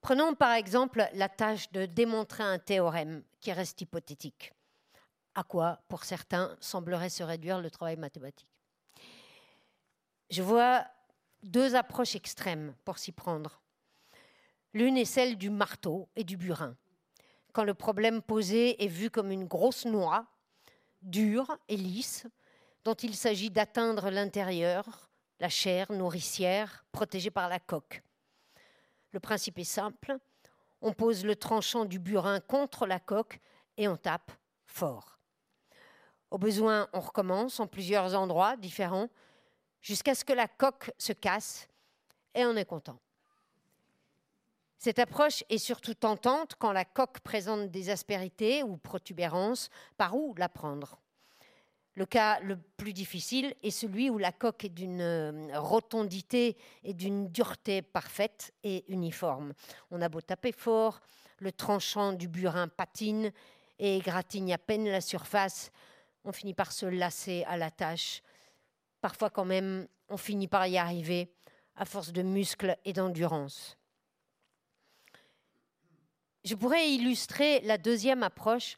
Prenons 0.02 0.36
par 0.36 0.52
exemple 0.52 1.04
la 1.14 1.30
tâche 1.30 1.72
de 1.72 1.88
démontrer 1.88 2.44
un 2.44 2.60
théorème 2.60 3.24
qui 3.42 3.52
reste 3.52 3.82
hypothétique 3.82 4.54
à 5.38 5.44
quoi, 5.44 5.80
pour 5.88 6.04
certains, 6.04 6.58
semblerait 6.60 7.10
se 7.10 7.22
réduire 7.22 7.62
le 7.62 7.70
travail 7.70 7.96
mathématique. 7.96 8.50
Je 10.32 10.42
vois 10.42 10.84
deux 11.44 11.76
approches 11.76 12.16
extrêmes 12.16 12.74
pour 12.84 12.98
s'y 12.98 13.12
prendre. 13.12 13.62
L'une 14.74 14.98
est 14.98 15.06
celle 15.06 15.38
du 15.38 15.52
marteau 15.52 16.10
et 16.16 16.24
du 16.24 16.38
burin. 16.38 16.76
Quand 17.54 17.64
le 17.64 17.76
problème 17.76 18.24
posé 18.24 18.84
est 18.84 18.88
vu 18.88 19.12
comme 19.12 19.32
une 19.32 19.46
grosse 19.46 19.86
noix, 19.86 20.26
dure 21.04 21.56
et 21.68 21.78
lisse, 21.78 22.26
dont 22.84 22.96
il 22.96 23.16
s'agit 23.16 23.52
d'atteindre 23.52 24.10
l'intérieur, 24.10 25.08
la 25.40 25.50
chair 25.50 25.92
nourricière 25.92 26.84
protégée 26.92 27.32
par 27.32 27.48
la 27.48 27.60
coque. 27.60 28.02
Le 29.12 29.20
principe 29.20 29.60
est 29.60 29.64
simple, 29.64 30.18
on 30.82 30.94
pose 30.94 31.24
le 31.24 31.36
tranchant 31.36 31.86
du 31.86 32.00
burin 32.00 32.40
contre 32.40 32.88
la 32.88 33.00
coque 33.00 33.40
et 33.78 33.88
on 33.88 33.98
tape 33.98 34.32
fort. 34.66 35.17
Au 36.30 36.38
besoin, 36.38 36.90
on 36.94 37.00
recommence 37.00 37.60
en 37.60 37.68
plusieurs 37.68 38.14
endroits 38.16 38.58
différents 38.58 39.10
jusqu'à 39.82 40.14
ce 40.14 40.26
que 40.26 40.34
la 40.34 40.48
coque 40.48 40.92
se 40.98 41.14
casse 41.14 41.68
et 42.36 42.46
on 42.46 42.56
est 42.56 42.66
content. 42.66 43.00
Cette 44.78 45.00
approche 45.00 45.44
est 45.50 45.58
surtout 45.58 45.96
tentante 45.96 46.56
quand 46.60 46.72
la 46.72 46.86
coque 46.86 47.22
présente 47.22 47.72
des 47.72 47.90
aspérités 47.90 48.62
ou 48.62 48.78
protubérances. 48.78 49.70
Par 49.98 50.16
où 50.16 50.36
la 50.38 50.50
prendre 50.50 51.00
Le 51.96 52.06
cas 52.06 52.40
le 52.42 52.58
plus 52.58 52.94
difficile 52.94 53.56
est 53.64 53.72
celui 53.72 54.10
où 54.12 54.20
la 54.20 54.32
coque 54.32 54.66
est 54.66 54.70
d'une 54.70 55.02
euh, 55.02 55.60
rotondité 55.60 56.58
et 56.84 56.94
d'une 56.94 57.30
dureté 57.30 57.82
parfaite 57.82 58.54
et 58.64 58.86
uniforme. 58.88 59.54
On 59.90 60.02
a 60.02 60.10
beau 60.10 60.22
taper 60.22 60.52
fort, 60.52 61.00
le 61.40 61.52
tranchant 61.52 62.14
du 62.14 62.28
burin 62.28 62.68
patine 62.68 63.32
et 63.80 64.00
gratigne 64.00 64.54
à 64.54 64.60
peine 64.60 64.88
la 64.88 65.02
surface 65.02 65.72
on 66.28 66.34
finit 66.34 66.54
par 66.54 66.74
se 66.74 66.86
lasser 66.86 67.46
à 67.48 67.56
la 67.56 67.72
tâche. 67.72 68.22
Parfois 69.00 69.30
quand 69.30 69.46
même, 69.46 69.88
on 70.10 70.18
finit 70.18 70.48
par 70.48 70.68
y 70.68 70.78
arriver 70.78 71.34
à 71.76 71.86
force 71.86 72.12
de 72.12 72.22
muscles 72.22 72.78
et 72.84 72.92
d'endurance. 72.92 73.78
Je 76.44 76.56
pourrais 76.56 76.90
illustrer 76.90 77.62
la 77.62 77.78
deuxième 77.78 78.24
approche 78.24 78.78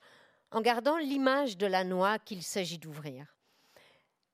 en 0.52 0.62
gardant 0.62 0.97
l'image 0.97 1.58
de 1.58 1.66
la 1.66 1.84
noix 1.84 2.20
qu'il 2.20 2.43
s'agit 2.43 2.78
d'ouvrir. 2.78 3.36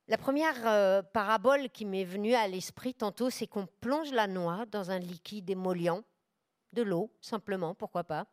La 0.08 0.18
première 0.18 0.68
euh, 0.68 1.02
parabole 1.02 1.70
qui 1.70 1.86
m'est 1.86 2.04
venue 2.04 2.36
à 2.36 2.48
l'esprit 2.48 2.94
tantôt, 2.94 3.30
c'est 3.30 3.48
qu'on 3.48 3.68
plonge 3.82 4.12
la 4.12 4.28
noix 4.28 4.66
dans 4.68 4.92
un 4.92 5.00
liquide 5.00 5.50
émollient, 5.50 6.04
de 6.74 6.82
l'eau 6.82 7.12
simplement, 7.22 7.76
pourquoi 7.76 8.04
pas. 8.04 8.28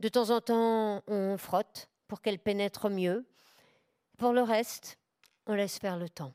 De 0.00 0.08
temps 0.08 0.30
en 0.30 0.40
temps, 0.40 1.02
on 1.06 1.36
frotte 1.36 1.90
pour 2.08 2.22
qu'elle 2.22 2.38
pénètre 2.38 2.88
mieux. 2.88 3.26
Pour 4.20 4.34
le 4.34 4.42
reste, 4.42 4.98
on 5.46 5.54
laisse 5.54 5.78
faire 5.78 5.96
le 5.96 6.10
temps. 6.10 6.34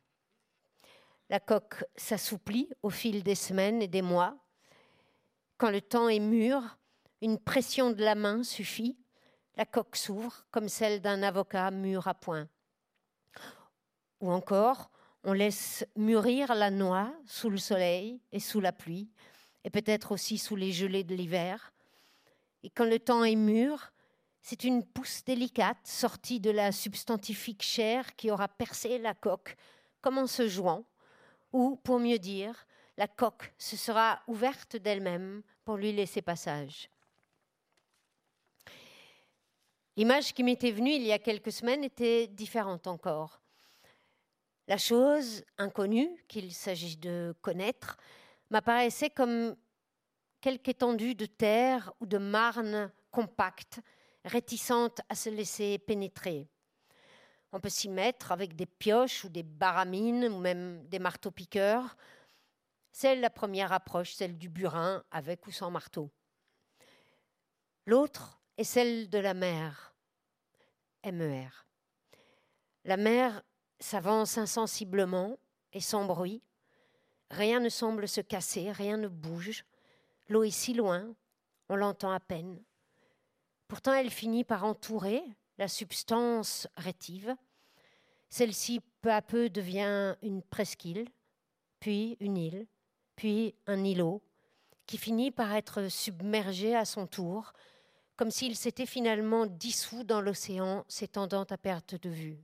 La 1.30 1.40
coque 1.40 1.86
s'assouplit 1.96 2.68
au 2.82 2.90
fil 2.90 3.22
des 3.22 3.36
semaines 3.36 3.80
et 3.80 3.88
des 3.88 4.02
mois. 4.02 4.36
Quand 5.60 5.70
le 5.70 5.82
temps 5.82 6.10
est 6.10 6.18
mûr, 6.18 6.80
une 7.22 7.38
pression 7.38 7.92
de 7.92 8.04
la 8.04 8.16
main 8.16 8.42
suffit. 8.42 8.98
La 9.56 9.66
coque 9.66 9.98
s'ouvre 9.98 10.48
comme 10.50 10.68
celle 10.68 11.00
d'un 11.00 11.22
avocat 11.22 11.70
mûr 11.70 12.08
à 12.08 12.16
point. 12.16 12.48
Ou 14.20 14.32
encore, 14.32 14.90
on 15.24 15.34
laisse 15.34 15.86
mûrir 15.96 16.56
la 16.56 16.72
noix 16.72 17.14
sous 17.28 17.52
le 17.52 17.60
soleil 17.60 18.20
et 18.32 18.40
sous 18.40 18.62
la 18.62 18.72
pluie, 18.72 19.12
et 19.64 19.70
peut-être 19.70 20.12
aussi 20.12 20.40
sous 20.40 20.56
les 20.56 20.72
gelées 20.72 21.04
de 21.04 21.14
l'hiver. 21.14 21.72
Et 22.64 22.72
quand 22.72 22.86
le 22.86 22.98
temps 22.98 23.24
est 23.24 23.36
mûr, 23.36 23.92
c'est 24.48 24.64
une 24.64 24.86
pousse 24.86 25.24
délicate 25.24 25.88
sortie 25.88 26.40
de 26.40 26.52
la 26.52 26.72
substantifique 26.72 27.64
chair 27.64 28.16
qui 28.16 28.30
aura 28.30 28.48
percé 28.48 29.00
la 29.00 29.16
coque, 29.16 29.56
comme 30.02 30.20
en 30.20 30.28
se 30.28 30.48
jouant, 30.48 30.86
ou, 31.52 31.78
pour 31.78 31.98
mieux 31.98 32.20
dire, 32.20 32.68
la 32.96 33.08
coque 33.08 33.52
se 33.58 33.76
sera 33.76 34.22
ouverte 34.28 34.76
d'elle-même 34.76 35.42
pour 35.64 35.78
lui 35.78 35.92
laisser 35.92 36.22
passage. 36.22 36.92
L'image 39.98 40.32
qui 40.32 40.44
m'était 40.44 40.70
venue 40.70 40.94
il 40.94 41.02
y 41.02 41.12
a 41.12 41.18
quelques 41.18 41.52
semaines 41.52 41.84
était 41.84 42.28
différente 42.28 42.86
encore. 42.86 43.42
La 44.68 44.78
chose 44.78 45.44
inconnue 45.58 46.24
qu'il 46.28 46.54
s'agit 46.54 46.98
de 46.98 47.34
connaître 47.42 47.98
m'apparaissait 48.52 49.10
comme 49.10 49.56
quelque 50.40 50.70
étendue 50.70 51.16
de 51.16 51.26
terre 51.26 51.92
ou 52.00 52.06
de 52.06 52.20
marne 52.20 52.92
compacte 53.10 53.82
réticente 54.26 55.02
à 55.08 55.16
se 55.16 55.30
laisser 55.30 55.78
pénétrer. 55.78 56.50
On 57.52 57.60
peut 57.60 57.70
s'y 57.70 57.88
mettre 57.88 58.32
avec 58.32 58.56
des 58.56 58.66
pioches 58.66 59.24
ou 59.24 59.30
des 59.30 59.44
baramines 59.44 60.26
ou 60.26 60.40
même 60.40 60.86
des 60.88 61.00
marteaux-piqueurs. 61.00 61.96
C'est 62.92 63.16
la 63.16 63.30
première 63.30 63.72
approche, 63.72 64.14
celle 64.14 64.38
du 64.38 64.50
burin 64.50 65.04
avec 65.12 65.48
ou 65.48 65.52
sans 65.52 65.72
marteau. 65.72 66.12
L'autre 67.86 68.42
est 68.58 68.64
celle 68.64 69.10
de 69.10 69.20
la 69.20 69.34
mer, 69.34 69.96
MER. 71.06 71.66
La 72.84 72.98
mer 72.98 73.44
s'avance 73.80 74.38
insensiblement 74.38 75.38
et 75.72 75.82
sans 75.82 76.06
bruit. 76.06 76.42
Rien 77.32 77.60
ne 77.60 77.70
semble 77.70 78.08
se 78.08 78.22
casser, 78.22 78.72
rien 78.72 78.98
ne 78.98 79.08
bouge. 79.08 79.66
L'eau 80.30 80.44
est 80.44 80.52
si 80.52 80.74
loin, 80.74 81.14
on 81.70 81.76
l'entend 81.76 82.12
à 82.12 82.20
peine. 82.20 82.64
Pourtant, 83.68 83.94
elle 83.94 84.12
finit 84.12 84.44
par 84.44 84.64
entourer 84.64 85.24
la 85.58 85.68
substance 85.68 86.68
rétive. 86.78 87.36
Celle-ci, 88.30 88.82
peu 89.02 89.12
à 89.12 89.22
peu, 89.22 89.50
devient 89.50 90.16
une 90.22 90.44
presqu'île, 90.44 91.08
puis 91.80 92.18
une 92.20 92.38
île, 92.38 92.68
puis 93.16 93.56
un 93.66 93.84
îlot, 93.84 94.22
qui 94.86 94.98
finit 94.98 95.32
par 95.32 95.54
être 95.54 95.88
submergé 95.90 96.76
à 96.76 96.86
son 96.86 97.08
tour, 97.08 97.54
comme 98.18 98.32
s'il 98.32 98.56
s'était 98.56 98.86
finalement 98.86 99.46
dissous 99.46 100.04
dans 100.04 100.22
l'océan, 100.22 100.86
s'étendant 100.88 101.44
à 101.44 101.58
perte 101.58 101.96
de 101.96 102.10
vue. 102.10 102.44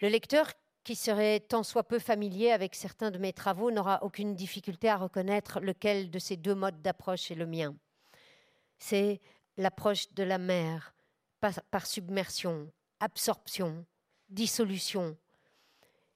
Le 0.00 0.08
lecteur 0.08 0.52
qui 0.84 0.96
serait 0.96 1.40
tant 1.40 1.62
soit 1.62 1.84
peu 1.84 1.98
familier 1.98 2.50
avec 2.50 2.74
certains 2.74 3.10
de 3.10 3.18
mes 3.18 3.32
travaux 3.32 3.70
n'aura 3.70 4.02
aucune 4.02 4.34
difficulté 4.34 4.88
à 4.88 4.96
reconnaître 4.96 5.60
lequel 5.60 6.10
de 6.10 6.18
ces 6.18 6.36
deux 6.36 6.54
modes 6.54 6.82
d'approche 6.82 7.30
est 7.30 7.34
le 7.34 7.46
mien 7.46 7.76
c'est 8.78 9.20
l'approche 9.56 10.12
de 10.12 10.22
la 10.22 10.38
mer 10.38 10.94
par, 11.40 11.86
submersion, 11.86 12.70
absorption, 13.00 13.84
dissolution. 14.28 15.16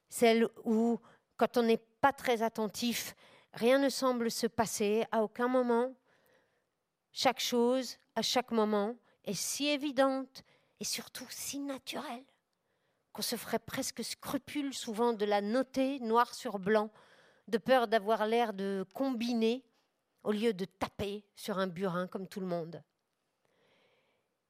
Celle 0.08 0.48
où, 0.64 0.98
quand 1.36 1.56
on 1.56 1.62
n'est 1.62 1.82
pas 2.00 2.12
très 2.12 2.42
attentif, 2.42 3.14
rien 3.52 3.78
ne 3.78 3.88
semble 3.88 4.30
se 4.30 4.46
passer 4.46 5.04
à 5.12 5.22
aucun 5.22 5.48
moment. 5.48 5.94
Chaque 7.12 7.40
chose, 7.40 7.96
à 8.14 8.22
chaque 8.22 8.50
moment, 8.50 8.96
est 9.24 9.34
si 9.34 9.68
évidente 9.68 10.42
et 10.80 10.84
surtout 10.84 11.26
si 11.30 11.60
naturelle 11.60 12.24
qu'on 13.12 13.22
se 13.22 13.36
ferait 13.36 13.58
presque 13.58 14.02
scrupule 14.02 14.72
souvent 14.72 15.12
de 15.12 15.24
la 15.24 15.40
noter 15.40 16.00
noir 16.00 16.34
sur 16.34 16.58
blanc, 16.58 16.90
de 17.48 17.58
peur 17.58 17.86
d'avoir 17.86 18.26
l'air 18.26 18.54
de 18.54 18.86
combiner 18.94 19.62
au 20.22 20.32
lieu 20.32 20.52
de 20.52 20.64
taper 20.64 21.24
sur 21.34 21.58
un 21.58 21.66
burin 21.66 22.06
comme 22.06 22.28
tout 22.28 22.40
le 22.40 22.46
monde. 22.46 22.82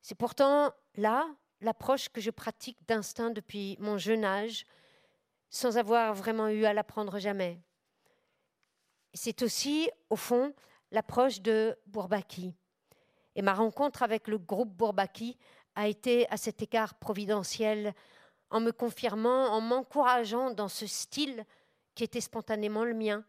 C'est 0.00 0.16
pourtant 0.16 0.72
là 0.96 1.28
l'approche 1.60 2.08
que 2.08 2.20
je 2.20 2.30
pratique 2.30 2.78
d'instinct 2.86 3.30
depuis 3.30 3.76
mon 3.78 3.96
jeune 3.96 4.24
âge, 4.24 4.66
sans 5.48 5.78
avoir 5.78 6.14
vraiment 6.14 6.48
eu 6.48 6.64
à 6.64 6.72
l'apprendre 6.72 7.18
jamais. 7.18 7.60
C'est 9.14 9.42
aussi, 9.42 9.90
au 10.10 10.16
fond, 10.16 10.54
l'approche 10.90 11.40
de 11.40 11.78
Bourbaki. 11.86 12.54
Et 13.34 13.42
ma 13.42 13.54
rencontre 13.54 14.02
avec 14.02 14.28
le 14.28 14.38
groupe 14.38 14.70
Bourbaki 14.70 15.38
a 15.74 15.88
été 15.88 16.28
à 16.30 16.36
cet 16.36 16.62
égard 16.62 16.94
providentiel, 16.94 17.94
en 18.50 18.60
me 18.60 18.72
confirmant, 18.72 19.46
en 19.46 19.60
m'encourageant 19.60 20.50
dans 20.50 20.68
ce 20.68 20.86
style 20.86 21.44
qui 21.94 22.04
était 22.04 22.20
spontanément 22.20 22.84
le 22.84 22.94
mien, 22.94 23.24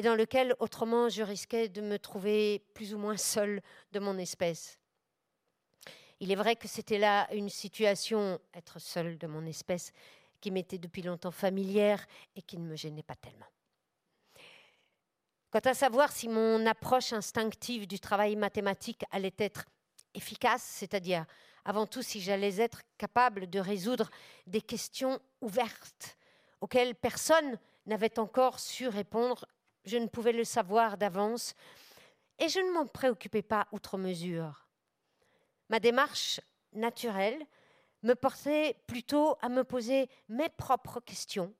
et 0.00 0.02
dans 0.02 0.14
lequel 0.14 0.56
autrement 0.60 1.10
je 1.10 1.22
risquais 1.22 1.68
de 1.68 1.82
me 1.82 1.98
trouver 1.98 2.64
plus 2.72 2.94
ou 2.94 2.98
moins 2.98 3.18
seule 3.18 3.60
de 3.92 4.00
mon 4.00 4.16
espèce. 4.16 4.78
Il 6.20 6.32
est 6.32 6.36
vrai 6.36 6.56
que 6.56 6.68
c'était 6.68 6.96
là 6.96 7.28
une 7.34 7.50
situation, 7.50 8.40
être 8.54 8.78
seul 8.78 9.18
de 9.18 9.26
mon 9.26 9.44
espèce, 9.44 9.92
qui 10.40 10.50
m'était 10.50 10.78
depuis 10.78 11.02
longtemps 11.02 11.30
familière 11.30 12.02
et 12.34 12.40
qui 12.40 12.56
ne 12.56 12.66
me 12.66 12.76
gênait 12.76 13.02
pas 13.02 13.14
tellement. 13.14 13.44
Quant 15.50 15.60
à 15.66 15.74
savoir 15.74 16.10
si 16.12 16.30
mon 16.30 16.64
approche 16.64 17.12
instinctive 17.12 17.86
du 17.86 18.00
travail 18.00 18.36
mathématique 18.36 19.04
allait 19.10 19.34
être 19.36 19.66
efficace, 20.14 20.62
c'est-à-dire 20.62 21.26
avant 21.66 21.86
tout 21.86 22.00
si 22.00 22.22
j'allais 22.22 22.58
être 22.58 22.80
capable 22.96 23.50
de 23.50 23.58
résoudre 23.58 24.08
des 24.46 24.62
questions 24.62 25.20
ouvertes 25.42 26.16
auxquelles 26.62 26.94
personne 26.94 27.58
n'avait 27.84 28.18
encore 28.18 28.60
su 28.60 28.88
répondre, 28.88 29.44
je 29.84 29.96
ne 29.96 30.06
pouvais 30.06 30.32
le 30.32 30.44
savoir 30.44 30.98
d'avance 30.98 31.54
et 32.38 32.48
je 32.48 32.60
ne 32.60 32.72
m'en 32.72 32.86
préoccupais 32.86 33.42
pas 33.42 33.66
outre 33.72 33.98
mesure. 33.98 34.68
Ma 35.68 35.80
démarche 35.80 36.40
naturelle 36.72 37.44
me 38.02 38.14
portait 38.14 38.76
plutôt 38.86 39.36
à 39.42 39.48
me 39.48 39.64
poser 39.64 40.08
mes 40.28 40.48
propres 40.48 41.00
questions 41.00 41.54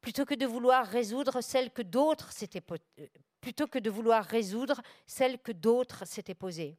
plutôt 0.00 0.24
que 0.24 0.34
de 0.34 0.46
vouloir 0.46 0.86
résoudre 0.86 1.40
celles 1.40 1.72
que 1.72 1.82
d'autres 1.82 2.32
s'étaient 2.32 2.62
euh, 2.70 3.06
plutôt 3.40 3.66
que 3.66 3.78
de 3.78 3.90
vouloir 3.90 4.24
résoudre 4.24 4.80
celles 5.06 5.38
que 5.38 5.52
d'autres 5.52 6.06
s'étaient 6.06 6.34
posées. 6.34 6.76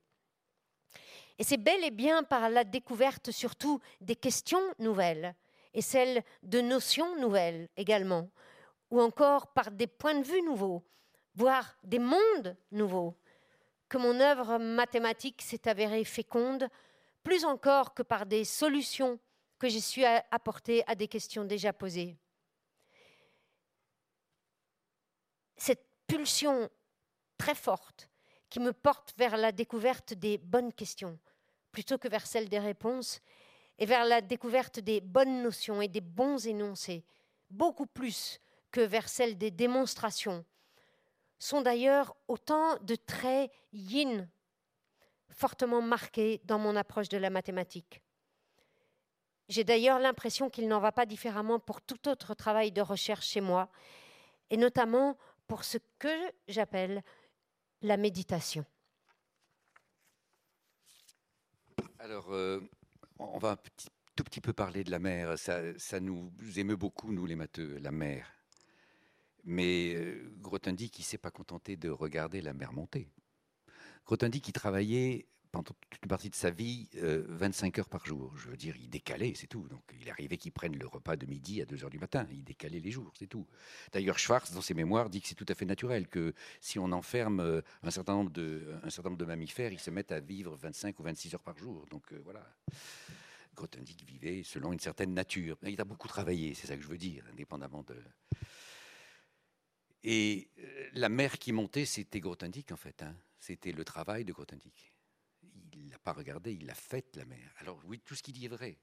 Et 1.37 1.43
c'est 1.43 1.57
bel 1.57 1.83
et 1.83 1.91
bien 1.91 2.23
par 2.23 2.49
la 2.49 2.63
découverte 2.63 3.31
surtout 3.31 3.79
des 4.01 4.15
questions 4.15 4.61
nouvelles 4.77 5.35
et 5.73 5.81
celles 5.81 6.23
de 6.43 6.59
notions 6.59 7.15
nouvelles 7.17 7.69
également, 7.77 8.29
ou 8.91 9.01
encore 9.01 9.47
par 9.53 9.71
des 9.71 9.87
points 9.87 10.15
de 10.15 10.23
vue 10.23 10.41
nouveaux, 10.41 10.83
voire 11.35 11.77
des 11.83 11.99
mondes 11.99 12.57
nouveaux, 12.71 13.15
que 13.87 13.97
mon 13.97 14.19
œuvre 14.19 14.57
mathématique 14.57 15.41
s'est 15.41 15.67
avérée 15.67 16.03
féconde, 16.03 16.67
plus 17.23 17.45
encore 17.45 17.93
que 17.93 18.03
par 18.03 18.25
des 18.25 18.45
solutions 18.45 19.19
que 19.57 19.67
j'ai 19.67 19.81
su 19.81 20.03
apporter 20.05 20.83
à 20.87 20.95
des 20.95 21.07
questions 21.07 21.43
déjà 21.43 21.73
posées. 21.73 22.15
Cette 25.57 25.85
pulsion 26.07 26.69
très 27.37 27.55
forte 27.55 28.09
qui 28.49 28.59
me 28.59 28.73
porte 28.73 29.13
vers 29.17 29.37
la 29.37 29.51
découverte 29.51 30.13
des 30.13 30.37
bonnes 30.37 30.73
questions 30.73 31.19
plutôt 31.71 31.97
que 31.97 32.07
vers 32.07 32.25
celle 32.25 32.49
des 32.49 32.59
réponses 32.59 33.21
et 33.77 33.85
vers 33.85 34.05
la 34.05 34.21
découverte 34.21 34.79
des 34.79 35.01
bonnes 35.01 35.41
notions 35.41 35.81
et 35.81 35.87
des 35.87 36.01
bons 36.01 36.45
énoncés, 36.45 37.05
beaucoup 37.49 37.85
plus 37.85 38.39
que 38.71 38.81
vers 38.81 39.09
celle 39.09 39.37
des 39.37 39.51
démonstrations, 39.51 40.45
sont 41.39 41.61
d'ailleurs 41.61 42.15
autant 42.27 42.77
de 42.81 42.95
traits 42.95 43.51
yin 43.71 44.29
fortement 45.29 45.81
marqués 45.81 46.41
dans 46.43 46.59
mon 46.59 46.75
approche 46.75 47.09
de 47.09 47.17
la 47.17 47.29
mathématique. 47.29 48.01
J'ai 49.47 49.63
d'ailleurs 49.63 49.99
l'impression 49.99 50.49
qu'il 50.49 50.67
n'en 50.67 50.79
va 50.79 50.91
pas 50.91 51.05
différemment 51.05 51.59
pour 51.59 51.81
tout 51.81 52.07
autre 52.07 52.35
travail 52.35 52.71
de 52.71 52.81
recherche 52.81 53.27
chez 53.27 53.41
moi, 53.41 53.71
et 54.49 54.57
notamment 54.57 55.17
pour 55.47 55.63
ce 55.63 55.77
que 55.97 56.31
j'appelle 56.47 57.03
la 57.81 57.97
méditation. 57.97 58.65
Alors, 61.97 62.31
euh, 62.31 62.61
on 63.17 63.39
va 63.39 63.51
un 63.51 63.57
tout 64.15 64.23
petit 64.23 64.41
peu 64.41 64.53
parler 64.53 64.83
de 64.83 64.91
la 64.91 64.99
mer. 64.99 65.37
Ça, 65.37 65.99
nous 65.99 66.31
émeut 66.57 66.75
beaucoup, 66.75 67.11
nous 67.11 67.25
les 67.25 67.35
matheux, 67.35 67.77
la 67.79 67.91
mer. 67.91 68.38
Mais 69.49 69.95
euh, 69.95 70.31
Grothendieck, 70.41 70.99
il 70.99 71.01
ne 71.01 71.05
s'est 71.05 71.17
pas 71.17 71.31
contenté 71.31 71.75
de 71.75 71.89
regarder 71.89 72.39
la 72.39 72.53
mer 72.53 72.71
monter. 72.71 73.09
Grothendieck, 74.05 74.43
qui 74.43 74.53
travaillait 74.53 75.25
pendant 75.51 75.63
toute 75.63 76.03
une 76.03 76.07
partie 76.07 76.29
de 76.29 76.35
sa 76.35 76.51
vie 76.51 76.87
25 76.93 77.75
euh, 77.75 77.81
heures 77.81 77.89
par 77.89 78.05
jour. 78.05 78.31
Je 78.37 78.49
veux 78.49 78.55
dire, 78.55 78.75
il 78.79 78.91
décalait, 78.91 79.33
c'est 79.33 79.47
tout. 79.47 79.67
Donc, 79.67 79.81
il 79.99 80.07
arrivait 80.07 80.37
qu'il 80.37 80.51
prenne 80.51 80.77
le 80.77 80.85
repas 80.85 81.15
de 81.15 81.25
midi 81.25 81.63
à 81.63 81.65
2 81.65 81.83
heures 81.83 81.89
du 81.89 81.97
matin. 81.97 82.27
Il 82.31 82.43
décalait 82.43 82.79
les 82.79 82.91
jours, 82.91 83.11
c'est 83.17 83.25
tout. 83.25 83.47
D'ailleurs, 83.91 84.19
Schwartz, 84.19 84.51
dans 84.51 84.61
ses 84.61 84.75
mémoires, 84.75 85.09
dit 85.09 85.19
que 85.19 85.27
c'est 85.27 85.33
tout 85.33 85.47
à 85.49 85.55
fait 85.55 85.65
naturel 85.65 86.07
que 86.07 86.35
si 86.61 86.77
on 86.77 86.91
enferme 86.91 87.39
euh, 87.39 87.61
un 87.81 87.89
certain 87.89 88.13
nombre 88.13 88.29
de, 88.31 89.25
mammifères, 89.25 89.73
ils 89.73 89.79
se 89.79 89.89
mettent 89.89 90.11
à 90.11 90.19
vivre 90.19 90.55
25 90.55 90.99
ou 90.99 91.03
26 91.03 91.33
heures 91.33 91.41
par 91.41 91.57
jour. 91.57 91.87
Donc, 91.89 92.13
voilà. 92.23 92.45
Grothendieck 93.55 94.03
vivait 94.05 94.43
selon 94.43 94.73
une 94.73 94.79
certaine 94.79 95.15
nature. 95.15 95.57
Il 95.63 95.81
a 95.81 95.85
beaucoup 95.85 96.07
travaillé, 96.07 96.53
c'est 96.53 96.67
ça 96.67 96.75
que 96.75 96.83
je 96.83 96.87
veux 96.87 96.99
dire, 96.99 97.23
indépendamment 97.31 97.81
de. 97.81 97.95
Et 100.03 100.49
la 100.93 101.09
mer 101.09 101.37
qui 101.37 101.51
montait, 101.51 101.85
c'était 101.85 102.19
Grothendieck, 102.19 102.71
en 102.71 102.77
fait. 102.77 103.03
Hein. 103.03 103.15
C'était 103.39 103.71
le 103.71 103.83
travail 103.83 104.25
de 104.25 104.33
Grothendieck 104.33 104.93
il 105.79 105.89
l'a 105.89 105.99
pas 105.99 106.13
regardé, 106.13 106.53
il 106.53 106.65
l'a 106.65 106.75
faite, 106.75 107.15
la 107.15 107.25
mer. 107.25 107.51
Alors 107.57 107.79
oui, 107.85 107.99
tout 107.99 108.15
ce 108.15 108.23
qu'il 108.23 108.33
dit 108.33 108.45
est 108.45 108.49
vrai. 108.49 108.77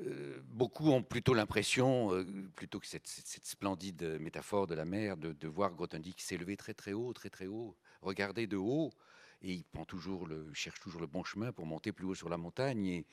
Euh, 0.00 0.40
beaucoup 0.44 0.90
ont 0.90 1.02
plutôt 1.02 1.34
l'impression, 1.34 2.14
euh, 2.14 2.24
plutôt 2.54 2.80
que 2.80 2.86
cette, 2.86 3.06
splendide 3.06 4.02
métaphore 4.20 4.66
de 4.66 4.74
la 4.74 4.84
mer, 4.84 5.16
de, 5.16 5.48
voir 5.48 5.74
Grothendieck 5.74 6.20
s'élever 6.20 6.56
très 6.56 6.74
très 6.74 6.92
haut, 6.92 7.12
très 7.12 7.30
très 7.30 7.46
haut, 7.46 7.76
regarder 8.00 8.46
de 8.46 8.56
haut, 8.56 8.92
et 9.42 9.52
il 9.52 9.64
prend 9.64 9.84
toujours 9.84 10.28
cherche 10.52 10.80
toujours 10.80 11.00
le 11.00 11.06
bon 11.06 11.24
chemin 11.24 11.52
pour 11.52 11.66
monter 11.66 11.92
plus 11.92 12.06
haut 12.06 12.14
sur 12.14 12.28
la 12.28 12.36
montagne, 12.36 13.04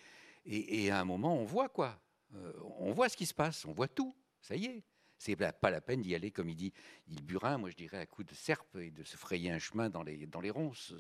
et, 0.46 0.92
à 0.92 1.00
un 1.00 1.06
moment 1.06 1.36
on 1.36 1.44
voit 1.44 1.68
quoi, 1.68 2.00
euh, 2.36 2.54
on 2.80 2.94
voit 2.94 3.10
ce 3.10 3.18
qui 3.18 3.26
se 3.26 3.34
passe, 3.34 3.66
on 3.66 3.74
voit 3.74 3.88
tout, 3.88 4.16
ça 4.42 4.56
y 4.56 4.66
est. 4.66 4.84
C'est 5.18 5.36
pas 5.36 5.72
la 5.72 5.82
peine 5.82 6.02
d'y 6.02 6.14
aller, 6.14 6.32
comme 6.32 6.50
il 6.50 6.56
dit, 6.56 6.74
il 7.08 7.24
burin, 7.24 7.58
moi 7.58 7.70
je 7.70 7.76
dirais 7.76 7.98
à 7.98 8.06
coup 8.06 8.24
de 8.24 8.34
serpe 8.34 8.76
et 8.78 8.92
de 8.92 9.04
se 9.04 9.18
frayer 9.18 9.52
un 9.52 9.60
chemin 9.60 9.90
dans 9.90 10.04
les, 10.04 10.28
dans 10.28 10.42
les 10.42 10.52
ronces 10.52 10.94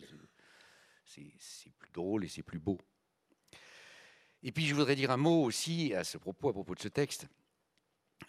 c'est 1.07 1.71
plus 1.77 1.91
drôle 1.91 2.25
et 2.25 2.27
c'est 2.27 2.43
plus 2.43 2.59
beau. 2.59 2.77
Et 4.43 4.51
puis 4.51 4.65
je 4.65 4.75
voudrais 4.75 4.95
dire 4.95 5.11
un 5.11 5.17
mot 5.17 5.43
aussi 5.43 5.93
à 5.93 6.03
ce 6.03 6.17
propos, 6.17 6.49
à 6.49 6.53
propos 6.53 6.75
de 6.75 6.79
ce 6.79 6.87
texte, 6.87 7.27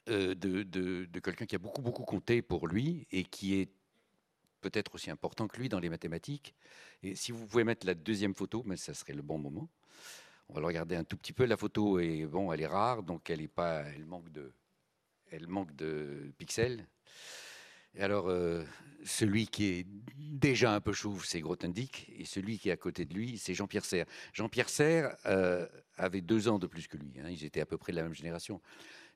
euh, 0.09 0.35
de, 0.35 1.07
quelqu'un 1.21 1.47
qui 1.47 1.55
a 1.55 1.59
beaucoup, 1.59 1.83
beaucoup 1.83 2.05
compté 2.05 2.41
pour 2.43 2.67
lui 2.67 3.07
et 3.11 3.25
qui 3.25 3.55
est 3.55 3.71
peut-être 4.61 4.95
aussi 4.95 5.11
important 5.11 5.47
que 5.47 5.59
lui 5.59 5.69
dans 5.69 5.81
les 5.81 5.89
mathématiques. 5.89 6.55
Et 7.03 7.15
si 7.15 7.31
vous 7.31 7.47
pouvez 7.47 7.65
mettre 7.65 7.87
la 7.87 7.95
deuxième 7.95 8.35
photo, 8.35 8.63
mais 8.65 8.77
ça 8.77 8.95
serait 8.95 9.13
le 9.13 9.23
bon 9.23 9.39
moment. 9.39 9.69
On 10.49 10.55
va 10.55 10.61
le 10.61 10.67
regarder 10.67 10.97
un 10.97 11.05
tout 11.05 11.17
petit 11.17 11.35
peu. 11.35 11.45
La 11.45 11.57
photo 11.57 11.99
est 11.99 12.25
bon, 12.25 12.53
elle 12.53 12.63
est 12.63 12.67
rare, 12.67 13.03
donc 13.03 13.29
elle 13.29 13.43
est 13.43 13.49
pas, 13.49 13.83
elle 13.83 14.07
manque 14.07 14.31
de, 14.31 14.53
elle 15.31 15.47
manque 15.47 15.75
de 15.77 16.33
pixels. 16.39 16.87
Et 17.95 18.03
alors, 18.03 18.29
euh, 18.29 18.65
celui 19.05 19.47
qui 19.47 19.67
est 19.67 19.87
déjà 20.17 20.75
un 20.75 20.81
peu 20.81 20.93
chauve, 20.93 21.25
c'est 21.25 21.41
Grothendieck, 21.41 22.13
et 22.17 22.25
celui 22.25 22.59
qui 22.59 22.69
est 22.69 22.73
à 22.73 22.77
côté 22.77 23.05
de 23.05 23.15
lui, 23.15 23.39
c'est 23.39 23.55
Jean-Pierre 23.55 23.85
Serre. 23.85 24.07
Jean-Pierre 24.33 24.69
Serre 24.69 25.17
euh, 25.27 25.67
avait 25.97 26.21
deux 26.21 26.49
ans 26.49 26.59
de 26.59 26.67
plus 26.67 26.87
que 26.87 26.97
lui, 26.97 27.19
hein. 27.19 27.29
ils 27.29 27.45
étaient 27.45 27.61
à 27.61 27.67
peu 27.67 27.79
près 27.79 27.93
de 27.93 27.97
la 27.97 28.03
même 28.03 28.15
génération. 28.15 28.61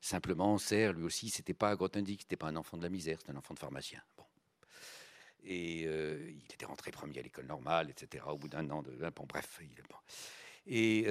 Simplement, 0.01 0.57
Serre, 0.57 0.93
lui 0.93 1.03
aussi, 1.03 1.29
c'était 1.29 1.53
pas 1.53 1.75
Grothendieck, 1.75 2.21
c'était 2.21 2.35
pas 2.35 2.47
un 2.47 2.55
enfant 2.55 2.77
de 2.77 2.83
la 2.83 2.89
misère, 2.89 3.19
c'était 3.19 3.31
un 3.31 3.37
enfant 3.37 3.53
de 3.53 3.59
pharmacien. 3.59 4.01
Bon. 4.17 4.25
Et 5.45 5.83
euh, 5.85 6.29
il 6.29 6.53
était 6.53 6.65
rentré 6.65 6.91
premier 6.91 7.19
à 7.19 7.21
l'école 7.21 7.45
normale, 7.45 7.89
etc., 7.89 8.25
au 8.27 8.37
bout 8.37 8.49
d'un 8.49 8.69
an. 8.69 8.83
Bon, 9.15 9.25
bref. 9.27 9.59
Il, 9.61 9.69
bon. 9.89 9.97
Et 10.65 11.05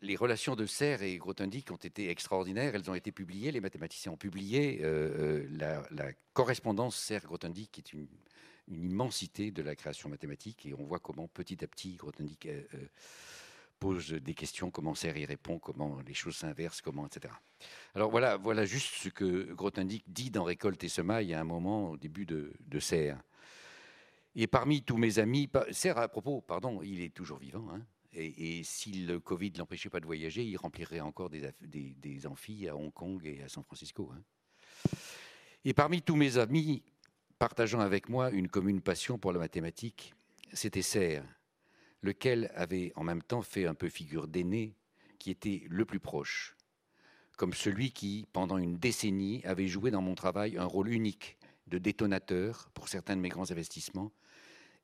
les 0.00 0.16
relations 0.16 0.56
de 0.56 0.66
Serre 0.66 1.02
et 1.02 1.16
Grothendieck 1.16 1.70
ont 1.70 1.76
été 1.76 2.10
extraordinaires. 2.10 2.74
Elles 2.74 2.90
ont 2.90 2.94
été 2.94 3.12
publiées. 3.12 3.52
Les 3.52 3.60
mathématiciens 3.60 4.12
ont 4.12 4.16
publié 4.16 4.80
euh, 4.82 5.46
euh, 5.50 5.84
la, 5.90 6.12
correspondance 6.32 6.96
Serre-Grothendieck, 6.96 7.70
qui 7.70 7.80
est 7.80 7.92
une, 7.92 8.08
immensité 8.70 9.50
de 9.50 9.62
la 9.62 9.74
création 9.74 10.08
mathématique. 10.08 10.66
Et 10.66 10.74
on 10.74 10.84
voit 10.84 10.98
comment 10.98 11.26
petit 11.28 11.64
à 11.64 11.66
petit 11.66 11.96
Grothendieck 11.96 12.46
euh, 12.46 12.62
pose 13.78 14.12
des 14.12 14.34
questions, 14.34 14.70
comment 14.70 14.94
Serre 14.94 15.16
y 15.16 15.24
répond, 15.24 15.58
comment 15.58 16.00
les 16.06 16.14
choses 16.14 16.36
s'inversent, 16.36 16.82
comment, 16.82 17.06
etc. 17.06 17.32
Alors 17.94 18.10
voilà, 18.10 18.36
voilà 18.36 18.64
juste 18.66 18.94
ce 18.94 19.08
que 19.08 19.52
Grothendieck 19.54 20.04
dit 20.06 20.30
dans 20.30 20.44
Récolte 20.44 20.84
et 20.84 20.88
Semaille 20.88 21.32
à 21.32 21.40
un 21.40 21.44
moment 21.44 21.90
au 21.90 21.96
début 21.96 22.26
de, 22.26 22.52
de 22.60 22.78
Serre. 22.80 23.22
Et 24.34 24.46
parmi 24.46 24.82
tous 24.82 24.96
mes 24.96 25.18
amis, 25.18 25.48
Serre 25.70 25.98
à 25.98 26.08
propos, 26.08 26.40
pardon, 26.42 26.80
il 26.82 27.00
est 27.00 27.14
toujours 27.14 27.38
vivant. 27.38 27.66
Hein, 27.72 27.80
et, 28.12 28.62
si 28.64 29.04
le 29.04 29.20
Covid 29.20 29.52
l'empêchait 29.58 29.90
pas 29.90 30.00
de 30.00 30.06
voyager, 30.06 30.44
il 30.44 30.56
remplirait 30.56 31.00
encore 31.00 31.30
des, 31.30 31.52
des, 31.60 32.26
amphis 32.26 32.68
à 32.68 32.76
Hong 32.76 32.92
Kong 32.92 33.24
et 33.24 33.42
à 33.42 33.48
San 33.48 33.62
Francisco. 33.64 34.10
Hein. 34.14 34.90
Et 35.64 35.74
parmi 35.74 36.02
tous 36.02 36.16
mes 36.16 36.38
amis 36.38 36.82
partageant 37.38 37.80
avec 37.80 38.08
moi 38.08 38.30
une 38.30 38.48
commune 38.48 38.80
passion 38.80 39.18
pour 39.18 39.32
la 39.32 39.38
mathématique, 39.38 40.14
c'était 40.52 40.82
Serre, 40.82 41.24
lequel 42.02 42.50
avait 42.54 42.92
en 42.96 43.04
même 43.04 43.22
temps 43.22 43.42
fait 43.42 43.66
un 43.66 43.74
peu 43.74 43.88
figure 43.88 44.28
d'aîné, 44.28 44.74
qui 45.18 45.30
était 45.30 45.64
le 45.68 45.84
plus 45.84 46.00
proche, 46.00 46.56
comme 47.36 47.52
celui 47.52 47.92
qui, 47.92 48.26
pendant 48.32 48.56
une 48.56 48.78
décennie, 48.78 49.42
avait 49.44 49.68
joué 49.68 49.90
dans 49.90 50.02
mon 50.02 50.14
travail 50.14 50.56
un 50.56 50.64
rôle 50.64 50.88
unique 50.88 51.38
de 51.66 51.78
détonateur 51.78 52.70
pour 52.72 52.88
certains 52.88 53.16
de 53.16 53.20
mes 53.20 53.28
grands 53.28 53.50
investissements 53.50 54.12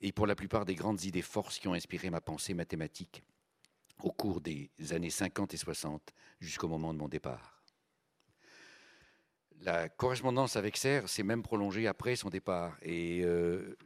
et 0.01 0.13
pour 0.13 0.27
la 0.27 0.35
plupart 0.35 0.65
des 0.65 0.75
grandes 0.75 1.05
idées 1.05 1.23
forces 1.23 1.59
qui 1.59 1.69
ont 1.69 1.75
inspiré 1.75 2.11
ma 2.11 2.21
pensée 2.21 2.55
mathématique 2.55 3.23
au 4.03 4.11
cours 4.11 4.41
des 4.41 4.71
années 4.91 5.11
50 5.11 5.55
et 5.55 5.57
60 5.57 6.13
jusqu'au 6.41 6.69
moment 6.69 6.93
de 6.93 6.99
mon 6.99 7.09
départ. 7.09 7.63
La 9.61 9.89
correspondance 9.89 10.57
avec 10.57 10.77
Serre 10.77 11.09
s'est 11.09 11.23
même 11.23 11.43
prolongée 11.43 11.87
après 11.87 12.17
son 12.17 12.29
départ 12.29 12.77
et 12.83 13.23
euh, 13.25 13.77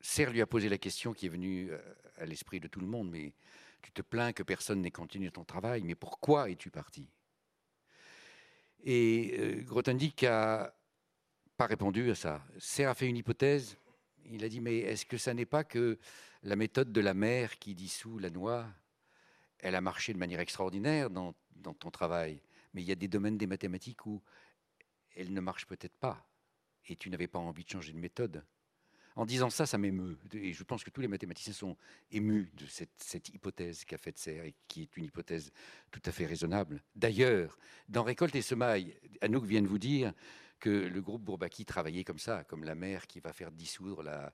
Serre 0.00 0.30
lui 0.30 0.40
a 0.40 0.46
posé 0.46 0.68
la 0.68 0.78
question 0.78 1.12
qui 1.12 1.26
est 1.26 1.30
venue 1.30 1.70
euh, 1.70 1.78
à 2.16 2.24
l'esprit 2.24 2.60
de 2.60 2.68
tout 2.68 2.80
le 2.80 2.86
monde, 2.86 3.10
mais 3.10 3.34
Tu 3.82 3.92
te 3.92 4.02
plains 4.02 4.32
que 4.32 4.42
personne 4.42 4.80
n'ait 4.80 4.90
continué 4.90 5.30
ton 5.30 5.44
travail, 5.44 5.82
mais 5.82 5.94
pourquoi 5.94 6.50
es-tu 6.50 6.70
parti? 6.70 7.08
Et 8.84 9.36
euh, 9.38 9.62
Grothendieck 9.62 10.22
n'a 10.22 10.74
pas 11.56 11.66
répondu 11.66 12.10
à 12.10 12.14
ça. 12.14 12.42
Serre 12.58 12.90
a 12.90 12.94
fait 12.94 13.06
une 13.06 13.16
hypothèse. 13.16 13.76
Il 14.30 14.44
a 14.44 14.48
dit, 14.48 14.60
mais 14.60 14.78
est-ce 14.78 15.06
que 15.06 15.18
ça 15.18 15.34
n'est 15.34 15.46
pas 15.46 15.64
que 15.64 15.98
la 16.42 16.56
méthode 16.56 16.92
de 16.92 17.00
la 17.00 17.14
mer 17.14 17.58
qui 17.58 17.74
dissout 17.74 18.18
la 18.18 18.30
noix, 18.30 18.66
elle 19.58 19.74
a 19.74 19.80
marché 19.80 20.12
de 20.12 20.18
manière 20.18 20.40
extraordinaire 20.40 21.10
dans, 21.10 21.34
ton 21.78 21.90
travail, 21.90 22.40
mais 22.74 22.82
il 22.82 22.88
y 22.88 22.92
a 22.92 22.96
des 22.96 23.08
domaines 23.08 23.38
des 23.38 23.46
mathématiques 23.46 24.06
où 24.06 24.22
elle 25.16 25.32
ne 25.32 25.40
marche 25.40 25.66
peut-être 25.66 25.96
pas, 25.96 26.28
et 26.86 26.96
tu 26.96 27.10
n'avais 27.10 27.26
pas 27.26 27.38
envie 27.38 27.64
de 27.64 27.70
changer 27.70 27.92
de 27.92 27.98
méthode. 27.98 28.44
En 29.16 29.24
disant 29.24 29.48
ça, 29.48 29.64
ça 29.64 29.78
m'émeut. 29.78 30.18
Et 30.34 30.52
je 30.52 30.62
pense 30.62 30.84
que 30.84 30.90
tous 30.90 31.00
les 31.00 31.08
mathématiciens 31.08 31.54
sont 31.54 31.76
émus 32.10 32.52
de 32.54 32.66
cette, 32.66 33.28
hypothèse 33.30 33.86
qu'a 33.86 33.96
faite 33.96 34.18
Serre 34.18 34.44
et 34.44 34.54
qui 34.68 34.82
est 34.82 34.96
une 34.98 35.04
hypothèse 35.04 35.52
tout 35.90 36.02
à 36.04 36.12
fait 36.12 36.26
raisonnable. 36.26 36.82
D'ailleurs, 36.94 37.58
dans 37.88 38.02
Récolte 38.02 38.36
et 38.36 38.42
Semaille, 38.42 38.94
Anouk 39.22 39.46
vient 39.46 39.62
de 39.62 39.68
vous 39.68 39.78
dire 39.78 40.12
que 40.60 40.70
le 40.70 41.02
groupe 41.02 41.22
Bourbaki 41.22 41.64
travaillait 41.64 42.04
comme 42.04 42.18
ça, 42.18 42.44
comme 42.44 42.64
la 42.64 42.74
mer 42.74 43.06
qui 43.06 43.20
va 43.20 43.32
faire 43.32 43.50
dissoudre 43.50 44.02
la, 44.02 44.32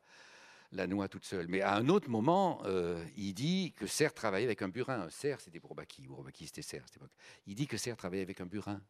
la 0.72 0.86
noix 0.86 1.08
toute 1.08 1.24
seule. 1.24 1.48
Mais 1.48 1.60
à 1.60 1.74
un 1.74 1.88
autre 1.88 2.08
moment, 2.08 2.62
euh, 2.64 3.04
il 3.16 3.34
dit 3.34 3.72
que 3.76 3.86
Serre 3.86 4.14
travaillait 4.14 4.46
avec 4.46 4.62
un 4.62 4.68
burin. 4.68 5.08
Serre, 5.10 5.40
c'était 5.40 5.60
Bourbaki. 5.60 6.06
Bourbaki, 6.06 6.46
c'était 6.46 6.62
Serre 6.62 6.84
à 6.84 6.86
cette 6.86 6.96
époque. 6.96 7.12
Il 7.46 7.54
dit 7.54 7.66
que 7.66 7.76
Serre 7.76 7.96
travaillait 7.96 8.22
avec 8.22 8.40
un 8.40 8.46
burin. 8.46 8.80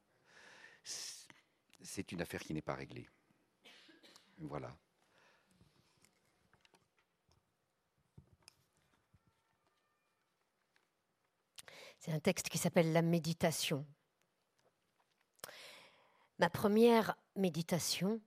C'est 0.84 2.12
une 2.12 2.22
affaire 2.22 2.40
qui 2.40 2.54
n'est 2.54 2.62
pas 2.62 2.74
réglée. 2.74 3.08
Voilà. 4.38 4.74
C'est 11.98 12.12
un 12.12 12.20
texte 12.20 12.48
qui 12.48 12.58
s'appelle 12.58 12.92
La 12.92 13.02
méditation. 13.02 13.86
Ma 16.38 16.50
première 16.50 17.16
méditation 17.36 18.20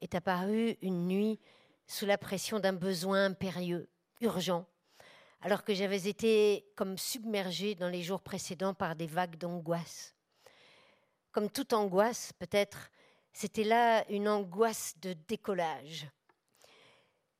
est 0.00 0.14
apparue 0.14 0.76
une 0.82 1.06
nuit 1.06 1.40
sous 1.86 2.06
la 2.06 2.18
pression 2.18 2.60
d'un 2.60 2.72
besoin 2.72 3.26
impérieux, 3.26 3.88
urgent, 4.20 4.66
alors 5.40 5.64
que 5.64 5.74
j'avais 5.74 6.08
été 6.08 6.66
comme 6.76 6.98
submergée 6.98 7.74
dans 7.74 7.88
les 7.88 8.02
jours 8.02 8.20
précédents 8.20 8.74
par 8.74 8.94
des 8.94 9.06
vagues 9.06 9.36
d'angoisse. 9.36 10.14
Comme 11.32 11.50
toute 11.50 11.72
angoisse, 11.72 12.32
peut-être, 12.38 12.90
c'était 13.32 13.64
là 13.64 14.04
une 14.10 14.28
angoisse 14.28 14.94
de 15.00 15.14
décollage. 15.28 16.06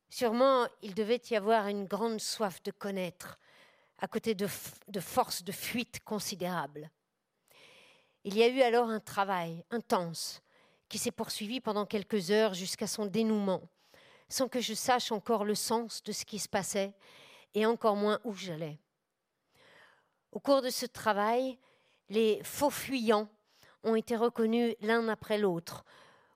Sûrement, 0.09 0.67
il 0.81 0.93
devait 0.93 1.21
y 1.29 1.35
avoir 1.35 1.67
une 1.67 1.85
grande 1.85 2.19
soif 2.19 2.61
de 2.63 2.71
connaître, 2.71 3.39
à 3.99 4.07
côté 4.07 4.35
de, 4.35 4.47
de 4.87 4.99
forces 4.99 5.43
de 5.43 5.51
fuite 5.51 6.01
considérables. 6.03 6.89
Il 8.23 8.37
y 8.37 8.43
a 8.43 8.47
eu 8.47 8.61
alors 8.61 8.89
un 8.89 8.99
travail 8.99 9.63
intense 9.71 10.41
qui 10.91 10.97
s'est 10.97 11.11
poursuivi 11.11 11.61
pendant 11.61 11.85
quelques 11.85 12.31
heures 12.31 12.53
jusqu'à 12.53 12.85
son 12.85 13.05
dénouement, 13.05 13.61
sans 14.27 14.49
que 14.49 14.59
je 14.59 14.73
sache 14.73 15.13
encore 15.13 15.45
le 15.45 15.55
sens 15.55 16.03
de 16.03 16.11
ce 16.11 16.25
qui 16.25 16.37
se 16.37 16.49
passait 16.49 16.93
et 17.53 17.65
encore 17.65 17.95
moins 17.95 18.19
où 18.25 18.33
j'allais. 18.33 18.77
Au 20.33 20.41
cours 20.41 20.61
de 20.61 20.69
ce 20.69 20.85
travail, 20.85 21.57
les 22.09 22.43
faux 22.43 22.69
fuyants 22.69 23.29
ont 23.83 23.95
été 23.95 24.17
reconnus 24.17 24.75
l'un 24.81 25.07
après 25.07 25.37
l'autre, 25.37 25.85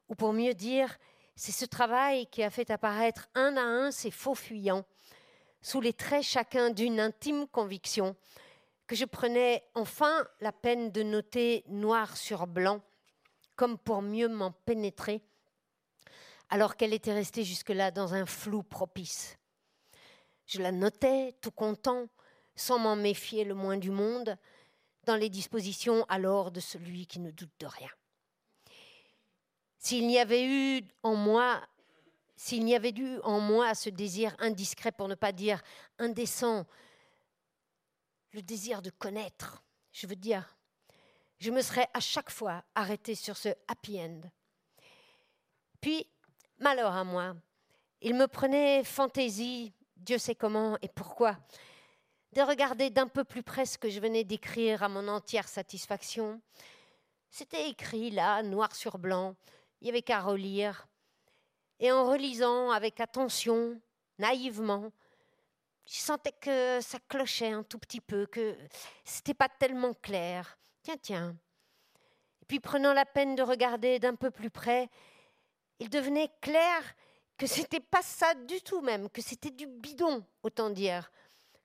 ou 0.07 0.15
pour 0.15 0.31
mieux 0.31 0.53
dire, 0.53 0.97
c'est 1.35 1.51
ce 1.51 1.65
travail 1.65 2.25
qui 2.27 2.41
a 2.41 2.49
fait 2.49 2.71
apparaître 2.71 3.27
un 3.35 3.57
à 3.57 3.61
un 3.61 3.91
ces 3.91 4.09
faux 4.09 4.35
fuyants 4.35 4.85
sous 5.61 5.81
les 5.81 5.91
traits 5.93 6.23
chacun 6.23 6.69
d'une 6.69 7.01
intime 7.01 7.45
conviction, 7.49 8.15
que 8.87 8.95
je 8.95 9.03
prenais 9.03 9.67
enfin 9.73 10.25
la 10.39 10.53
peine 10.53 10.91
de 10.91 11.03
noter 11.03 11.65
noir 11.67 12.15
sur 12.15 12.47
blanc, 12.47 12.81
comme 13.55 13.77
pour 13.77 14.01
mieux 14.01 14.27
m'en 14.27 14.51
pénétrer, 14.51 15.21
alors 16.49 16.75
qu'elle 16.75 16.93
était 16.93 17.13
restée 17.13 17.43
jusque-là 17.43 17.91
dans 17.91 18.13
un 18.13 18.25
flou 18.25 18.63
propice. 18.63 19.37
Je 20.45 20.61
la 20.61 20.71
notais, 20.71 21.35
tout 21.41 21.51
content, 21.51 22.07
sans 22.55 22.79
m'en 22.79 22.95
méfier 22.95 23.43
le 23.43 23.55
moins 23.55 23.77
du 23.77 23.91
monde, 23.91 24.37
dans 25.03 25.15
les 25.15 25.29
dispositions 25.29 26.05
alors 26.09 26.51
de 26.51 26.59
celui 26.59 27.07
qui 27.07 27.19
ne 27.19 27.31
doute 27.31 27.53
de 27.59 27.65
rien. 27.65 27.89
S'il 29.77 30.07
n'y 30.07 30.17
avait 30.17 30.45
eu 30.45 30.83
en 31.03 31.15
moi 31.15 31.61
s'il 32.35 32.65
n'y 32.65 32.75
avait 32.75 32.93
eu 32.95 33.19
en 33.21 33.39
moi 33.39 33.73
ce 33.75 33.89
désir 33.89 34.35
indiscret, 34.39 34.91
pour 34.91 35.07
ne 35.07 35.15
pas 35.15 35.31
dire 35.31 35.61
indécent, 35.97 36.65
le 38.33 38.41
désir 38.41 38.81
de 38.81 38.89
connaître, 38.89 39.63
je 39.91 40.07
veux 40.07 40.15
dire, 40.15 40.57
je 41.39 41.51
me 41.51 41.61
serais 41.61 41.87
à 41.93 41.99
chaque 41.99 42.29
fois 42.29 42.63
arrêtée 42.75 43.15
sur 43.15 43.37
ce 43.37 43.49
happy 43.67 43.99
end. 43.99 44.21
Puis, 45.81 46.07
malheur 46.59 46.93
à 46.93 47.03
moi, 47.03 47.35
il 48.01 48.15
me 48.15 48.27
prenait 48.27 48.83
fantaisie, 48.83 49.73
Dieu 49.95 50.17
sait 50.17 50.35
comment 50.35 50.77
et 50.81 50.89
pourquoi, 50.89 51.37
de 52.33 52.41
regarder 52.41 52.89
d'un 52.89 53.07
peu 53.07 53.23
plus 53.23 53.43
près 53.43 53.65
ce 53.65 53.77
que 53.77 53.89
je 53.89 53.99
venais 53.99 54.23
d'écrire 54.23 54.83
à 54.83 54.89
mon 54.89 55.07
entière 55.07 55.47
satisfaction. 55.47 56.41
C'était 57.29 57.69
écrit 57.69 58.11
là, 58.11 58.43
noir 58.43 58.75
sur 58.75 58.97
blanc, 58.97 59.35
il 59.81 59.85
n'y 59.85 59.89
avait 59.91 60.01
qu'à 60.01 60.21
relire. 60.21 60.87
Et 61.79 61.91
en 61.91 62.09
relisant 62.09 62.71
avec 62.71 62.99
attention, 62.99 63.79
naïvement, 64.17 64.91
je 65.85 65.95
sentais 65.95 66.31
que 66.31 66.79
ça 66.81 66.97
clochait 67.07 67.51
un 67.51 67.63
tout 67.63 67.77
petit 67.77 68.01
peu, 68.01 68.25
que 68.25 68.57
c'était 69.03 69.33
pas 69.33 69.49
tellement 69.49 69.93
clair. 69.93 70.57
Tiens, 70.85 70.97
tiens. 71.01 71.35
Et 72.43 72.45
puis 72.45 72.59
prenant 72.59 72.93
la 72.93 73.07
peine 73.07 73.33
de 73.33 73.41
regarder 73.41 73.97
d'un 73.97 74.13
peu 74.13 74.29
plus 74.29 74.51
près, 74.51 74.87
il 75.79 75.89
devenait 75.89 76.29
clair 76.41 76.79
que 77.37 77.47
c'était 77.47 77.79
pas 77.79 78.03
ça 78.03 78.35
du 78.35 78.61
tout 78.61 78.81
même, 78.81 79.09
que 79.09 79.23
c'était 79.23 79.49
du 79.49 79.65
bidon, 79.65 80.23
autant 80.43 80.69
dire, 80.69 81.11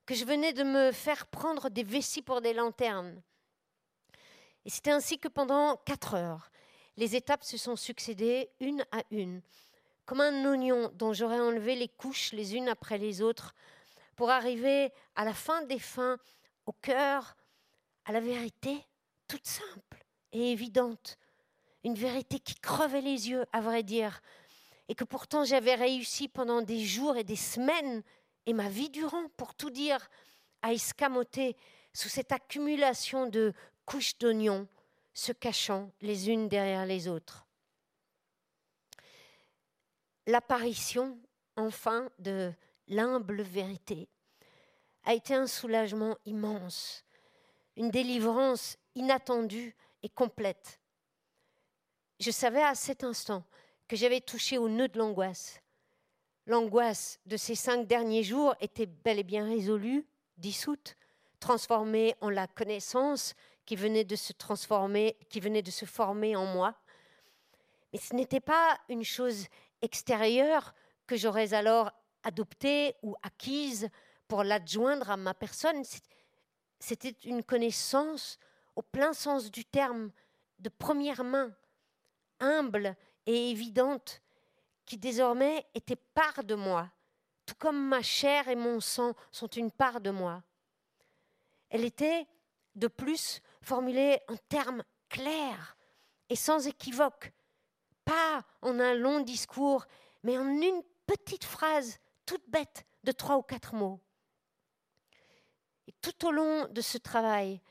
que 0.07 0.15
je 0.15 0.25
venais 0.25 0.53
de 0.53 0.63
me 0.63 0.91
faire 0.91 1.27
prendre 1.27 1.69
des 1.69 1.83
vessies 1.83 2.23
pour 2.23 2.41
des 2.41 2.55
lanternes. 2.55 3.21
Et 4.65 4.71
c'était 4.71 4.89
ainsi 4.89 5.19
que 5.19 5.27
pendant 5.27 5.77
quatre 5.85 6.15
heures, 6.15 6.49
les 6.97 7.15
étapes 7.15 7.43
se 7.43 7.57
sont 7.57 7.75
succédées 7.75 8.49
une 8.59 8.83
à 8.91 9.03
une, 9.11 9.43
comme 10.07 10.21
un 10.21 10.45
oignon 10.45 10.89
dont 10.95 11.13
j'aurais 11.13 11.39
enlevé 11.39 11.75
les 11.75 11.89
couches 11.89 12.31
les 12.31 12.55
unes 12.55 12.69
après 12.69 12.97
les 12.97 13.21
autres 13.21 13.53
pour 14.15 14.31
arriver 14.31 14.91
à 15.13 15.25
la 15.25 15.35
fin 15.35 15.61
des 15.61 15.77
fins, 15.77 16.17
au 16.65 16.73
cœur, 16.73 17.37
à 18.05 18.13
la 18.13 18.19
vérité 18.19 18.83
toute 19.31 19.47
simple 19.47 20.05
et 20.33 20.51
évidente. 20.51 21.17
Une 21.83 21.95
vérité 21.95 22.39
qui 22.39 22.55
crevait 22.55 23.01
les 23.01 23.29
yeux, 23.29 23.45
à 23.53 23.61
vrai 23.61 23.81
dire, 23.81 24.21
et 24.89 24.95
que 24.95 25.05
pourtant 25.05 25.45
j'avais 25.45 25.75
réussi 25.75 26.27
pendant 26.27 26.61
des 26.61 26.83
jours 26.83 27.15
et 27.15 27.23
des 27.23 27.37
semaines, 27.37 28.03
et 28.45 28.53
ma 28.53 28.69
vie 28.69 28.89
durant, 28.89 29.29
pour 29.37 29.55
tout 29.55 29.69
dire, 29.69 30.09
à 30.61 30.73
escamoter 30.73 31.55
sous 31.93 32.09
cette 32.09 32.31
accumulation 32.31 33.27
de 33.27 33.53
couches 33.85 34.17
d'oignons, 34.17 34.67
se 35.13 35.31
cachant 35.31 35.91
les 36.01 36.29
unes 36.29 36.47
derrière 36.47 36.85
les 36.85 37.07
autres 37.07 37.45
l'apparition 40.27 41.17
enfin 41.55 42.09
de 42.19 42.53
l'humble 42.87 43.41
vérité 43.41 44.07
a 45.03 45.13
été 45.13 45.33
un 45.33 45.47
soulagement 45.47 46.15
immense, 46.25 47.03
une 47.75 47.89
délivrance 47.89 48.77
inattendue 48.95 49.75
et 50.03 50.09
complète. 50.09 50.79
Je 52.19 52.31
savais 52.31 52.63
à 52.63 52.75
cet 52.75 53.03
instant 53.03 53.43
que 53.87 53.95
j'avais 53.95 54.21
touché 54.21 54.57
au 54.57 54.69
nœud 54.69 54.87
de 54.87 54.99
l'angoisse. 54.99 55.61
L'angoisse 56.45 57.19
de 57.25 57.37
ces 57.37 57.55
cinq 57.55 57.87
derniers 57.87 58.23
jours 58.23 58.55
était 58.59 58.85
bel 58.85 59.19
et 59.19 59.23
bien 59.23 59.45
résolue, 59.45 60.05
dissoute, 60.37 60.95
transformée 61.39 62.15
en 62.21 62.29
la 62.29 62.47
connaissance 62.47 63.35
qui 63.65 63.75
venait 63.75 64.03
de 64.03 64.15
se 64.15 64.33
transformer, 64.33 65.17
qui 65.29 65.39
venait 65.39 65.61
de 65.61 65.71
se 65.71 65.85
former 65.85 66.35
en 66.35 66.45
moi. 66.45 66.75
Mais 67.93 67.99
ce 67.99 68.15
n'était 68.15 68.39
pas 68.39 68.77
une 68.89 69.03
chose 69.03 69.47
extérieure 69.81 70.73
que 71.07 71.15
j'aurais 71.15 71.53
alors 71.53 71.91
adoptée 72.23 72.95
ou 73.01 73.15
acquise 73.23 73.89
pour 74.27 74.43
l'adjoindre 74.43 75.09
à 75.09 75.17
ma 75.17 75.33
personne. 75.33 75.83
C'était 76.79 77.15
une 77.25 77.43
connaissance 77.43 78.37
au 78.75 78.81
plein 78.81 79.13
sens 79.13 79.51
du 79.51 79.65
terme, 79.65 80.11
de 80.59 80.69
première 80.69 81.23
main, 81.23 81.53
humble 82.39 82.95
et 83.25 83.51
évidente, 83.51 84.21
qui 84.85 84.97
désormais 84.97 85.65
était 85.73 85.95
part 85.95 86.43
de 86.43 86.55
moi, 86.55 86.89
tout 87.45 87.55
comme 87.55 87.87
ma 87.87 88.01
chair 88.01 88.47
et 88.47 88.55
mon 88.55 88.79
sang 88.79 89.13
sont 89.31 89.47
une 89.47 89.71
part 89.71 90.01
de 90.01 90.09
moi. 90.09 90.43
Elle 91.69 91.85
était, 91.85 92.27
de 92.75 92.87
plus, 92.87 93.41
formulée 93.61 94.19
en 94.27 94.35
termes 94.49 94.83
clairs 95.09 95.77
et 96.29 96.35
sans 96.35 96.67
équivoque, 96.67 97.31
pas 98.05 98.43
en 98.61 98.79
un 98.79 98.93
long 98.93 99.19
discours, 99.21 99.85
mais 100.23 100.37
en 100.37 100.47
une 100.47 100.81
petite 101.05 101.43
phrase 101.43 101.99
toute 102.25 102.47
bête 102.49 102.85
de 103.03 103.11
trois 103.11 103.37
ou 103.37 103.41
quatre 103.41 103.73
mots. 103.73 103.99
Et 105.87 105.93
tout 106.01 106.25
au 106.27 106.31
long 106.31 106.67
de 106.67 106.81
ce 106.81 106.97
travail, 106.97 107.61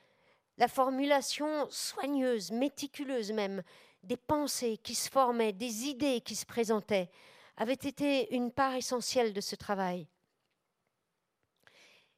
la 0.61 0.69
formulation 0.69 1.67
soigneuse, 1.71 2.51
méticuleuse 2.53 3.33
même, 3.33 3.63
des 4.03 4.19
pensées 4.19 4.77
qui 4.77 4.95
se 4.95 5.11
formaient, 5.11 5.55
des 5.55 5.87
idées 5.87 6.21
qui 6.21 6.37
se 6.37 6.45
présentaient, 6.45 7.09
avait 7.57 7.73
été 7.73 8.35
une 8.35 8.53
part 8.53 8.75
essentielle 8.75 9.33
de 9.33 9.41
ce 9.41 9.57
travail. 9.57 10.07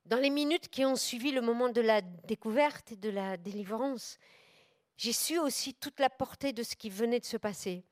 Dans 0.06 0.18
les 0.18 0.28
minutes 0.28 0.68
qui 0.68 0.84
ont 0.84 0.96
suivi 0.96 1.30
le 1.30 1.40
moment 1.40 1.68
de 1.68 1.80
la 1.80 2.00
découverte 2.00 2.90
et 2.90 2.96
de 2.96 3.10
la 3.10 3.36
délivrance, 3.36 4.18
j'ai 4.96 5.12
su 5.12 5.38
aussi 5.38 5.74
toute 5.74 6.00
la 6.00 6.10
portée 6.10 6.52
de 6.52 6.64
ce 6.64 6.74
qui 6.74 6.90
venait 6.90 7.20
de 7.20 7.24
se 7.24 7.36
passer. 7.36 7.84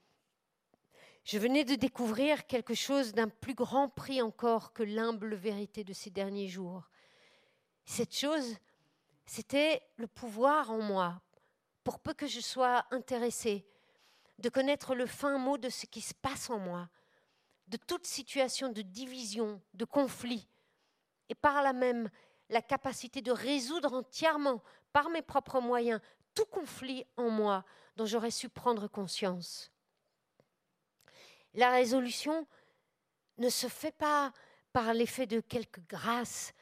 Je 1.23 1.39
venais 1.39 1.65
de 1.65 1.77
découvrir 1.77 2.49
quelque 2.49 2.75
chose 2.75 3.13
d'un 3.13 3.29
plus 3.29 3.55
grand 3.55 3.89
prix 3.89 4.21
encore 4.21 4.73
que 4.73 4.83
l'humble 4.83 5.37
vérité 5.37 5.85
de 5.85 5.93
ces 5.93 6.11
derniers 6.11 6.49
jours. 6.49 6.91
Cette 7.85 8.17
chose, 8.17 8.57
c'était 9.31 9.81
le 9.95 10.09
pouvoir 10.09 10.73
en 10.73 10.83
moi, 10.83 11.23
pour 11.85 12.01
peu 12.01 12.15
que 12.15 12.27
je 12.27 12.41
sois 12.41 12.85
intéressée, 12.91 13.65
de 14.41 14.49
connaître 14.49 14.97
le 14.97 15.07
fin 15.07 15.39
mot 15.39 15.57
de 15.57 15.69
ce 15.69 15.87
qui 15.87 16.01
se 16.01 16.15
passe 16.15 16.51
en 16.51 16.59
moi, 16.59 16.89
de 17.69 17.77
toute 17.77 18.09
situation 18.09 18.71
de 18.71 18.83
division, 18.83 19.63
de 19.75 19.85
conflit, 19.85 20.49
et 21.29 21.37
par 21.37 21.63
là 21.63 21.73
même 21.73 22.11
la 22.49 22.61
capacité 22.61 23.23
de 23.23 23.31
résoudre 23.31 23.93
entièrement, 23.93 24.65
par 24.93 25.11
mes 25.11 25.23
propres 25.23 25.61
moyens, 25.61 26.01
tout 26.35 26.47
conflit 26.47 27.07
en 27.17 27.31
moi 27.31 27.65
dont 27.95 28.07
j'aurais 28.07 28.33
su 28.33 28.49
prendre 28.49 28.89
conscience. 28.89 29.71
La 31.55 31.71
résolution 31.71 32.49
ne 33.39 33.49
se 33.49 33.69
fait 33.69 33.97
pas 33.97 34.33
par 34.73 34.93
l'effet 34.93 35.27
de 35.27 35.39
quelque 35.39 35.83
grâce, 35.83 36.53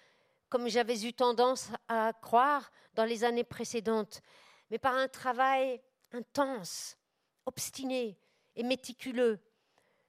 comme 0.49 0.68
j'avais 0.68 1.05
eu 1.05 1.12
tendance 1.12 1.70
à 1.88 2.12
croire 2.12 2.70
dans 2.94 3.05
les 3.05 3.24
années 3.24 3.44
précédentes, 3.44 4.22
mais 4.70 4.78
par 4.78 4.94
un 4.94 5.09
travail 5.09 5.80
intense, 6.12 6.96
obstiné 7.46 8.18
et 8.57 8.62
méticuleux, 8.62 9.40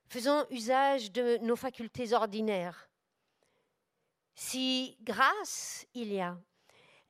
faisant 0.08 0.46
usage 0.50 1.12
de 1.12 1.38
nos 1.38 1.56
facultés 1.56 2.14
ordinaires. 2.14 2.90
Si 4.36 4.98
grâce 5.02 5.86
il 5.94 6.14
y 6.14 6.22
a, 6.22 6.38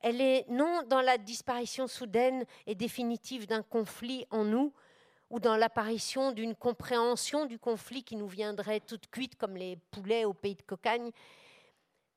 elle 0.00 0.20
est 0.20 0.48
non 0.48 0.82
dans 0.84 1.00
la 1.00 1.18
disparition 1.18 1.86
soudaine 1.86 2.44
et 2.66 2.74
définitive 2.74 3.46
d'un 3.46 3.62
conflit 3.62 4.26
en 4.30 4.44
nous, 4.44 4.72
ou 5.30 5.38
dans 5.38 5.56
l'apparition 5.56 6.32
d'une 6.32 6.56
compréhension 6.56 7.46
du 7.46 7.58
conflit 7.58 8.02
qui 8.02 8.16
nous 8.16 8.26
viendrait 8.26 8.80
toute 8.80 9.08
cuite 9.08 9.36
comme 9.36 9.56
les 9.56 9.76
poulets 9.92 10.24
au 10.24 10.34
pays 10.34 10.56
de 10.56 10.62
cocagne, 10.62 11.12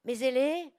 mais 0.03 0.17
elle 0.19 0.37
est 0.37 0.73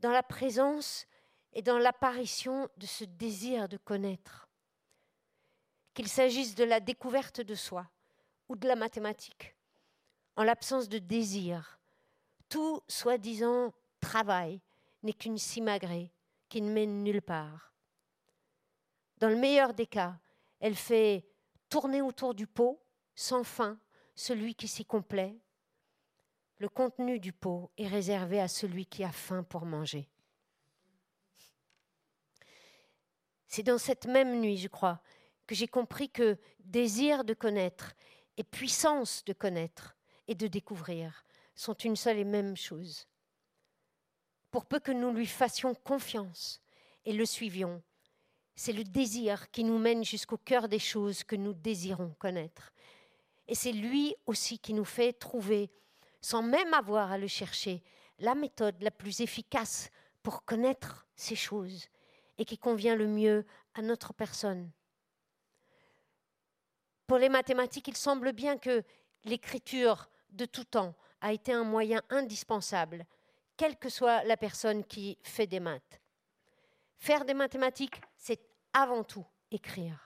dans 0.00 0.10
la 0.10 0.22
présence 0.22 1.06
et 1.52 1.62
dans 1.62 1.78
l'apparition 1.78 2.68
de 2.76 2.86
ce 2.86 3.04
désir 3.04 3.68
de 3.68 3.76
connaître. 3.76 4.48
Qu'il 5.94 6.08
s'agisse 6.08 6.54
de 6.54 6.64
la 6.64 6.80
découverte 6.80 7.40
de 7.40 7.54
soi 7.54 7.88
ou 8.48 8.56
de 8.56 8.66
la 8.66 8.76
mathématique, 8.76 9.54
en 10.36 10.42
l'absence 10.42 10.88
de 10.88 10.98
désir, 10.98 11.78
tout 12.48 12.82
soi-disant 12.88 13.72
travail 14.00 14.60
n'est 15.02 15.12
qu'une 15.12 15.38
simagrée 15.38 16.12
qui 16.48 16.60
ne 16.60 16.72
mène 16.72 17.02
nulle 17.02 17.22
part. 17.22 17.72
Dans 19.18 19.28
le 19.28 19.36
meilleur 19.36 19.74
des 19.74 19.86
cas, 19.86 20.18
elle 20.60 20.74
fait 20.74 21.26
tourner 21.68 22.02
autour 22.02 22.34
du 22.34 22.46
pot, 22.46 22.80
sans 23.14 23.44
fin, 23.44 23.78
celui 24.14 24.54
qui 24.54 24.68
s'y 24.68 24.84
complaît. 24.84 25.36
Le 26.58 26.68
contenu 26.68 27.18
du 27.18 27.32
pot 27.32 27.70
est 27.76 27.88
réservé 27.88 28.40
à 28.40 28.48
celui 28.48 28.86
qui 28.86 29.04
a 29.04 29.12
faim 29.12 29.42
pour 29.42 29.66
manger. 29.66 30.08
C'est 33.46 33.62
dans 33.62 33.78
cette 33.78 34.06
même 34.06 34.40
nuit, 34.40 34.56
je 34.56 34.68
crois, 34.68 35.00
que 35.46 35.54
j'ai 35.54 35.68
compris 35.68 36.10
que 36.10 36.38
désir 36.60 37.24
de 37.24 37.34
connaître 37.34 37.94
et 38.36 38.44
puissance 38.44 39.24
de 39.24 39.32
connaître 39.32 39.96
et 40.26 40.34
de 40.34 40.46
découvrir 40.46 41.24
sont 41.54 41.74
une 41.74 41.96
seule 41.96 42.18
et 42.18 42.24
même 42.24 42.56
chose. 42.56 43.06
Pour 44.50 44.66
peu 44.66 44.80
que 44.80 44.92
nous 44.92 45.12
lui 45.12 45.26
fassions 45.26 45.74
confiance 45.74 46.60
et 47.04 47.12
le 47.12 47.26
suivions, 47.26 47.82
c'est 48.56 48.72
le 48.72 48.84
désir 48.84 49.50
qui 49.50 49.64
nous 49.64 49.78
mène 49.78 50.04
jusqu'au 50.04 50.38
cœur 50.38 50.68
des 50.68 50.78
choses 50.78 51.24
que 51.24 51.36
nous 51.36 51.54
désirons 51.54 52.14
connaître. 52.18 52.72
Et 53.48 53.54
c'est 53.54 53.72
lui 53.72 54.14
aussi 54.26 54.58
qui 54.58 54.72
nous 54.72 54.84
fait 54.84 55.12
trouver, 55.12 55.70
sans 56.24 56.42
même 56.42 56.72
avoir 56.72 57.12
à 57.12 57.18
le 57.18 57.26
chercher, 57.26 57.82
la 58.18 58.34
méthode 58.34 58.80
la 58.80 58.90
plus 58.90 59.20
efficace 59.20 59.90
pour 60.22 60.46
connaître 60.46 61.06
ces 61.16 61.36
choses 61.36 61.86
et 62.38 62.46
qui 62.46 62.56
convient 62.56 62.96
le 62.96 63.06
mieux 63.06 63.44
à 63.74 63.82
notre 63.82 64.14
personne. 64.14 64.70
Pour 67.06 67.18
les 67.18 67.28
mathématiques, 67.28 67.88
il 67.88 67.96
semble 67.96 68.32
bien 68.32 68.56
que 68.56 68.82
l'écriture 69.24 70.08
de 70.30 70.46
tout 70.46 70.64
temps 70.64 70.94
a 71.20 71.34
été 71.34 71.52
un 71.52 71.62
moyen 71.62 72.00
indispensable, 72.08 73.04
quelle 73.58 73.76
que 73.76 73.90
soit 73.90 74.24
la 74.24 74.38
personne 74.38 74.82
qui 74.82 75.18
fait 75.22 75.46
des 75.46 75.60
maths. 75.60 76.00
Faire 76.96 77.26
des 77.26 77.34
mathématiques, 77.34 78.00
c'est 78.16 78.40
avant 78.72 79.04
tout 79.04 79.26
écrire. 79.50 80.03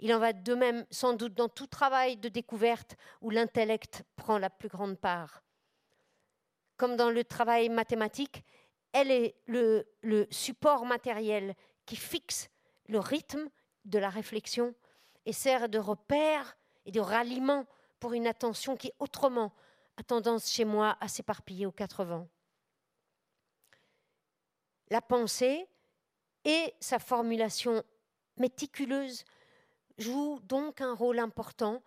Il 0.00 0.14
en 0.14 0.18
va 0.18 0.32
de 0.32 0.54
même 0.54 0.86
sans 0.90 1.14
doute 1.14 1.34
dans 1.34 1.48
tout 1.48 1.66
travail 1.66 2.16
de 2.16 2.28
découverte 2.28 2.96
où 3.20 3.30
l'intellect 3.30 4.04
prend 4.16 4.38
la 4.38 4.50
plus 4.50 4.68
grande 4.68 4.98
part. 4.98 5.42
Comme 6.76 6.96
dans 6.96 7.10
le 7.10 7.24
travail 7.24 7.68
mathématique, 7.68 8.44
elle 8.92 9.10
est 9.10 9.34
le, 9.46 9.84
support 10.30 10.86
matériel 10.86 11.54
qui 11.86 11.96
fixe 11.96 12.48
le 12.86 13.00
rythme 13.00 13.50
de 13.84 13.98
la 13.98 14.08
réflexion 14.08 14.74
et 15.26 15.32
sert 15.32 15.68
de 15.68 15.78
repère 15.78 16.56
et 16.86 16.92
de 16.92 17.00
ralliement 17.00 17.66
pour 17.98 18.12
une 18.12 18.26
attention 18.26 18.76
qui 18.76 18.92
autrement 18.98 19.52
a 19.96 20.02
tendance 20.04 20.50
chez 20.50 20.64
moi 20.64 20.96
à 21.00 21.08
s'éparpiller 21.08 21.66
aux 21.66 21.72
quatre 21.72 22.04
vents. 22.04 22.28
La 24.90 25.02
pensée 25.02 25.66
et 26.44 26.74
sa 26.80 26.98
formulation 26.98 27.82
méticuleuse 28.36 29.24
jouent 29.98 30.40
donc 30.44 30.80
un 30.80 30.94
rôle 30.94 31.18
important 31.18 31.82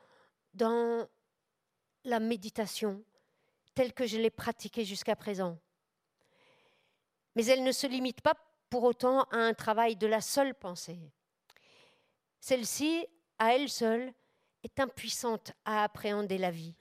dans 0.53 1.07
la 2.03 2.19
méditation 2.19 3.03
telle 3.73 3.93
que 3.93 4.05
je 4.05 4.17
l'ai 4.17 4.29
pratiquée 4.29 4.85
jusqu'à 4.85 5.15
présent. 5.15 5.57
Mais 7.35 7.45
elle 7.45 7.63
ne 7.63 7.71
se 7.71 7.87
limite 7.87 8.21
pas 8.21 8.33
pour 8.69 8.83
autant 8.83 9.23
à 9.31 9.37
un 9.37 9.53
travail 9.53 9.95
de 9.95 10.07
la 10.07 10.21
seule 10.21 10.53
pensée. 10.53 10.99
Celle-ci, 12.39 13.05
à 13.39 13.55
elle 13.55 13.69
seule, 13.69 14.13
est 14.63 14.79
impuissante 14.79 15.53
à 15.65 15.83
appréhender 15.83 16.37
la 16.37 16.51
vie. 16.51 16.75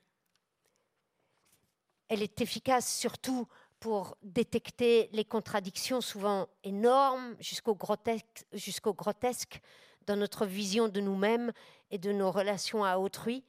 Elle 2.09 2.22
est 2.22 2.41
efficace 2.41 2.93
surtout 2.93 3.47
pour 3.78 4.16
détecter 4.22 5.09
les 5.12 5.24
contradictions 5.24 6.01
souvent 6.01 6.49
énormes 6.64 7.37
jusqu'au 7.41 7.74
grotesque 7.74 9.61
dans 10.11 10.17
notre 10.17 10.45
vision 10.45 10.89
de 10.89 11.01
nous-mêmes 11.01 11.53
et 11.93 11.99
de 11.99 12.11
nos 12.11 12.33
relations 12.33 12.85
à 12.85 12.99
autrui, 12.99 13.45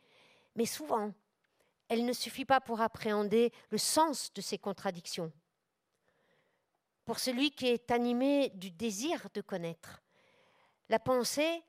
mais 0.55 0.67
souvent, 0.67 1.11
elle 1.87 2.05
ne 2.05 2.13
suffit 2.13 2.45
pas 2.45 2.61
pour 2.61 2.81
appréhender 2.81 3.51
le 3.71 3.79
sens 3.79 4.31
de 4.33 4.41
ces 4.41 4.59
contradictions. 4.59 5.31
Pour 7.03 7.17
celui 7.17 7.49
qui 7.49 7.65
est 7.65 7.89
animé 7.89 8.51
du 8.53 8.69
désir 8.69 9.27
de 9.33 9.41
connaître, 9.41 10.03
la 10.87 10.99
pensée 10.99 11.63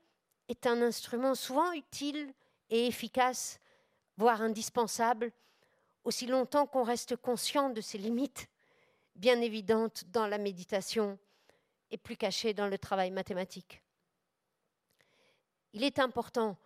est 0.49 0.67
un 0.67 0.83
instrument 0.83 1.35
souvent 1.35 1.73
utile 1.73 2.35
et 2.69 2.87
efficace, 2.87 3.61
voire 4.19 4.43
indispensable, 4.43 5.33
aussi 6.05 6.27
longtemps 6.27 6.67
qu'on 6.67 6.85
reste 6.85 7.17
conscient 7.17 7.71
de 7.71 7.81
ses 7.81 7.97
limites 7.97 8.47
bien 9.15 9.41
évidente 9.41 10.05
dans 10.09 10.27
la 10.27 10.37
méditation 10.37 11.19
et 11.91 11.97
plus 11.97 12.19
cachée 12.19 12.53
dans 12.53 12.69
le 12.69 12.77
travail 12.77 13.11
mathématique. 13.11 13.82
Il 15.73 15.85
est 15.85 15.99
important, 15.99 16.59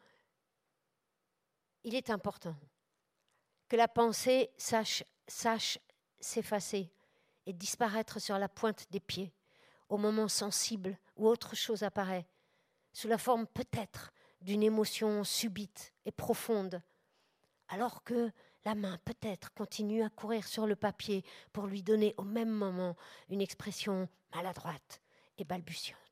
il 1.84 1.94
est 1.94 2.10
important 2.10 2.56
que 3.68 3.76
la 3.76 3.88
pensée 3.88 4.50
sache, 4.56 5.04
s'effacer 6.20 6.90
et 7.46 7.52
disparaître 7.52 8.20
sur 8.20 8.38
la 8.38 8.48
pointe 8.48 8.90
des 8.90 9.00
pieds 9.00 9.32
au 9.88 9.96
moment 9.96 10.28
sensible 10.28 10.98
où 11.16 11.28
autre 11.28 11.54
chose 11.54 11.82
apparaît, 11.82 12.26
sous 12.92 13.08
la 13.08 13.18
forme 13.18 13.46
peut-être 13.46 14.12
d'une 14.40 14.62
émotion 14.62 15.22
subite 15.24 15.94
et 16.04 16.12
profonde, 16.12 16.82
alors 17.68 18.02
que 18.02 18.30
la 18.64 18.74
main 18.74 18.98
peut-être 19.04 19.52
continue 19.54 20.02
à 20.02 20.10
courir 20.10 20.46
sur 20.46 20.66
le 20.66 20.74
papier 20.74 21.24
pour 21.52 21.66
lui 21.66 21.82
donner 21.82 22.14
au 22.16 22.24
même 22.24 22.50
moment 22.50 22.96
une 23.28 23.40
expression 23.40 24.08
maladroite 24.34 25.00
et 25.38 25.44
balbutiante. 25.44 26.05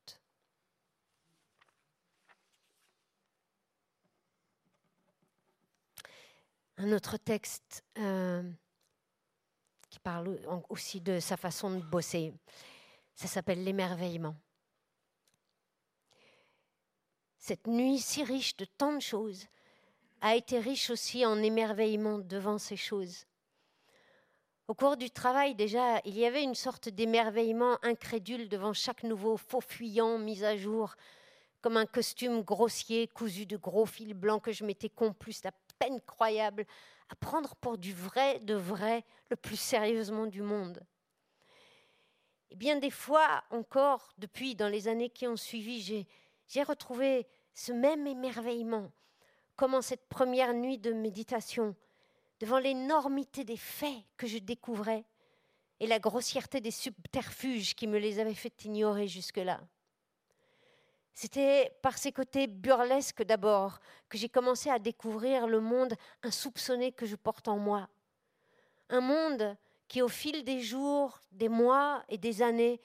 Un 6.77 6.91
autre 6.91 7.17
texte 7.17 7.83
euh, 7.97 8.43
qui 9.89 9.99
parle 9.99 10.39
aussi 10.69 10.99
de 10.99 11.19
sa 11.19 11.37
façon 11.37 11.71
de 11.71 11.81
bosser. 11.81 12.33
Ça 13.13 13.27
s'appelle 13.27 13.63
l'émerveillement. 13.63 14.35
Cette 17.37 17.67
nuit 17.67 17.99
si 17.99 18.23
riche 18.23 18.57
de 18.57 18.65
tant 18.65 18.93
de 18.93 19.01
choses 19.01 19.45
a 20.19 20.35
été 20.35 20.59
riche 20.59 20.89
aussi 20.89 21.25
en 21.25 21.41
émerveillement 21.41 22.19
devant 22.19 22.57
ces 22.57 22.75
choses. 22.75 23.25
Au 24.67 24.73
cours 24.73 24.97
du 24.97 25.11
travail, 25.11 25.53
déjà, 25.53 26.01
il 26.05 26.17
y 26.17 26.25
avait 26.25 26.43
une 26.43 26.55
sorte 26.55 26.89
d'émerveillement 26.89 27.77
incrédule 27.83 28.49
devant 28.49 28.73
chaque 28.73 29.03
nouveau 29.03 29.37
faux 29.37 29.61
fuyant 29.61 30.17
mis 30.17 30.43
à 30.43 30.57
jour, 30.57 30.95
comme 31.61 31.77
un 31.77 31.85
costume 31.85 32.41
grossier 32.41 33.07
cousu 33.07 33.45
de 33.45 33.57
gros 33.57 33.85
fils 33.85 34.13
blancs 34.15 34.43
que 34.43 34.51
je 34.51 34.65
m'étais 34.65 34.89
plus 35.19 35.45
à 35.45 35.51
peine 35.85 36.01
croyable 36.01 36.65
à 37.09 37.15
prendre 37.15 37.55
pour 37.55 37.77
du 37.77 37.93
vrai, 37.93 38.39
de 38.39 38.55
vrai, 38.55 39.03
le 39.29 39.35
plus 39.35 39.59
sérieusement 39.59 40.25
du 40.25 40.41
monde. 40.41 40.81
Et 42.49 42.55
bien 42.55 42.77
des 42.77 42.89
fois 42.89 43.43
encore, 43.51 44.11
depuis 44.17 44.55
dans 44.55 44.67
les 44.67 44.87
années 44.87 45.09
qui 45.09 45.27
ont 45.27 45.35
suivi, 45.35 46.05
j'ai 46.47 46.63
retrouvé 46.63 47.27
ce 47.53 47.71
même 47.71 48.07
émerveillement, 48.07 48.91
comme 49.55 49.75
en 49.75 49.81
cette 49.81 50.07
première 50.07 50.53
nuit 50.53 50.79
de 50.79 50.91
méditation, 50.91 51.75
devant 52.39 52.59
l'énormité 52.59 53.43
des 53.43 53.57
faits 53.57 54.03
que 54.17 54.27
je 54.27 54.39
découvrais 54.39 55.05
et 55.79 55.87
la 55.87 55.99
grossièreté 55.99 56.61
des 56.61 56.71
subterfuges 56.71 57.75
qui 57.75 57.87
me 57.87 57.99
les 57.99 58.19
avaient 58.19 58.33
fait 58.33 58.65
ignorer 58.65 59.07
jusque-là. 59.07 59.61
C'était 61.17 61.71
par 61.81 61.97
ses 61.97 62.11
côtés 62.11 62.45
burlesques 62.45 63.23
d'abord 63.23 63.79
que 64.09 64.17
j'ai 64.17 64.27
commencé 64.27 64.69
à 64.69 64.79
découvrir 64.79 65.47
le 65.47 65.61
monde 65.61 65.93
insoupçonné 66.23 66.91
que 66.91 67.05
je 67.05 67.15
porte 67.15 67.47
en 67.47 67.57
moi. 67.57 67.87
Un 68.89 68.99
monde 68.99 69.55
qui, 69.87 70.01
au 70.01 70.09
fil 70.09 70.43
des 70.43 70.61
jours, 70.61 71.21
des 71.31 71.47
mois 71.47 72.03
et 72.09 72.17
des 72.17 72.41
années, 72.41 72.81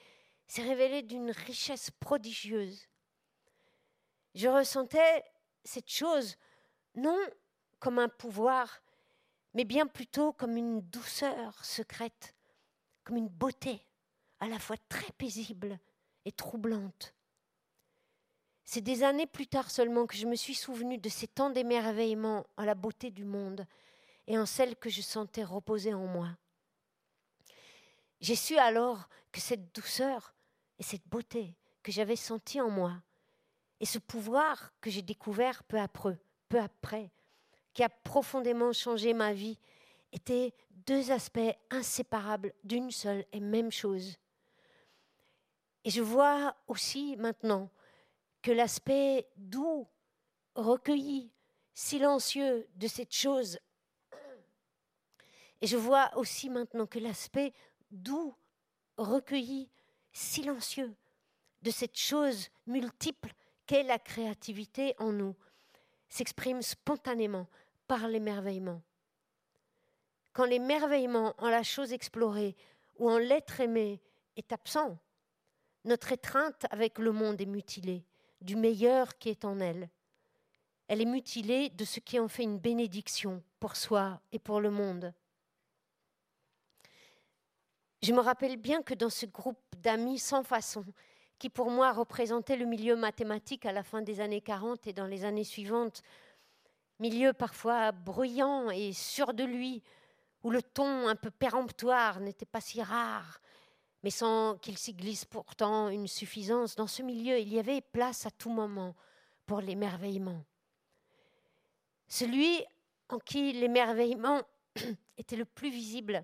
s'est 0.47 0.61
révélé 0.61 1.01
d'une 1.01 1.31
richesse 1.31 1.91
prodigieuse. 1.91 2.87
Je 4.33 4.47
ressentais 4.47 5.25
cette 5.65 5.89
chose 5.89 6.37
non 6.95 7.19
comme 7.79 7.99
un 7.99 8.09
pouvoir, 8.09 8.81
mais 9.53 9.65
bien 9.65 9.87
plutôt 9.87 10.31
comme 10.31 10.55
une 10.55 10.79
douceur 10.79 11.65
secrète, 11.65 12.33
comme 13.03 13.17
une 13.17 13.27
beauté 13.27 13.85
à 14.39 14.47
la 14.47 14.57
fois 14.57 14.77
très 14.87 15.11
paisible 15.17 15.77
et 16.23 16.31
troublante. 16.31 17.13
C'est 18.73 18.79
des 18.79 19.03
années 19.03 19.27
plus 19.27 19.47
tard 19.47 19.69
seulement 19.69 20.05
que 20.05 20.15
je 20.15 20.25
me 20.25 20.37
suis 20.37 20.55
souvenu 20.55 20.97
de 20.97 21.09
ces 21.09 21.27
temps 21.27 21.49
d'émerveillement 21.49 22.47
en 22.55 22.63
la 22.63 22.73
beauté 22.73 23.11
du 23.11 23.25
monde 23.25 23.67
et 24.27 24.37
en 24.37 24.45
celle 24.45 24.77
que 24.77 24.89
je 24.89 25.01
sentais 25.01 25.43
reposer 25.43 25.93
en 25.93 26.07
moi. 26.07 26.29
J'ai 28.21 28.37
su 28.37 28.57
alors 28.57 29.09
que 29.33 29.41
cette 29.41 29.75
douceur 29.75 30.33
et 30.79 30.83
cette 30.83 31.05
beauté 31.05 31.53
que 31.83 31.91
j'avais 31.91 32.15
sentie 32.15 32.61
en 32.61 32.69
moi 32.69 32.93
et 33.81 33.85
ce 33.85 33.99
pouvoir 33.99 34.71
que 34.79 34.89
j'ai 34.89 35.01
découvert 35.01 35.65
peu 35.65 35.77
après, 35.77 36.17
peu 36.47 36.57
après, 36.57 37.11
qui 37.73 37.83
a 37.83 37.89
profondément 37.89 38.71
changé 38.71 39.11
ma 39.13 39.33
vie, 39.33 39.59
étaient 40.13 40.53
deux 40.69 41.11
aspects 41.11 41.57
inséparables 41.71 42.53
d'une 42.63 42.89
seule 42.89 43.25
et 43.33 43.41
même 43.41 43.73
chose. 43.73 44.15
Et 45.83 45.89
je 45.89 46.01
vois 46.01 46.55
aussi 46.69 47.17
maintenant 47.17 47.69
que 48.41 48.51
l'aspect 48.51 49.27
doux, 49.35 49.87
recueilli, 50.55 51.31
silencieux 51.73 52.67
de 52.75 52.87
cette 52.87 53.13
chose. 53.13 53.59
Et 55.61 55.67
je 55.67 55.77
vois 55.77 56.15
aussi 56.17 56.49
maintenant 56.49 56.87
que 56.87 56.99
l'aspect 56.99 57.53
doux, 57.91 58.35
recueilli, 58.97 59.69
silencieux 60.11 60.93
de 61.61 61.71
cette 61.71 61.97
chose 61.97 62.49
multiple 62.65 63.31
qu'est 63.65 63.83
la 63.83 63.99
créativité 63.99 64.95
en 64.97 65.11
nous 65.11 65.35
s'exprime 66.09 66.61
spontanément 66.61 67.47
par 67.87 68.07
l'émerveillement. 68.07 68.81
Quand 70.33 70.45
l'émerveillement 70.45 71.35
en 71.37 71.49
la 71.49 71.63
chose 71.63 71.93
explorée 71.93 72.55
ou 72.97 73.09
en 73.09 73.17
l'être 73.17 73.59
aimé 73.59 74.01
est 74.35 74.51
absent, 74.51 74.97
notre 75.83 76.11
étreinte 76.11 76.65
avec 76.71 76.99
le 76.99 77.11
monde 77.11 77.39
est 77.39 77.45
mutilée 77.45 78.05
du 78.41 78.55
meilleur 78.55 79.17
qui 79.17 79.29
est 79.29 79.45
en 79.45 79.59
elle. 79.59 79.89
Elle 80.87 81.01
est 81.01 81.05
mutilée 81.05 81.69
de 81.69 81.85
ce 81.85 81.99
qui 81.99 82.19
en 82.19 82.27
fait 82.27 82.43
une 82.43 82.59
bénédiction 82.59 83.41
pour 83.59 83.75
soi 83.75 84.19
et 84.31 84.39
pour 84.39 84.59
le 84.59 84.71
monde. 84.71 85.13
Je 88.01 88.13
me 88.13 88.19
rappelle 88.19 88.57
bien 88.57 88.81
que 88.81 88.95
dans 88.95 89.09
ce 89.09 89.25
groupe 89.25 89.63
d'amis 89.77 90.19
sans 90.19 90.43
façon, 90.43 90.83
qui 91.37 91.49
pour 91.49 91.69
moi 91.69 91.91
représentait 91.91 92.57
le 92.57 92.65
milieu 92.65 92.95
mathématique 92.95 93.65
à 93.65 93.71
la 93.71 93.83
fin 93.83 94.01
des 94.01 94.19
années 94.19 94.41
40 94.41 94.87
et 94.87 94.93
dans 94.93 95.07
les 95.07 95.23
années 95.23 95.43
suivantes, 95.43 96.01
milieu 96.99 97.33
parfois 97.33 97.91
bruyant 97.91 98.69
et 98.69 98.91
sûr 98.91 99.33
de 99.33 99.43
lui, 99.43 99.83
où 100.43 100.49
le 100.49 100.61
ton 100.61 101.07
un 101.07 101.15
peu 101.15 101.31
péremptoire 101.31 102.19
n'était 102.19 102.45
pas 102.45 102.61
si 102.61 102.81
rare, 102.81 103.39
mais 104.03 104.09
sans 104.09 104.57
qu'il 104.57 104.77
s'y 104.77 104.93
glisse 104.93 105.25
pourtant 105.25 105.89
une 105.89 106.07
suffisance. 106.07 106.75
Dans 106.75 106.87
ce 106.87 107.01
milieu, 107.01 107.37
il 107.39 107.53
y 107.53 107.59
avait 107.59 107.81
place 107.81 108.25
à 108.25 108.31
tout 108.31 108.49
moment 108.49 108.95
pour 109.45 109.61
l'émerveillement. 109.61 110.43
Celui 112.07 112.63
en 113.09 113.19
qui 113.19 113.53
l'émerveillement 113.53 114.41
était 115.17 115.35
le 115.35 115.45
plus 115.45 115.69
visible 115.69 116.23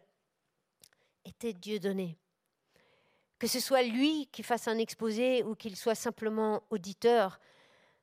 était 1.26 1.54
Dieu 1.54 1.80
donné. 1.80 2.18
Que 3.40 3.48
ce 3.48 3.60
soit 3.60 3.84
lui 3.84 4.28
qui 4.28 4.42
fasse 4.42 4.68
un 4.68 4.78
exposé 4.78 5.44
ou 5.44 5.54
qu'il 5.56 5.76
soit 5.76 5.96
simplement 5.96 6.64
auditeur, 6.70 7.40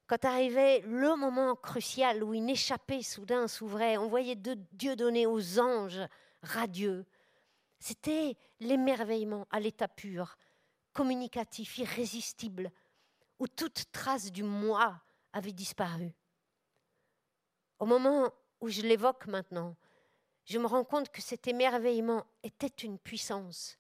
quand 0.06 0.24
arrivait 0.24 0.80
le 0.80 1.16
moment 1.16 1.56
crucial 1.56 2.22
où 2.22 2.34
une 2.34 2.50
échappée 2.50 3.02
soudain 3.02 3.48
s'ouvrait, 3.48 3.96
on 3.96 4.08
voyait 4.08 4.36
Dieu 4.72 4.96
donné 4.96 5.26
aux 5.26 5.58
anges 5.58 6.02
radieux, 6.42 7.06
c'était 7.84 8.38
l'émerveillement 8.60 9.46
à 9.50 9.60
l'état 9.60 9.88
pur, 9.88 10.38
communicatif, 10.94 11.76
irrésistible, 11.76 12.72
où 13.38 13.46
toute 13.46 13.92
trace 13.92 14.32
du 14.32 14.42
moi 14.42 15.02
avait 15.34 15.52
disparu. 15.52 16.14
Au 17.78 17.84
moment 17.84 18.32
où 18.62 18.70
je 18.70 18.80
l'évoque 18.80 19.26
maintenant, 19.26 19.76
je 20.46 20.58
me 20.58 20.66
rends 20.66 20.84
compte 20.84 21.10
que 21.10 21.20
cet 21.20 21.46
émerveillement 21.46 22.24
était 22.42 22.68
une 22.68 22.98
puissance, 22.98 23.76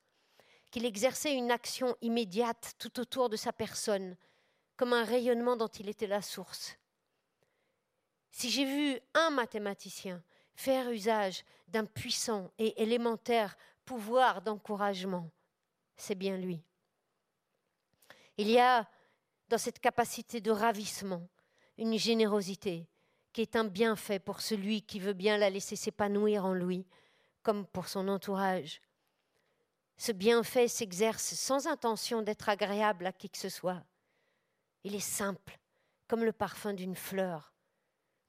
qu'il 0.70 0.84
exerçait 0.84 1.34
une 1.34 1.50
action 1.50 1.96
immédiate 2.02 2.74
tout 2.78 3.00
autour 3.00 3.30
de 3.30 3.36
sa 3.36 3.54
personne, 3.54 4.18
comme 4.76 4.92
un 4.92 5.04
rayonnement 5.04 5.56
dont 5.56 5.68
il 5.68 5.88
était 5.88 6.06
la 6.06 6.20
source. 6.20 6.76
Si 8.30 8.50
j'ai 8.50 8.66
vu 8.66 9.00
un 9.14 9.30
mathématicien 9.30 10.22
faire 10.56 10.90
usage 10.90 11.42
d'un 11.68 11.86
puissant 11.86 12.50
et 12.58 12.82
élémentaire 12.82 13.56
pouvoir 13.84 14.42
d'encouragement, 14.42 15.30
c'est 15.96 16.14
bien 16.14 16.36
lui. 16.36 16.62
Il 18.36 18.50
y 18.50 18.58
a 18.58 18.88
dans 19.48 19.58
cette 19.58 19.78
capacité 19.78 20.40
de 20.40 20.50
ravissement 20.50 21.28
une 21.78 21.98
générosité 21.98 22.88
qui 23.32 23.42
est 23.42 23.56
un 23.56 23.64
bienfait 23.64 24.18
pour 24.18 24.40
celui 24.40 24.82
qui 24.82 25.00
veut 25.00 25.12
bien 25.12 25.36
la 25.36 25.50
laisser 25.50 25.76
s'épanouir 25.76 26.44
en 26.44 26.54
lui, 26.54 26.86
comme 27.42 27.66
pour 27.66 27.88
son 27.88 28.08
entourage. 28.08 28.80
Ce 29.96 30.12
bienfait 30.12 30.68
s'exerce 30.68 31.34
sans 31.34 31.66
intention 31.66 32.22
d'être 32.22 32.48
agréable 32.48 33.06
à 33.06 33.12
qui 33.12 33.28
que 33.28 33.38
ce 33.38 33.48
soit. 33.48 33.82
Il 34.84 34.94
est 34.94 35.00
simple, 35.00 35.58
comme 36.06 36.24
le 36.24 36.32
parfum 36.32 36.74
d'une 36.74 36.96
fleur, 36.96 37.54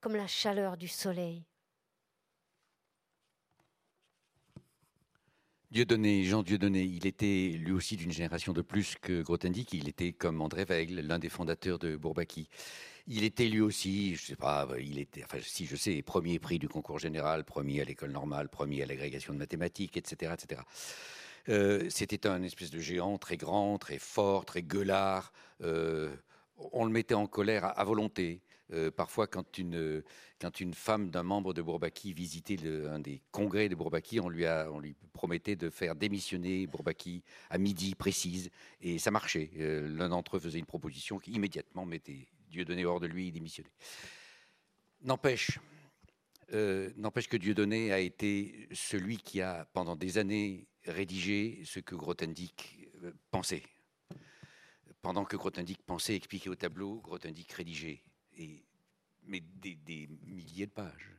comme 0.01 0.15
la 0.15 0.27
chaleur 0.27 0.77
du 0.77 0.87
soleil. 0.87 1.45
Dieudonné, 5.75 6.23
Jean 6.23 6.41
Dieudonné, 6.41 6.83
il 6.83 7.05
était 7.05 7.49
lui 7.59 7.73
aussi 7.73 7.97
d'une 7.97 8.13
génération 8.13 8.53
de 8.53 8.61
plus 8.61 8.95
que 9.01 9.21
Grothendieck. 9.21 9.73
Il 9.73 9.89
était 9.89 10.13
comme 10.13 10.39
André 10.39 10.63
Weigl, 10.63 11.05
l'un 11.05 11.19
des 11.19 11.27
fondateurs 11.27 11.79
de 11.79 11.97
Bourbaki. 11.97 12.47
Il 13.07 13.25
était 13.25 13.49
lui 13.49 13.59
aussi, 13.59 14.15
je 14.15 14.23
sais 14.23 14.35
pas, 14.37 14.69
il 14.79 14.99
était, 14.99 15.25
enfin 15.25 15.37
si 15.41 15.65
je 15.65 15.75
sais, 15.75 16.01
premier 16.01 16.39
prix 16.39 16.59
du 16.59 16.69
concours 16.69 16.97
général, 16.97 17.43
premier 17.43 17.81
à 17.81 17.83
l'école 17.83 18.11
normale, 18.11 18.47
premier 18.47 18.83
à 18.83 18.85
l'agrégation 18.85 19.33
de 19.33 19.37
mathématiques, 19.37 19.97
etc., 19.97 20.33
etc. 20.39 20.61
Euh, 21.49 21.89
c'était 21.89 22.25
un 22.25 22.41
espèce 22.41 22.71
de 22.71 22.79
géant 22.79 23.17
très 23.17 23.35
grand, 23.35 23.77
très 23.77 23.99
fort, 23.99 24.45
très 24.45 24.63
gueulard. 24.63 25.33
Euh, 25.61 26.09
on 26.71 26.85
le 26.85 26.91
mettait 26.91 27.15
en 27.15 27.27
colère 27.27 27.77
à 27.77 27.83
volonté. 27.83 28.39
Euh, 28.73 28.89
parfois, 28.89 29.27
quand 29.27 29.57
une, 29.57 30.03
femme 30.73 31.09
d'un 31.09 31.23
membre 31.23 31.53
de 31.53 31.61
Bourbaki 31.61 32.13
visitait 32.13 32.57
un 32.87 32.99
des 32.99 33.21
congrès 33.31 33.69
de 33.69 33.75
Bourbaki, 33.75 34.19
on 34.19 34.29
lui, 34.29 34.45
promettait 35.13 35.55
de 35.55 35.69
faire 35.69 35.95
démissionner 35.95 36.65
Bourbaki 36.67 37.23
à 37.49 37.57
midi 37.57 37.95
précise, 37.95 38.49
et 38.81 38.97
ça 38.97 39.11
marchait. 39.11 39.51
Euh, 39.57 39.87
l'un 39.87 40.09
d'entre 40.09 40.37
eux 40.37 40.39
faisait 40.39 40.59
une 40.59 40.65
proposition 40.65 41.19
qui 41.19 41.31
immédiatement 41.31 41.85
mettait 41.85 42.27
Dieudonné 42.49 42.85
hors 42.85 42.99
de 42.99 43.07
lui 43.07 43.27
et 43.27 43.31
démissionnait. 43.31 43.71
N'empêche, 45.01 45.59
euh, 46.53 46.89
n'empêche 46.95 47.27
que 47.27 47.37
Dieudonné 47.37 47.91
a 47.91 47.99
été 47.99 48.67
celui 48.71 49.17
qui 49.17 49.41
a, 49.41 49.65
pendant 49.73 49.95
des 49.95 50.17
années, 50.17 50.67
rédiger 50.85 51.61
ce 51.65 51.79
que 51.79 51.95
Grothendieck 51.95 52.89
pensait. 53.31 53.63
Pendant 55.01 55.25
que 55.25 55.35
Grothendieck 55.35 55.83
pensait 55.83 56.15
expliquer 56.15 56.49
au 56.49 56.55
tableau, 56.55 56.99
Grothendieck 57.01 57.51
rédigeait. 57.51 58.01
Mais 59.27 59.39
des, 59.39 60.07
milliers 60.23 60.67
de 60.67 60.71
pages. 60.71 61.11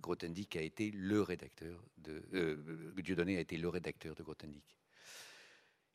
Grothendieck 0.00 0.56
a 0.56 0.62
été 0.62 0.90
le 0.90 1.22
rédacteur 1.22 1.82
de. 1.96 2.22
Euh, 2.34 2.92
Dieudonné 3.02 3.36
a 3.36 3.40
été 3.40 3.56
le 3.56 3.68
rédacteur 3.68 4.14
de 4.14 4.22
Grothendieck. 4.22 4.78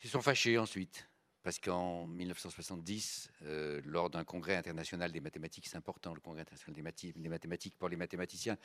Ils 0.04 0.08
se 0.08 0.12
sont 0.12 0.22
fâchés 0.22 0.58
ensuite, 0.58 1.08
parce 1.44 1.60
qu'en 1.60 2.08
1970, 2.08 3.32
euh, 3.44 3.82
lors 3.86 4.10
d'un 4.10 4.26
congrès 4.26 4.56
international 4.56 5.12
des 5.12 5.22
mathématiques, 5.22 5.68
c'est 5.68 5.78
important, 5.78 6.14
le 6.14 6.20
congrès 6.20 6.42
international 6.42 6.76
des, 7.16 7.30
mathématiques 7.30 7.78
pour 7.78 7.88
les 7.88 7.96
mathématiciens, 7.96 8.58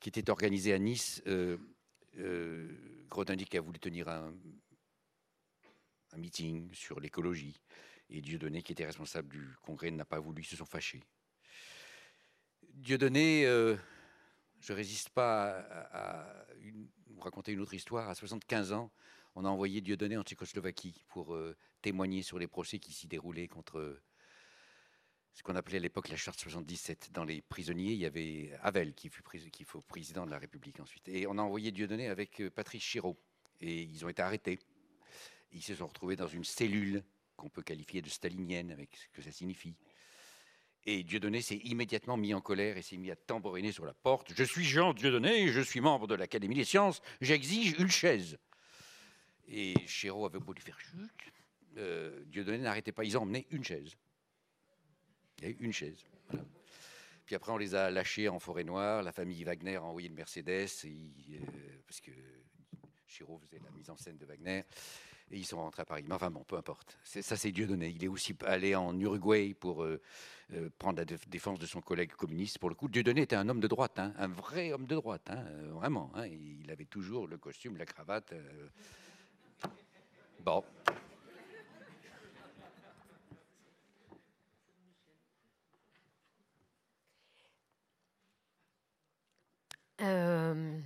qui 0.00 0.08
était 0.08 0.30
organisé 0.30 0.72
à 0.72 0.78
Nice, 0.78 1.22
euh, 1.26 1.58
euh, 2.18 2.68
a 3.10 3.60
voulu 3.60 3.78
tenir 3.78 4.08
un, 4.08 4.34
meeting 6.16 6.72
sur 6.72 7.00
l'écologie. 7.00 7.60
Et 8.10 8.20
Dieudonné, 8.20 8.62
qui 8.62 8.72
était 8.72 8.86
responsable 8.86 9.28
du 9.28 9.48
congrès, 9.62 9.90
n'a 9.90 10.04
pas 10.04 10.20
voulu, 10.20 10.42
ils 10.42 10.46
se 10.46 10.56
sont 10.56 10.66
fâchés. 10.66 11.02
Dieudonné, 12.74 13.46
euh, 13.46 13.76
je 14.60 14.72
ne 14.72 14.76
résiste 14.76 15.10
pas 15.10 15.60
à, 15.92 16.46
vous 17.06 17.20
raconter 17.20 17.52
une 17.52 17.60
autre 17.60 17.74
histoire. 17.74 18.08
À 18.08 18.14
75 18.16 18.72
ans, 18.72 18.90
on 19.36 19.44
a 19.44 19.48
envoyé 19.48 19.80
Dieudonné 19.80 20.16
en 20.16 20.22
Tchécoslovaquie 20.22 21.04
pour 21.08 21.34
euh, 21.34 21.56
témoigner 21.82 22.22
sur 22.22 22.38
les 22.38 22.48
procès 22.48 22.80
qui 22.80 22.92
s'y 22.92 23.06
déroulaient 23.06 23.46
contre 23.46 24.00
ce 25.34 25.42
qu'on 25.44 25.54
appelait 25.54 25.78
à 25.78 25.80
l'époque 25.80 26.08
la 26.08 26.16
charte 26.16 26.40
77. 26.40 27.10
Dans 27.12 27.24
les 27.24 27.42
prisonniers, 27.42 27.92
il 27.92 27.98
y 27.98 28.06
avait 28.06 28.52
Havel 28.60 28.92
qui 28.94 29.08
fut, 29.08 29.22
qui 29.52 29.64
président 29.86 30.26
de 30.26 30.30
la 30.32 30.38
République 30.38 30.80
ensuite. 30.80 31.08
Et 31.08 31.28
on 31.28 31.38
a 31.38 31.42
envoyé 31.42 31.70
Dieudonné 31.70 32.08
avec 32.08 32.40
euh, 32.40 32.50
Patrice 32.50 32.82
Chiraud. 32.82 33.16
Et 33.60 33.82
ils 33.82 34.04
ont 34.04 34.08
été 34.08 34.20
arrêtés. 34.20 34.58
Ils 35.52 35.62
se 35.62 35.76
sont 35.76 35.86
retrouvés 35.86 36.16
dans 36.16 36.26
une 36.26 36.44
cellule 36.44 37.04
qu'on 37.36 37.48
peut 37.48 37.62
qualifier 37.62 38.02
de 38.02 38.08
stalinienne, 38.08 38.72
avec 38.72 38.96
ce 38.96 39.08
que 39.12 39.22
ça 39.22 39.30
signifie. 39.30 39.76
Et 40.86 41.02
Dieudonné 41.02 41.40
s'est 41.40 41.60
immédiatement 41.64 42.16
mis 42.16 42.34
en 42.34 42.40
colère 42.40 42.76
et 42.76 42.82
s'est 42.82 42.98
mis 42.98 43.10
à 43.10 43.16
tambouriner 43.16 43.72
sur 43.72 43.86
la 43.86 43.94
porte. 43.94 44.32
Je 44.36 44.44
suis 44.44 44.64
Jean 44.64 44.92
Dieudonné, 44.92 45.48
je 45.48 45.60
suis 45.60 45.80
membre 45.80 46.06
de 46.06 46.14
l'Académie 46.14 46.56
des 46.56 46.64
sciences, 46.64 47.00
j'exige 47.20 47.74
une 47.78 47.90
chaise. 47.90 48.38
Et 49.48 49.74
Chiraud 49.86 50.26
avait 50.26 50.38
beau 50.38 50.52
lui 50.52 50.60
faire 50.60 50.78
chute, 50.78 51.32
euh, 51.78 52.22
Dieudonné 52.26 52.58
n'arrêtait 52.58 52.92
pas, 52.92 53.04
ils 53.04 53.16
ont 53.16 53.22
emmené 53.22 53.46
une 53.50 53.64
chaise. 53.64 53.96
Il 55.38 55.44
y 55.44 55.46
a 55.46 55.50
eu 55.50 55.56
une 55.60 55.72
chaise. 55.72 56.04
Puis 57.24 57.34
après, 57.34 57.52
on 57.52 57.56
les 57.56 57.74
a 57.74 57.90
lâchés 57.90 58.28
en 58.28 58.38
forêt 58.38 58.64
noire. 58.64 59.02
La 59.02 59.12
famille 59.12 59.42
Wagner 59.44 59.76
a 59.76 59.82
envoyé 59.82 60.08
une 60.08 60.14
Mercedes, 60.14 60.68
euh, 60.84 61.38
parce 61.86 62.00
que 62.00 62.10
Chiraud 63.06 63.38
faisait 63.38 63.60
la 63.64 63.70
mise 63.70 63.88
en 63.88 63.96
scène 63.96 64.18
de 64.18 64.26
Wagner. 64.26 64.64
Et 65.30 65.38
ils 65.38 65.46
sont 65.46 65.56
rentrés 65.56 65.82
à 65.82 65.84
Paris. 65.84 66.04
Mais 66.06 66.14
enfin 66.14 66.30
bon, 66.30 66.44
peu 66.44 66.56
importe. 66.56 66.98
Ça, 67.02 67.36
c'est 67.36 67.50
Dieu 67.50 67.66
donné. 67.66 67.88
Il 67.88 68.04
est 68.04 68.08
aussi 68.08 68.36
allé 68.44 68.74
en 68.74 68.98
Uruguay 68.98 69.54
pour 69.54 69.82
euh, 69.82 70.00
euh, 70.52 70.68
prendre 70.78 70.98
la 70.98 71.04
défense 71.04 71.58
de 71.58 71.66
son 71.66 71.80
collègue 71.80 72.12
communiste. 72.12 72.58
Pour 72.58 72.68
le 72.68 72.74
coup, 72.74 72.88
Dieudonné 72.88 73.22
était 73.22 73.36
un 73.36 73.48
homme 73.48 73.60
de 73.60 73.68
droite, 73.68 73.98
hein, 73.98 74.12
un 74.18 74.28
vrai 74.28 74.72
homme 74.72 74.86
de 74.86 74.94
droite, 74.94 75.28
hein, 75.30 75.44
vraiment. 75.72 76.10
Hein. 76.14 76.26
il 76.26 76.70
avait 76.70 76.84
toujours 76.84 77.26
le 77.26 77.38
costume, 77.38 77.76
la 77.76 77.86
cravate. 77.86 78.34
Bon. 80.44 80.62
Euh, 90.00 90.80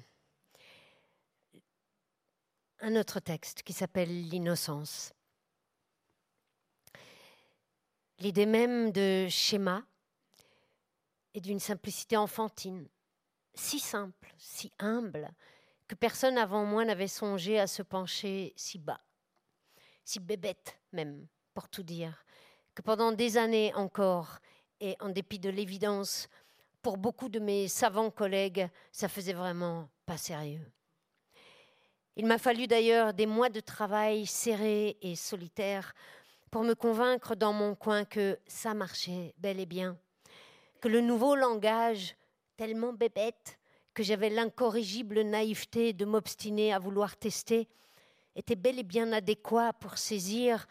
un 2.80 2.96
autre 2.96 3.20
texte 3.20 3.62
qui 3.62 3.72
s'appelle 3.72 4.28
L'innocence. 4.28 5.12
L'idée 8.20 8.46
même 8.46 8.90
de 8.92 9.26
schéma 9.28 9.84
et 11.34 11.40
d'une 11.40 11.60
simplicité 11.60 12.16
enfantine, 12.16 12.88
si 13.54 13.78
simple, 13.78 14.32
si 14.38 14.72
humble, 14.78 15.30
que 15.86 15.94
personne 15.94 16.38
avant 16.38 16.64
moi 16.64 16.84
n'avait 16.84 17.08
songé 17.08 17.58
à 17.58 17.66
se 17.66 17.82
pencher 17.82 18.52
si 18.56 18.78
bas, 18.78 19.00
si 20.04 20.20
bébête 20.20 20.78
même, 20.92 21.26
pour 21.54 21.68
tout 21.68 21.82
dire, 21.82 22.24
que 22.74 22.82
pendant 22.82 23.12
des 23.12 23.36
années 23.36 23.72
encore, 23.74 24.38
et 24.80 24.96
en 25.00 25.08
dépit 25.08 25.40
de 25.40 25.50
l'évidence 25.50 26.28
pour 26.82 26.98
beaucoup 26.98 27.28
de 27.28 27.40
mes 27.40 27.66
savants 27.66 28.10
collègues, 28.10 28.68
ça 28.92 29.08
faisait 29.08 29.32
vraiment 29.32 29.88
pas 30.06 30.16
sérieux. 30.16 30.72
Il 32.20 32.26
m'a 32.26 32.38
fallu 32.38 32.66
d'ailleurs 32.66 33.14
des 33.14 33.26
mois 33.26 33.48
de 33.48 33.60
travail 33.60 34.26
serré 34.26 34.96
et 35.02 35.14
solitaire 35.14 35.94
pour 36.50 36.64
me 36.64 36.74
convaincre 36.74 37.36
dans 37.36 37.52
mon 37.52 37.76
coin 37.76 38.04
que 38.04 38.40
ça 38.48 38.74
marchait 38.74 39.34
bel 39.38 39.60
et 39.60 39.66
bien, 39.66 39.96
que 40.80 40.88
le 40.88 41.00
nouveau 41.00 41.36
langage, 41.36 42.16
tellement 42.56 42.92
bébête 42.92 43.60
que 43.94 44.02
j'avais 44.02 44.30
l'incorrigible 44.30 45.20
naïveté 45.20 45.92
de 45.92 46.04
m'obstiner 46.04 46.72
à 46.72 46.80
vouloir 46.80 47.16
tester, 47.16 47.68
était 48.34 48.56
bel 48.56 48.80
et 48.80 48.84
bien 48.84 49.12
adéquat 49.12 49.72
pour 49.74 49.96
saisir 49.96 50.66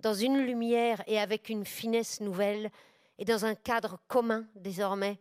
dans 0.00 0.14
une 0.14 0.38
lumière 0.38 1.04
et 1.06 1.20
avec 1.20 1.48
une 1.48 1.64
finesse 1.64 2.20
nouvelle 2.20 2.72
et 3.18 3.24
dans 3.24 3.44
un 3.44 3.54
cadre 3.54 4.00
commun 4.08 4.48
désormais 4.56 5.20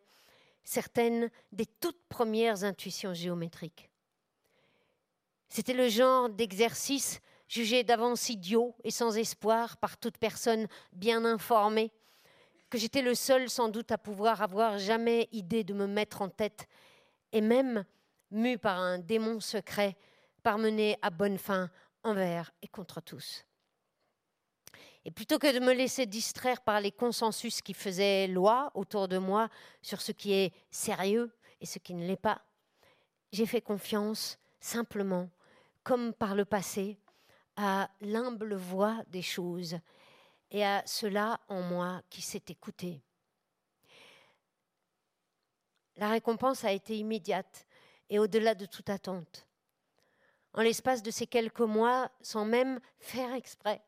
certaines 0.63 1.29
des 1.51 1.67
toutes 1.67 2.01
premières 2.09 2.63
intuitions 2.63 3.13
géométriques. 3.13 3.91
C'était 5.49 5.73
le 5.73 5.89
genre 5.89 6.29
d'exercice 6.29 7.21
jugé 7.47 7.83
d'avance 7.83 8.29
idiot 8.29 8.75
et 8.83 8.91
sans 8.91 9.17
espoir 9.17 9.77
par 9.77 9.97
toute 9.97 10.17
personne 10.17 10.67
bien 10.91 11.23
informée, 11.25 11.91
que 12.69 12.77
j'étais 12.77 13.01
le 13.01 13.15
seul 13.15 13.49
sans 13.49 13.69
doute 13.69 13.91
à 13.91 13.97
pouvoir 13.97 14.41
avoir 14.41 14.77
jamais 14.77 15.29
idée 15.31 15.63
de 15.63 15.73
me 15.73 15.87
mettre 15.87 16.21
en 16.21 16.29
tête, 16.29 16.67
et 17.31 17.41
même, 17.41 17.85
mu 18.31 18.57
par 18.57 18.77
un 18.77 18.99
démon 18.99 19.39
secret, 19.39 19.95
parmené 20.43 20.97
à 21.01 21.09
bonne 21.09 21.37
fin 21.37 21.69
envers 22.03 22.51
et 22.61 22.67
contre 22.67 23.01
tous. 23.01 23.45
Et 25.05 25.11
plutôt 25.11 25.39
que 25.39 25.53
de 25.53 25.63
me 25.63 25.73
laisser 25.73 26.05
distraire 26.05 26.61
par 26.61 26.81
les 26.81 26.91
consensus 26.91 27.61
qui 27.61 27.73
faisaient 27.73 28.27
loi 28.27 28.71
autour 28.73 29.07
de 29.07 29.17
moi 29.17 29.47
sur 29.81 30.01
ce 30.01 30.11
qui 30.11 30.33
est 30.33 30.53
sérieux 30.69 31.31
et 31.61 31.65
ce 31.65 31.79
qui 31.79 31.93
ne 31.93 32.05
l'est 32.05 32.17
pas, 32.17 32.41
j'ai 33.31 33.45
fait 33.45 33.61
confiance 33.61 34.37
simplement, 34.59 35.29
comme 35.87 36.13
par 36.13 36.35
le 36.35 36.43
passé, 36.43 36.99
à 37.55 37.89
l'humble 38.01 38.55
voix 38.55 39.01
des 39.07 39.21
choses 39.21 39.77
et 40.51 40.65
à 40.65 40.83
cela 40.85 41.39
en 41.47 41.61
moi 41.61 42.01
qui 42.09 42.21
s'est 42.21 42.43
écouté. 42.49 43.01
La 45.95 46.09
récompense 46.09 46.65
a 46.65 46.73
été 46.73 46.97
immédiate 46.97 47.65
et 48.09 48.19
au-delà 48.19 48.53
de 48.53 48.65
toute 48.65 48.89
attente. 48.89 49.47
En 50.51 50.61
l'espace 50.61 51.01
de 51.01 51.09
ces 51.09 51.25
quelques 51.25 51.61
mois, 51.61 52.11
sans 52.19 52.43
même 52.43 52.81
faire 52.99 53.33
exprès, 53.33 53.81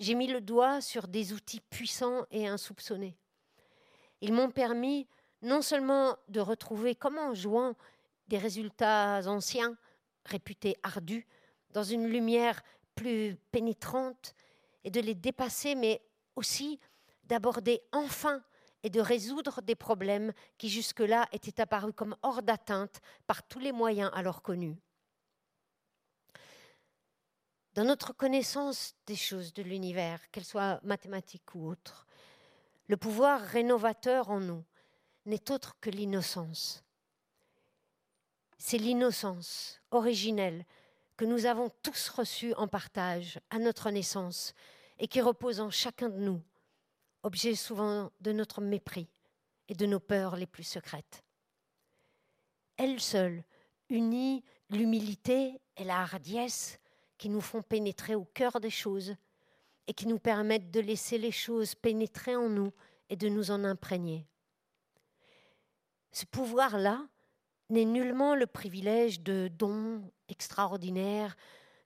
j'ai 0.00 0.16
mis 0.16 0.26
le 0.26 0.40
doigt 0.40 0.80
sur 0.80 1.06
des 1.06 1.32
outils 1.32 1.60
puissants 1.60 2.26
et 2.32 2.48
insoupçonnés. 2.48 3.16
Ils 4.22 4.32
m'ont 4.32 4.50
permis 4.50 5.06
non 5.40 5.62
seulement 5.62 6.16
de 6.26 6.40
retrouver, 6.40 6.96
comment 6.96 7.28
en 7.28 7.34
jouant 7.34 7.76
des 8.26 8.38
résultats 8.38 9.20
anciens, 9.26 9.76
réputés 10.24 10.76
ardus, 10.82 11.26
dans 11.70 11.82
une 11.82 12.06
lumière 12.06 12.62
plus 12.94 13.36
pénétrante, 13.50 14.34
et 14.84 14.90
de 14.90 15.00
les 15.00 15.14
dépasser, 15.14 15.74
mais 15.74 16.02
aussi 16.36 16.80
d'aborder 17.24 17.82
enfin 17.92 18.42
et 18.82 18.90
de 18.90 19.00
résoudre 19.00 19.62
des 19.62 19.76
problèmes 19.76 20.32
qui 20.58 20.68
jusque-là 20.68 21.28
étaient 21.32 21.60
apparus 21.60 21.94
comme 21.94 22.16
hors 22.22 22.42
d'atteinte 22.42 23.00
par 23.26 23.46
tous 23.46 23.60
les 23.60 23.70
moyens 23.70 24.10
alors 24.12 24.42
connus 24.42 24.76
dans 27.74 27.84
notre 27.84 28.12
connaissance 28.12 28.94
des 29.06 29.16
choses 29.16 29.52
de 29.54 29.62
l'univers, 29.62 30.30
qu'elles 30.30 30.44
soient 30.44 30.80
mathématiques 30.82 31.54
ou 31.54 31.68
autres, 31.68 32.06
le 32.86 32.96
pouvoir 32.96 33.40
rénovateur 33.40 34.30
en 34.30 34.40
nous 34.40 34.64
n'est 35.24 35.50
autre 35.50 35.76
que 35.80 35.88
l'innocence. 35.88 36.84
C'est 38.64 38.78
l'innocence 38.78 39.80
originelle 39.90 40.64
que 41.16 41.24
nous 41.24 41.46
avons 41.46 41.68
tous 41.82 42.08
reçue 42.10 42.54
en 42.54 42.68
partage 42.68 43.40
à 43.50 43.58
notre 43.58 43.90
naissance 43.90 44.54
et 45.00 45.08
qui 45.08 45.20
repose 45.20 45.58
en 45.58 45.68
chacun 45.68 46.08
de 46.08 46.20
nous, 46.20 46.40
objet 47.24 47.56
souvent 47.56 48.12
de 48.20 48.30
notre 48.30 48.60
mépris 48.60 49.08
et 49.68 49.74
de 49.74 49.84
nos 49.84 49.98
peurs 49.98 50.36
les 50.36 50.46
plus 50.46 50.62
secrètes. 50.62 51.24
Elle 52.76 53.00
seule 53.00 53.42
unit 53.88 54.44
l'humilité 54.70 55.60
et 55.76 55.82
la 55.82 56.02
hardiesse 56.02 56.78
qui 57.18 57.30
nous 57.30 57.40
font 57.40 57.62
pénétrer 57.62 58.14
au 58.14 58.26
cœur 58.26 58.60
des 58.60 58.70
choses 58.70 59.16
et 59.88 59.92
qui 59.92 60.06
nous 60.06 60.20
permettent 60.20 60.70
de 60.70 60.80
laisser 60.80 61.18
les 61.18 61.32
choses 61.32 61.74
pénétrer 61.74 62.36
en 62.36 62.48
nous 62.48 62.72
et 63.10 63.16
de 63.16 63.28
nous 63.28 63.50
en 63.50 63.64
imprégner. 63.64 64.24
Ce 66.12 66.24
pouvoir-là 66.26 67.04
n'est 67.72 67.86
nullement 67.86 68.34
le 68.34 68.46
privilège 68.46 69.20
de 69.22 69.48
dons 69.48 70.02
extraordinaires, 70.28 71.36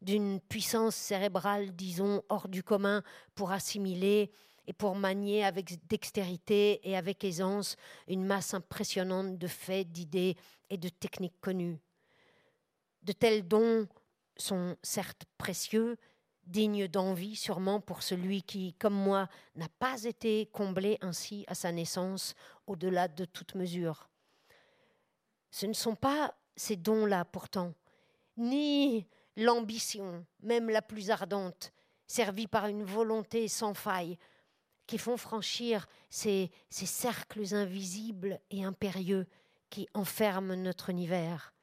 d'une 0.02 0.40
puissance 0.40 0.96
cérébrale, 0.96 1.74
disons, 1.74 2.22
hors 2.28 2.48
du 2.48 2.62
commun 2.62 3.02
pour 3.34 3.52
assimiler 3.52 4.30
et 4.66 4.72
pour 4.72 4.96
manier 4.96 5.44
avec 5.44 5.86
dextérité 5.86 6.80
et 6.88 6.96
avec 6.96 7.22
aisance 7.22 7.76
une 8.08 8.24
masse 8.24 8.52
impressionnante 8.52 9.38
de 9.38 9.46
faits, 9.46 9.90
d'idées 9.92 10.36
et 10.70 10.76
de 10.76 10.88
techniques 10.88 11.40
connues. 11.40 11.78
De 13.02 13.12
tels 13.12 13.46
dons 13.46 13.86
sont 14.36 14.76
certes 14.82 15.24
précieux, 15.38 15.96
dignes 16.44 16.88
d'envie 16.88 17.36
sûrement 17.36 17.80
pour 17.80 18.02
celui 18.02 18.42
qui, 18.42 18.74
comme 18.74 18.94
moi, 18.94 19.28
n'a 19.54 19.68
pas 19.78 20.02
été 20.02 20.46
comblé 20.52 20.98
ainsi 21.00 21.44
à 21.46 21.54
sa 21.54 21.70
naissance 21.70 22.34
au-delà 22.66 23.06
de 23.06 23.24
toute 23.24 23.54
mesure. 23.54 24.08
Ce 25.56 25.64
ne 25.64 25.72
sont 25.72 25.94
pas 25.94 26.34
ces 26.54 26.76
dons-là 26.76 27.24
pourtant, 27.24 27.72
ni 28.36 29.06
l'ambition, 29.38 30.26
même 30.40 30.68
la 30.68 30.82
plus 30.82 31.10
ardente, 31.10 31.72
servie 32.06 32.46
par 32.46 32.66
une 32.66 32.84
volonté 32.84 33.48
sans 33.48 33.72
faille, 33.72 34.18
qui 34.86 34.98
font 34.98 35.16
franchir 35.16 35.88
ces, 36.10 36.50
cercles 36.68 37.54
invisibles 37.54 38.38
et 38.50 38.64
impérieux 38.64 39.26
qui 39.70 39.88
enferment 39.94 40.56
notre 40.56 40.90
univers. 40.90 41.54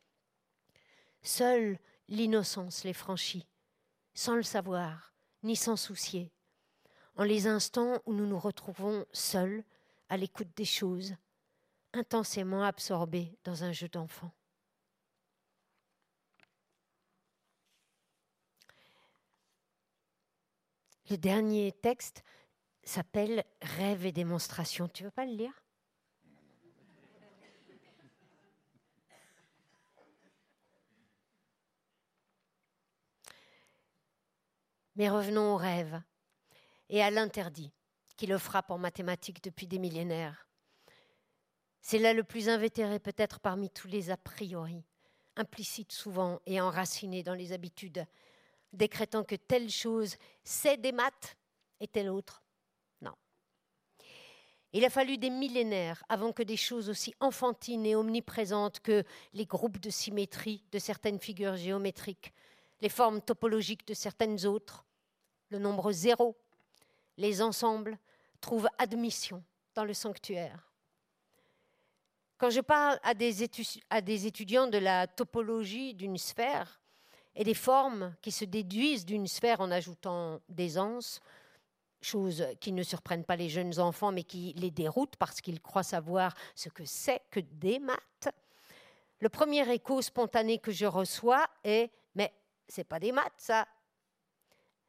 Seule 1.22 1.78
l'innocence 2.07 2.86
les 2.86 2.94
franchit, 2.94 3.45
sans 4.15 4.34
le 4.34 4.41
savoir, 4.41 5.14
ni 5.44 5.56
s'en 5.56 5.76
soucier, 5.76 6.32
en 7.15 7.26
les 7.26 7.45
instants 7.45 8.02
où 8.07 8.14
nous 8.15 8.26
nous 8.26 8.40
retrouvons 8.40 9.06
seuls, 9.11 9.64
à 10.10 10.18
l'écoute 10.18 10.49
des 10.56 10.65
choses, 10.65 11.14
intensément 11.94 12.64
absorbés 12.64 13.38
dans 13.44 13.64
un 13.64 13.72
jeu 13.72 13.88
d'enfant. 13.88 14.32
Le 21.10 21.18
dernier 21.18 21.72
texte 21.72 22.24
s'appelle 22.84 23.44
Rêve 23.61 24.06
et 24.06 24.11
démonstration. 24.11 24.88
Tu 24.88 25.03
veux 25.03 25.11
pas 25.11 25.26
le 25.26 25.34
lire? 25.34 25.53
Mais 34.95 35.10
revenons 35.10 35.53
au 35.53 35.57
rêve 35.57 36.02
et 36.90 37.02
à 37.02 37.10
l'interdit 37.10 37.74
qui 38.15 38.28
le 38.28 38.38
frappe 38.38 38.70
en 38.70 38.78
mathématiques 38.78 39.44
depuis 39.44 39.65
des 39.65 39.80
millénaires. 39.80 40.48
C'est 41.84 41.99
là 41.99 42.14
le 42.14 42.23
plus 42.23 42.47
invétéré 42.47 42.97
peut-être 42.97 43.39
parmi 43.39 43.69
tous 43.69 43.89
les 43.89 44.10
a 44.10 44.18
priori, 44.18 44.84
implicites 45.35 45.91
souvent 45.91 46.39
et 46.45 46.60
enracinés 46.60 47.23
dans 47.23 47.34
les 47.34 47.51
habitudes, 47.51 48.05
décrétant 48.72 49.23
que 49.23 49.35
telle 49.35 49.69
chose 49.69 50.15
c'est 50.43 50.77
des 50.77 50.93
maths 50.93 51.38
et 51.81 51.88
telle 51.88 52.10
autre 52.10 52.41
non. 53.01 53.14
Il 54.72 54.85
a 54.85 54.89
fallu 54.89 55.18
des 55.18 55.30
millénaires 55.30 56.03
avant 56.07 56.31
que 56.31 56.41
des 56.41 56.57
choses 56.57 56.89
aussi 56.89 57.14
enfantines 57.19 57.85
et 57.85 57.95
omniprésentes 57.95 58.80
que 58.80 59.03
les 59.34 59.45
groupes 59.45 59.80
de 59.80 59.89
symétrie 59.89 60.64
de 60.72 60.80
certaines 60.80 61.19
figures 61.19 61.57
géométriques 61.57 62.34
les 62.84 62.89
formes 62.89 63.22
topologiques 63.22 63.88
de 63.88 63.93
certaines 63.93 64.45
autres, 64.45 64.85
le 65.49 65.57
nombre 65.57 65.93
zéro, 65.93 66.38
les 67.15 67.41
ensembles 67.41 67.97
trouvent 68.41 68.68
admission 68.77 69.41
dans 69.73 69.85
le 69.85 69.93
sanctuaire. 69.93 70.73
Quand 72.44 72.49
je 72.49 72.60
parle 72.60 72.99
à 73.03 73.14
des, 73.14 73.41
étudiants 74.28 74.68
de 74.68 74.78
la 74.78 75.07
topologie 75.07 75.94
d'une 75.94 76.18
sphère 76.18 76.82
et 77.38 77.45
des 77.45 77.53
formes 77.53 78.14
qui 78.22 78.34
se 78.34 78.44
déduisent 78.44 79.06
d'une 79.06 79.28
sphère 79.28 79.61
en 79.61 79.72
ajoutant 79.72 80.41
des 80.49 80.78
anses, 80.78 81.22
choses 82.02 82.45
qui 82.60 82.74
ne 82.74 82.84
surprennent 82.84 83.24
pas 83.24 83.38
les 83.38 83.48
jeunes 83.48 83.80
enfants 83.80 84.11
mais 84.11 84.24
qui 84.24 84.52
les 84.57 84.72
déroutent 84.72 85.15
parce 85.15 85.40
qu'ils 85.40 85.61
croient 85.61 85.84
savoir 85.84 86.36
ce 86.53 86.68
que 86.68 86.84
c'est 86.84 87.22
que 87.32 87.40
des 87.40 87.80
maths, 87.80 88.28
le 89.22 89.30
premier 89.30 89.74
écho 89.74 90.02
spontané 90.02 90.57
que 90.57 90.74
je 90.74 90.86
reçois 90.86 91.48
est 91.64 91.94
Mais 92.14 92.34
c'est 92.68 92.84
pas 92.84 92.99
des 92.99 93.14
maths, 93.14 93.32
ça. 93.38 93.65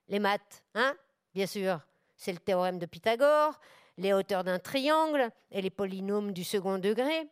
Les 0.08 0.18
maths, 0.18 0.64
hein 0.74 0.96
Bien 1.32 1.46
sûr, 1.46 1.78
c'est 2.16 2.32
le 2.32 2.38
théorème 2.38 2.80
de 2.80 2.86
Pythagore, 2.86 3.60
les 3.96 4.12
hauteurs 4.12 4.42
d'un 4.42 4.58
triangle 4.58 5.30
et 5.52 5.62
les 5.62 5.70
polynômes 5.70 6.32
du 6.32 6.42
second 6.42 6.78
degré. 6.78 7.28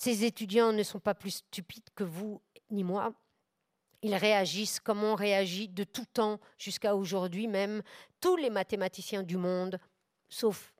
Ces 0.00 0.22
étudiants 0.22 0.72
ne 0.72 0.84
sont 0.84 1.00
pas 1.00 1.16
plus 1.16 1.42
stupides 1.42 1.90
que 1.96 2.04
vous 2.04 2.40
ni 2.70 2.84
moi. 2.84 3.12
Ils 4.02 4.14
réagissent 4.14 4.78
comme 4.78 5.02
on 5.02 5.16
réagit 5.16 5.66
de 5.66 5.82
tout 5.82 6.04
temps 6.04 6.38
jusqu'à 6.56 6.94
aujourd'hui 6.94 7.48
même, 7.48 7.82
tous 8.20 8.36
les 8.36 8.48
mathématiciens 8.48 9.24
du 9.24 9.36
monde, 9.36 9.80
sauf 10.28 10.72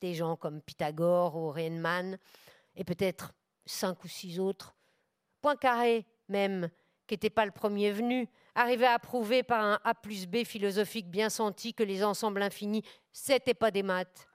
des 0.00 0.12
gens 0.12 0.34
comme 0.34 0.60
Pythagore 0.60 1.36
ou 1.36 1.50
Riemann, 1.52 2.18
et 2.74 2.82
peut-être 2.82 3.32
cinq 3.64 4.02
ou 4.02 4.08
six 4.08 4.40
autres. 4.40 4.74
Poincaré 5.40 6.04
même 6.26 6.68
qui 7.06 7.14
n'était 7.14 7.30
pas 7.30 7.46
le 7.46 7.52
premier 7.52 7.92
venu, 7.92 8.28
arrivait 8.56 8.86
à 8.86 8.98
prouver 8.98 9.44
par 9.44 9.62
un 9.62 9.78
A 9.84 9.94
plus 9.94 10.26
B 10.26 10.42
philosophique 10.42 11.08
bien 11.08 11.30
senti 11.30 11.74
que 11.74 11.84
les 11.84 12.02
ensembles 12.02 12.42
infinis, 12.42 12.82
c'était 13.12 13.54
pas 13.54 13.70
des 13.70 13.84
maths. 13.84 14.27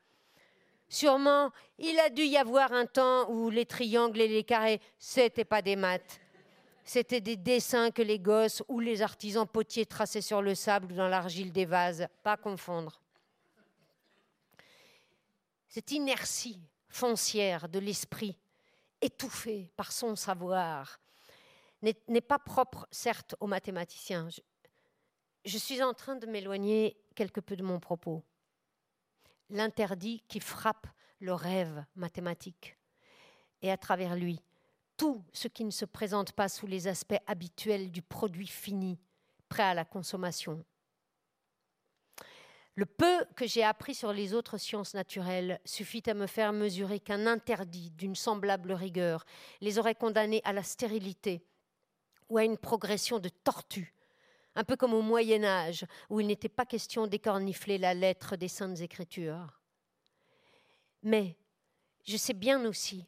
Sûrement, 0.94 1.52
il 1.80 1.99
a 1.99 2.11
dû 2.11 2.22
y 2.22 2.38
avoir 2.38 2.72
un 2.72 2.86
temps 2.86 3.28
où 3.28 3.49
les 3.49 3.65
triangles 3.65 4.22
et 4.22 4.28
les 4.28 4.44
carrés, 4.44 4.80
c'était 4.99 5.44
pas 5.44 5.64
des 5.64 5.76
maths. 5.76 6.22
C'était 6.86 7.20
des 7.20 7.36
dessins 7.36 7.90
que 7.90 8.03
les 8.03 8.20
gosses 8.20 8.61
ou 8.68 8.80
les 8.80 9.02
artisans 9.02 9.48
potiers 9.48 9.88
traçaient 9.88 10.22
sur 10.22 10.44
le 10.44 10.53
sable 10.53 10.91
ou 10.91 10.95
dans 10.95 11.07
l'argile 11.07 11.52
des 11.52 11.65
vases, 11.65 12.06
pas 12.22 12.38
confondre. 12.38 13.02
Cette 15.68 15.90
inertie 15.90 16.61
foncière 16.90 17.70
de 17.70 17.80
l'esprit, 17.80 18.38
étouffée 19.02 19.72
par 19.76 19.91
son 19.91 20.15
savoir, 20.15 20.99
n'est 21.82 22.22
pas 22.22 22.38
propre, 22.38 22.88
certes, 22.91 23.34
aux 23.40 23.48
mathématiciens. 23.48 24.30
Je, 25.44 25.57
suis 25.57 25.82
en 25.82 25.95
train 25.95 26.18
de 26.18 26.28
m'éloigner 26.28 27.02
quelque 27.15 27.40
peu 27.40 27.56
de 27.56 27.64
mon 27.64 27.80
propos. 27.80 28.24
L'interdit 29.49 30.24
qui 30.28 30.40
frappe 30.40 30.88
le 31.20 31.34
rêve 31.34 31.86
mathématique 31.95 32.78
et 33.61 33.72
à 33.72 33.78
travers 33.78 34.15
lui 34.15 34.41
tout 34.98 35.24
ce 35.34 35.48
qui 35.48 35.64
ne 35.64 35.72
se 35.72 35.86
présente 35.86 36.34
pas 36.34 36.49
sous 36.49 36.68
les 36.68 36.88
aspects 36.88 37.22
habituels 37.28 37.91
du 37.91 38.02
produit 38.02 38.48
fini, 38.48 38.99
prêt 39.49 39.64
à 39.64 39.74
la 39.74 39.86
consommation. 39.86 40.64
Le 42.76 42.86
peu 42.86 43.26
que 43.36 43.45
j'ai 43.45 43.64
appris 43.64 43.94
sur 43.94 44.14
les 44.14 44.34
autres 44.34 44.57
sciences 44.57 44.95
naturelles 44.95 45.60
suffit 45.64 46.03
à 46.07 46.15
me 46.15 46.26
faire 46.26 46.53
mesurer 46.53 46.99
qu'un 46.99 47.28
interdit 47.28 47.91
d'une 47.91 48.15
semblable 48.15 48.72
rigueur 48.72 49.26
les 49.61 49.78
aurait 49.78 49.94
condamnés 49.94 50.41
à 50.44 50.53
la 50.53 50.64
stérilité, 50.64 51.45
ou 52.30 52.38
à 52.38 52.44
une 52.44 52.57
progression 52.57 53.20
de 53.20 53.30
tortue, 53.30 53.93
un 54.55 54.63
peu 54.63 54.75
comme 54.75 54.93
au 54.93 55.01
Moyen 55.01 55.43
Âge, 55.43 55.85
où 56.09 56.19
il 56.19 56.27
n'était 56.27 56.49
pas 56.49 56.65
question 56.65 57.07
d'écornifler 57.07 57.77
la 57.77 57.93
lettre 57.93 58.35
des 58.35 58.47
saintes 58.47 58.81
écritures. 58.81 59.59
Mais 61.01 61.38
je 62.05 62.17
sais 62.17 62.34
bien 62.34 62.65
aussi 62.65 63.07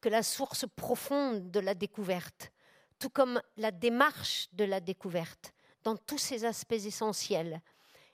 que 0.00 0.08
la 0.08 0.22
source 0.22 0.66
profonde 0.76 1.50
de 1.50 1.60
la 1.60 1.74
découverte, 1.74 2.52
tout 2.98 3.10
comme 3.10 3.40
la 3.56 3.70
démarche 3.70 4.48
de 4.52 4.64
la 4.64 4.80
découverte, 4.80 5.52
dans 5.82 5.96
tous 5.96 6.18
ses 6.18 6.44
aspects 6.44 6.72
essentiels, 6.72 7.60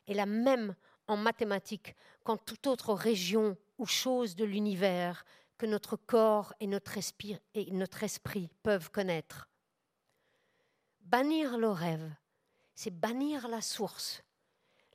est 0.06 0.14
la 0.14 0.26
même 0.26 0.74
en 1.06 1.16
mathématiques 1.16 1.94
qu'en 2.24 2.36
toute 2.36 2.66
autre 2.66 2.94
région 2.94 3.56
ou 3.78 3.86
chose 3.86 4.36
de 4.36 4.44
l'univers 4.44 5.24
que 5.58 5.66
notre 5.66 5.96
corps 5.96 6.54
et 6.60 6.66
notre, 6.66 6.98
esprit, 6.98 7.38
et 7.54 7.70
notre 7.70 8.02
esprit 8.02 8.50
peuvent 8.62 8.90
connaître. 8.90 9.48
Bannir 11.00 11.58
le 11.58 11.68
rêve, 11.68 12.10
c'est 12.74 12.90
bannir 12.90 13.48
la 13.48 13.60
source, 13.60 14.22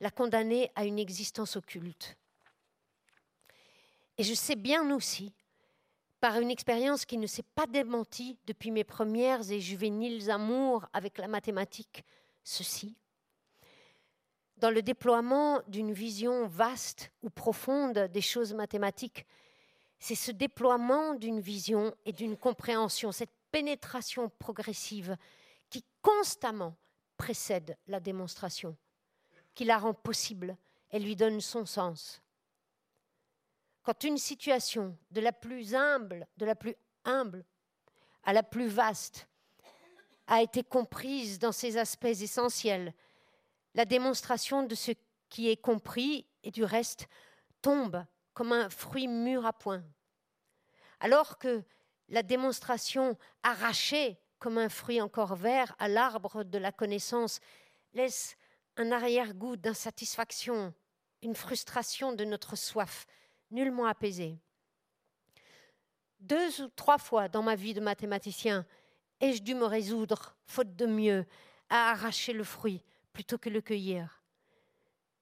la 0.00 0.10
condamner 0.10 0.70
à 0.74 0.84
une 0.84 0.98
existence 0.98 1.56
occulte. 1.56 2.16
Et 4.16 4.24
je 4.24 4.34
sais 4.34 4.56
bien 4.56 4.94
aussi, 4.94 5.32
par 6.20 6.40
une 6.40 6.50
expérience 6.50 7.04
qui 7.04 7.18
ne 7.18 7.26
s'est 7.26 7.44
pas 7.54 7.66
démentie 7.66 8.36
depuis 8.46 8.70
mes 8.70 8.84
premières 8.84 9.50
et 9.50 9.60
juvéniles 9.60 10.30
amours 10.30 10.86
avec 10.92 11.18
la 11.18 11.28
mathématique, 11.28 12.04
ceci. 12.42 12.96
Dans 14.56 14.70
le 14.70 14.82
déploiement 14.82 15.62
d'une 15.68 15.92
vision 15.92 16.48
vaste 16.48 17.12
ou 17.22 17.30
profonde 17.30 18.08
des 18.12 18.20
choses 18.20 18.54
mathématiques, 18.54 19.24
c'est 20.00 20.16
ce 20.16 20.32
déploiement 20.32 21.14
d'une 21.14 21.40
vision 21.40 21.94
et 22.04 22.12
d'une 22.12 22.36
compréhension, 22.36 23.12
cette 23.12 23.32
pénétration 23.52 24.28
progressive 24.38 25.16
qui 25.70 25.84
constamment 26.02 26.74
précède 27.18 27.76
la 27.86 28.00
démonstration, 28.00 28.74
qui 29.54 29.66
la 29.66 29.76
rend 29.76 29.92
possible 29.92 30.56
et 30.90 30.98
lui 30.98 31.16
donne 31.16 31.42
son 31.42 31.66
sens. 31.66 32.22
Quand 33.82 34.04
une 34.04 34.18
situation 34.18 34.96
de 35.10 35.20
la 35.20 35.32
plus 35.32 35.74
humble, 35.74 36.26
de 36.38 36.46
la 36.46 36.54
plus 36.54 36.76
humble 37.04 37.44
à 38.24 38.32
la 38.32 38.42
plus 38.42 38.68
vaste, 38.68 39.28
a 40.26 40.42
été 40.42 40.62
comprise 40.62 41.38
dans 41.38 41.52
ses 41.52 41.78
aspects 41.78 42.04
essentiels. 42.04 42.94
La 43.74 43.84
démonstration 43.84 44.62
de 44.62 44.74
ce 44.74 44.92
qui 45.30 45.48
est 45.48 45.56
compris 45.56 46.26
et 46.42 46.50
du 46.50 46.64
reste 46.64 47.08
tombe 47.62 48.04
comme 48.34 48.52
un 48.52 48.68
fruit 48.68 49.08
mûr 49.08 49.46
à 49.46 49.52
point. 49.52 49.82
Alors 51.00 51.38
que 51.38 51.64
la 52.08 52.22
démonstration 52.22 53.16
arrachée 53.42 54.18
comme 54.38 54.58
un 54.58 54.68
fruit 54.68 55.00
encore 55.00 55.34
vert 55.34 55.74
à 55.78 55.88
l'arbre 55.88 56.44
de 56.44 56.58
la 56.58 56.72
connaissance 56.72 57.40
laisse 57.94 58.36
un 58.76 58.92
arrière-goût 58.92 59.56
d'insatisfaction, 59.56 60.72
une 61.22 61.34
frustration 61.34 62.12
de 62.12 62.24
notre 62.24 62.56
soif, 62.56 63.06
nullement 63.50 63.86
apaisée. 63.86 64.38
Deux 66.20 66.62
ou 66.62 66.68
trois 66.68 66.98
fois 66.98 67.28
dans 67.28 67.42
ma 67.42 67.54
vie 67.54 67.74
de 67.74 67.80
mathématicien, 67.80 68.66
ai-je 69.20 69.42
dû 69.42 69.54
me 69.54 69.64
résoudre, 69.64 70.36
faute 70.46 70.76
de 70.76 70.86
mieux, 70.86 71.26
à 71.68 71.90
arracher 71.90 72.32
le 72.32 72.44
fruit 72.44 72.82
plutôt 73.12 73.38
que 73.38 73.50
le 73.50 73.60
cueillir. 73.60 74.22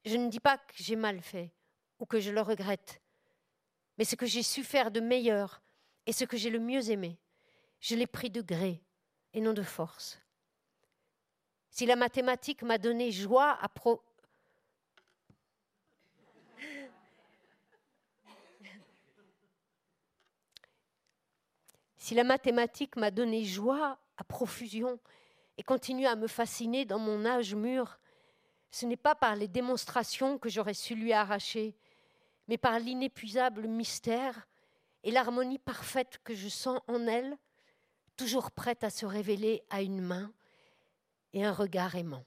Je 0.05 0.17
ne 0.17 0.29
dis 0.29 0.41
pas 0.41 0.59
que 0.59 0.75
j'ai 0.77 0.97
mal 0.97 1.21
fait 1.21 1.51
ou 1.99 2.07
que 2.07 2.21
je 2.21 2.31
le 2.31 2.41
regrette, 2.41 3.01
mais 3.99 4.05
ce 4.05 4.17
que 4.17 4.27
j'ai 4.27 4.43
su 4.43 4.63
faire 4.63 4.91
de 4.91 5.01
meilleur 5.01 5.63
et 6.07 6.13
ce 6.13 6.25
que 6.25 6.37
j'ai 6.37 6.51
le 6.51 6.61
mieux 6.61 6.91
aimé, 6.91 7.19
je 7.81 7.95
l'ai 7.95 8.07
pris 8.07 8.31
de 8.31 8.43
gré 8.43 8.83
et 9.37 9.41
non 9.41 9.53
de 9.53 9.63
force. 9.63 10.19
Si 11.69 11.85
la 11.87 11.95
mathématique 11.95 12.63
m'a 12.63 12.79
donné 12.79 13.13
joie 13.13 13.59
à 13.61 13.69
profusion 24.25 24.99
et 25.59 25.63
continue 25.63 26.07
à 26.07 26.17
me 26.17 26.29
fasciner 26.29 26.87
dans 26.87 26.99
mon 26.99 27.27
âge 27.27 27.55
mûr, 27.55 27.99
ce 28.71 28.87
n'est 28.87 28.97
pas 28.97 29.15
par 29.15 29.37
les 29.37 29.49
démonstrations 29.49 30.39
que 30.39 30.49
j'aurais 30.49 30.73
su 30.73 30.95
lui 30.95 31.13
arracher, 31.13 31.77
mais 32.49 32.57
par 32.57 32.79
l'inépuisable 32.79 33.69
mystère 33.69 34.49
et 35.05 35.11
l'harmonie 35.11 35.59
parfaite 35.59 36.21
que 36.25 36.35
je 36.35 36.49
sens 36.49 36.81
en 36.89 37.07
elle, 37.07 37.37
toujours 38.17 38.51
prête 38.51 38.85
à 38.85 38.91
se 38.91 39.07
révéler 39.07 39.63
à 39.71 39.83
une 39.83 40.01
main 40.01 40.33
et 41.33 41.45
un 41.45 41.53
regard 41.53 41.95
aimant. 41.95 42.25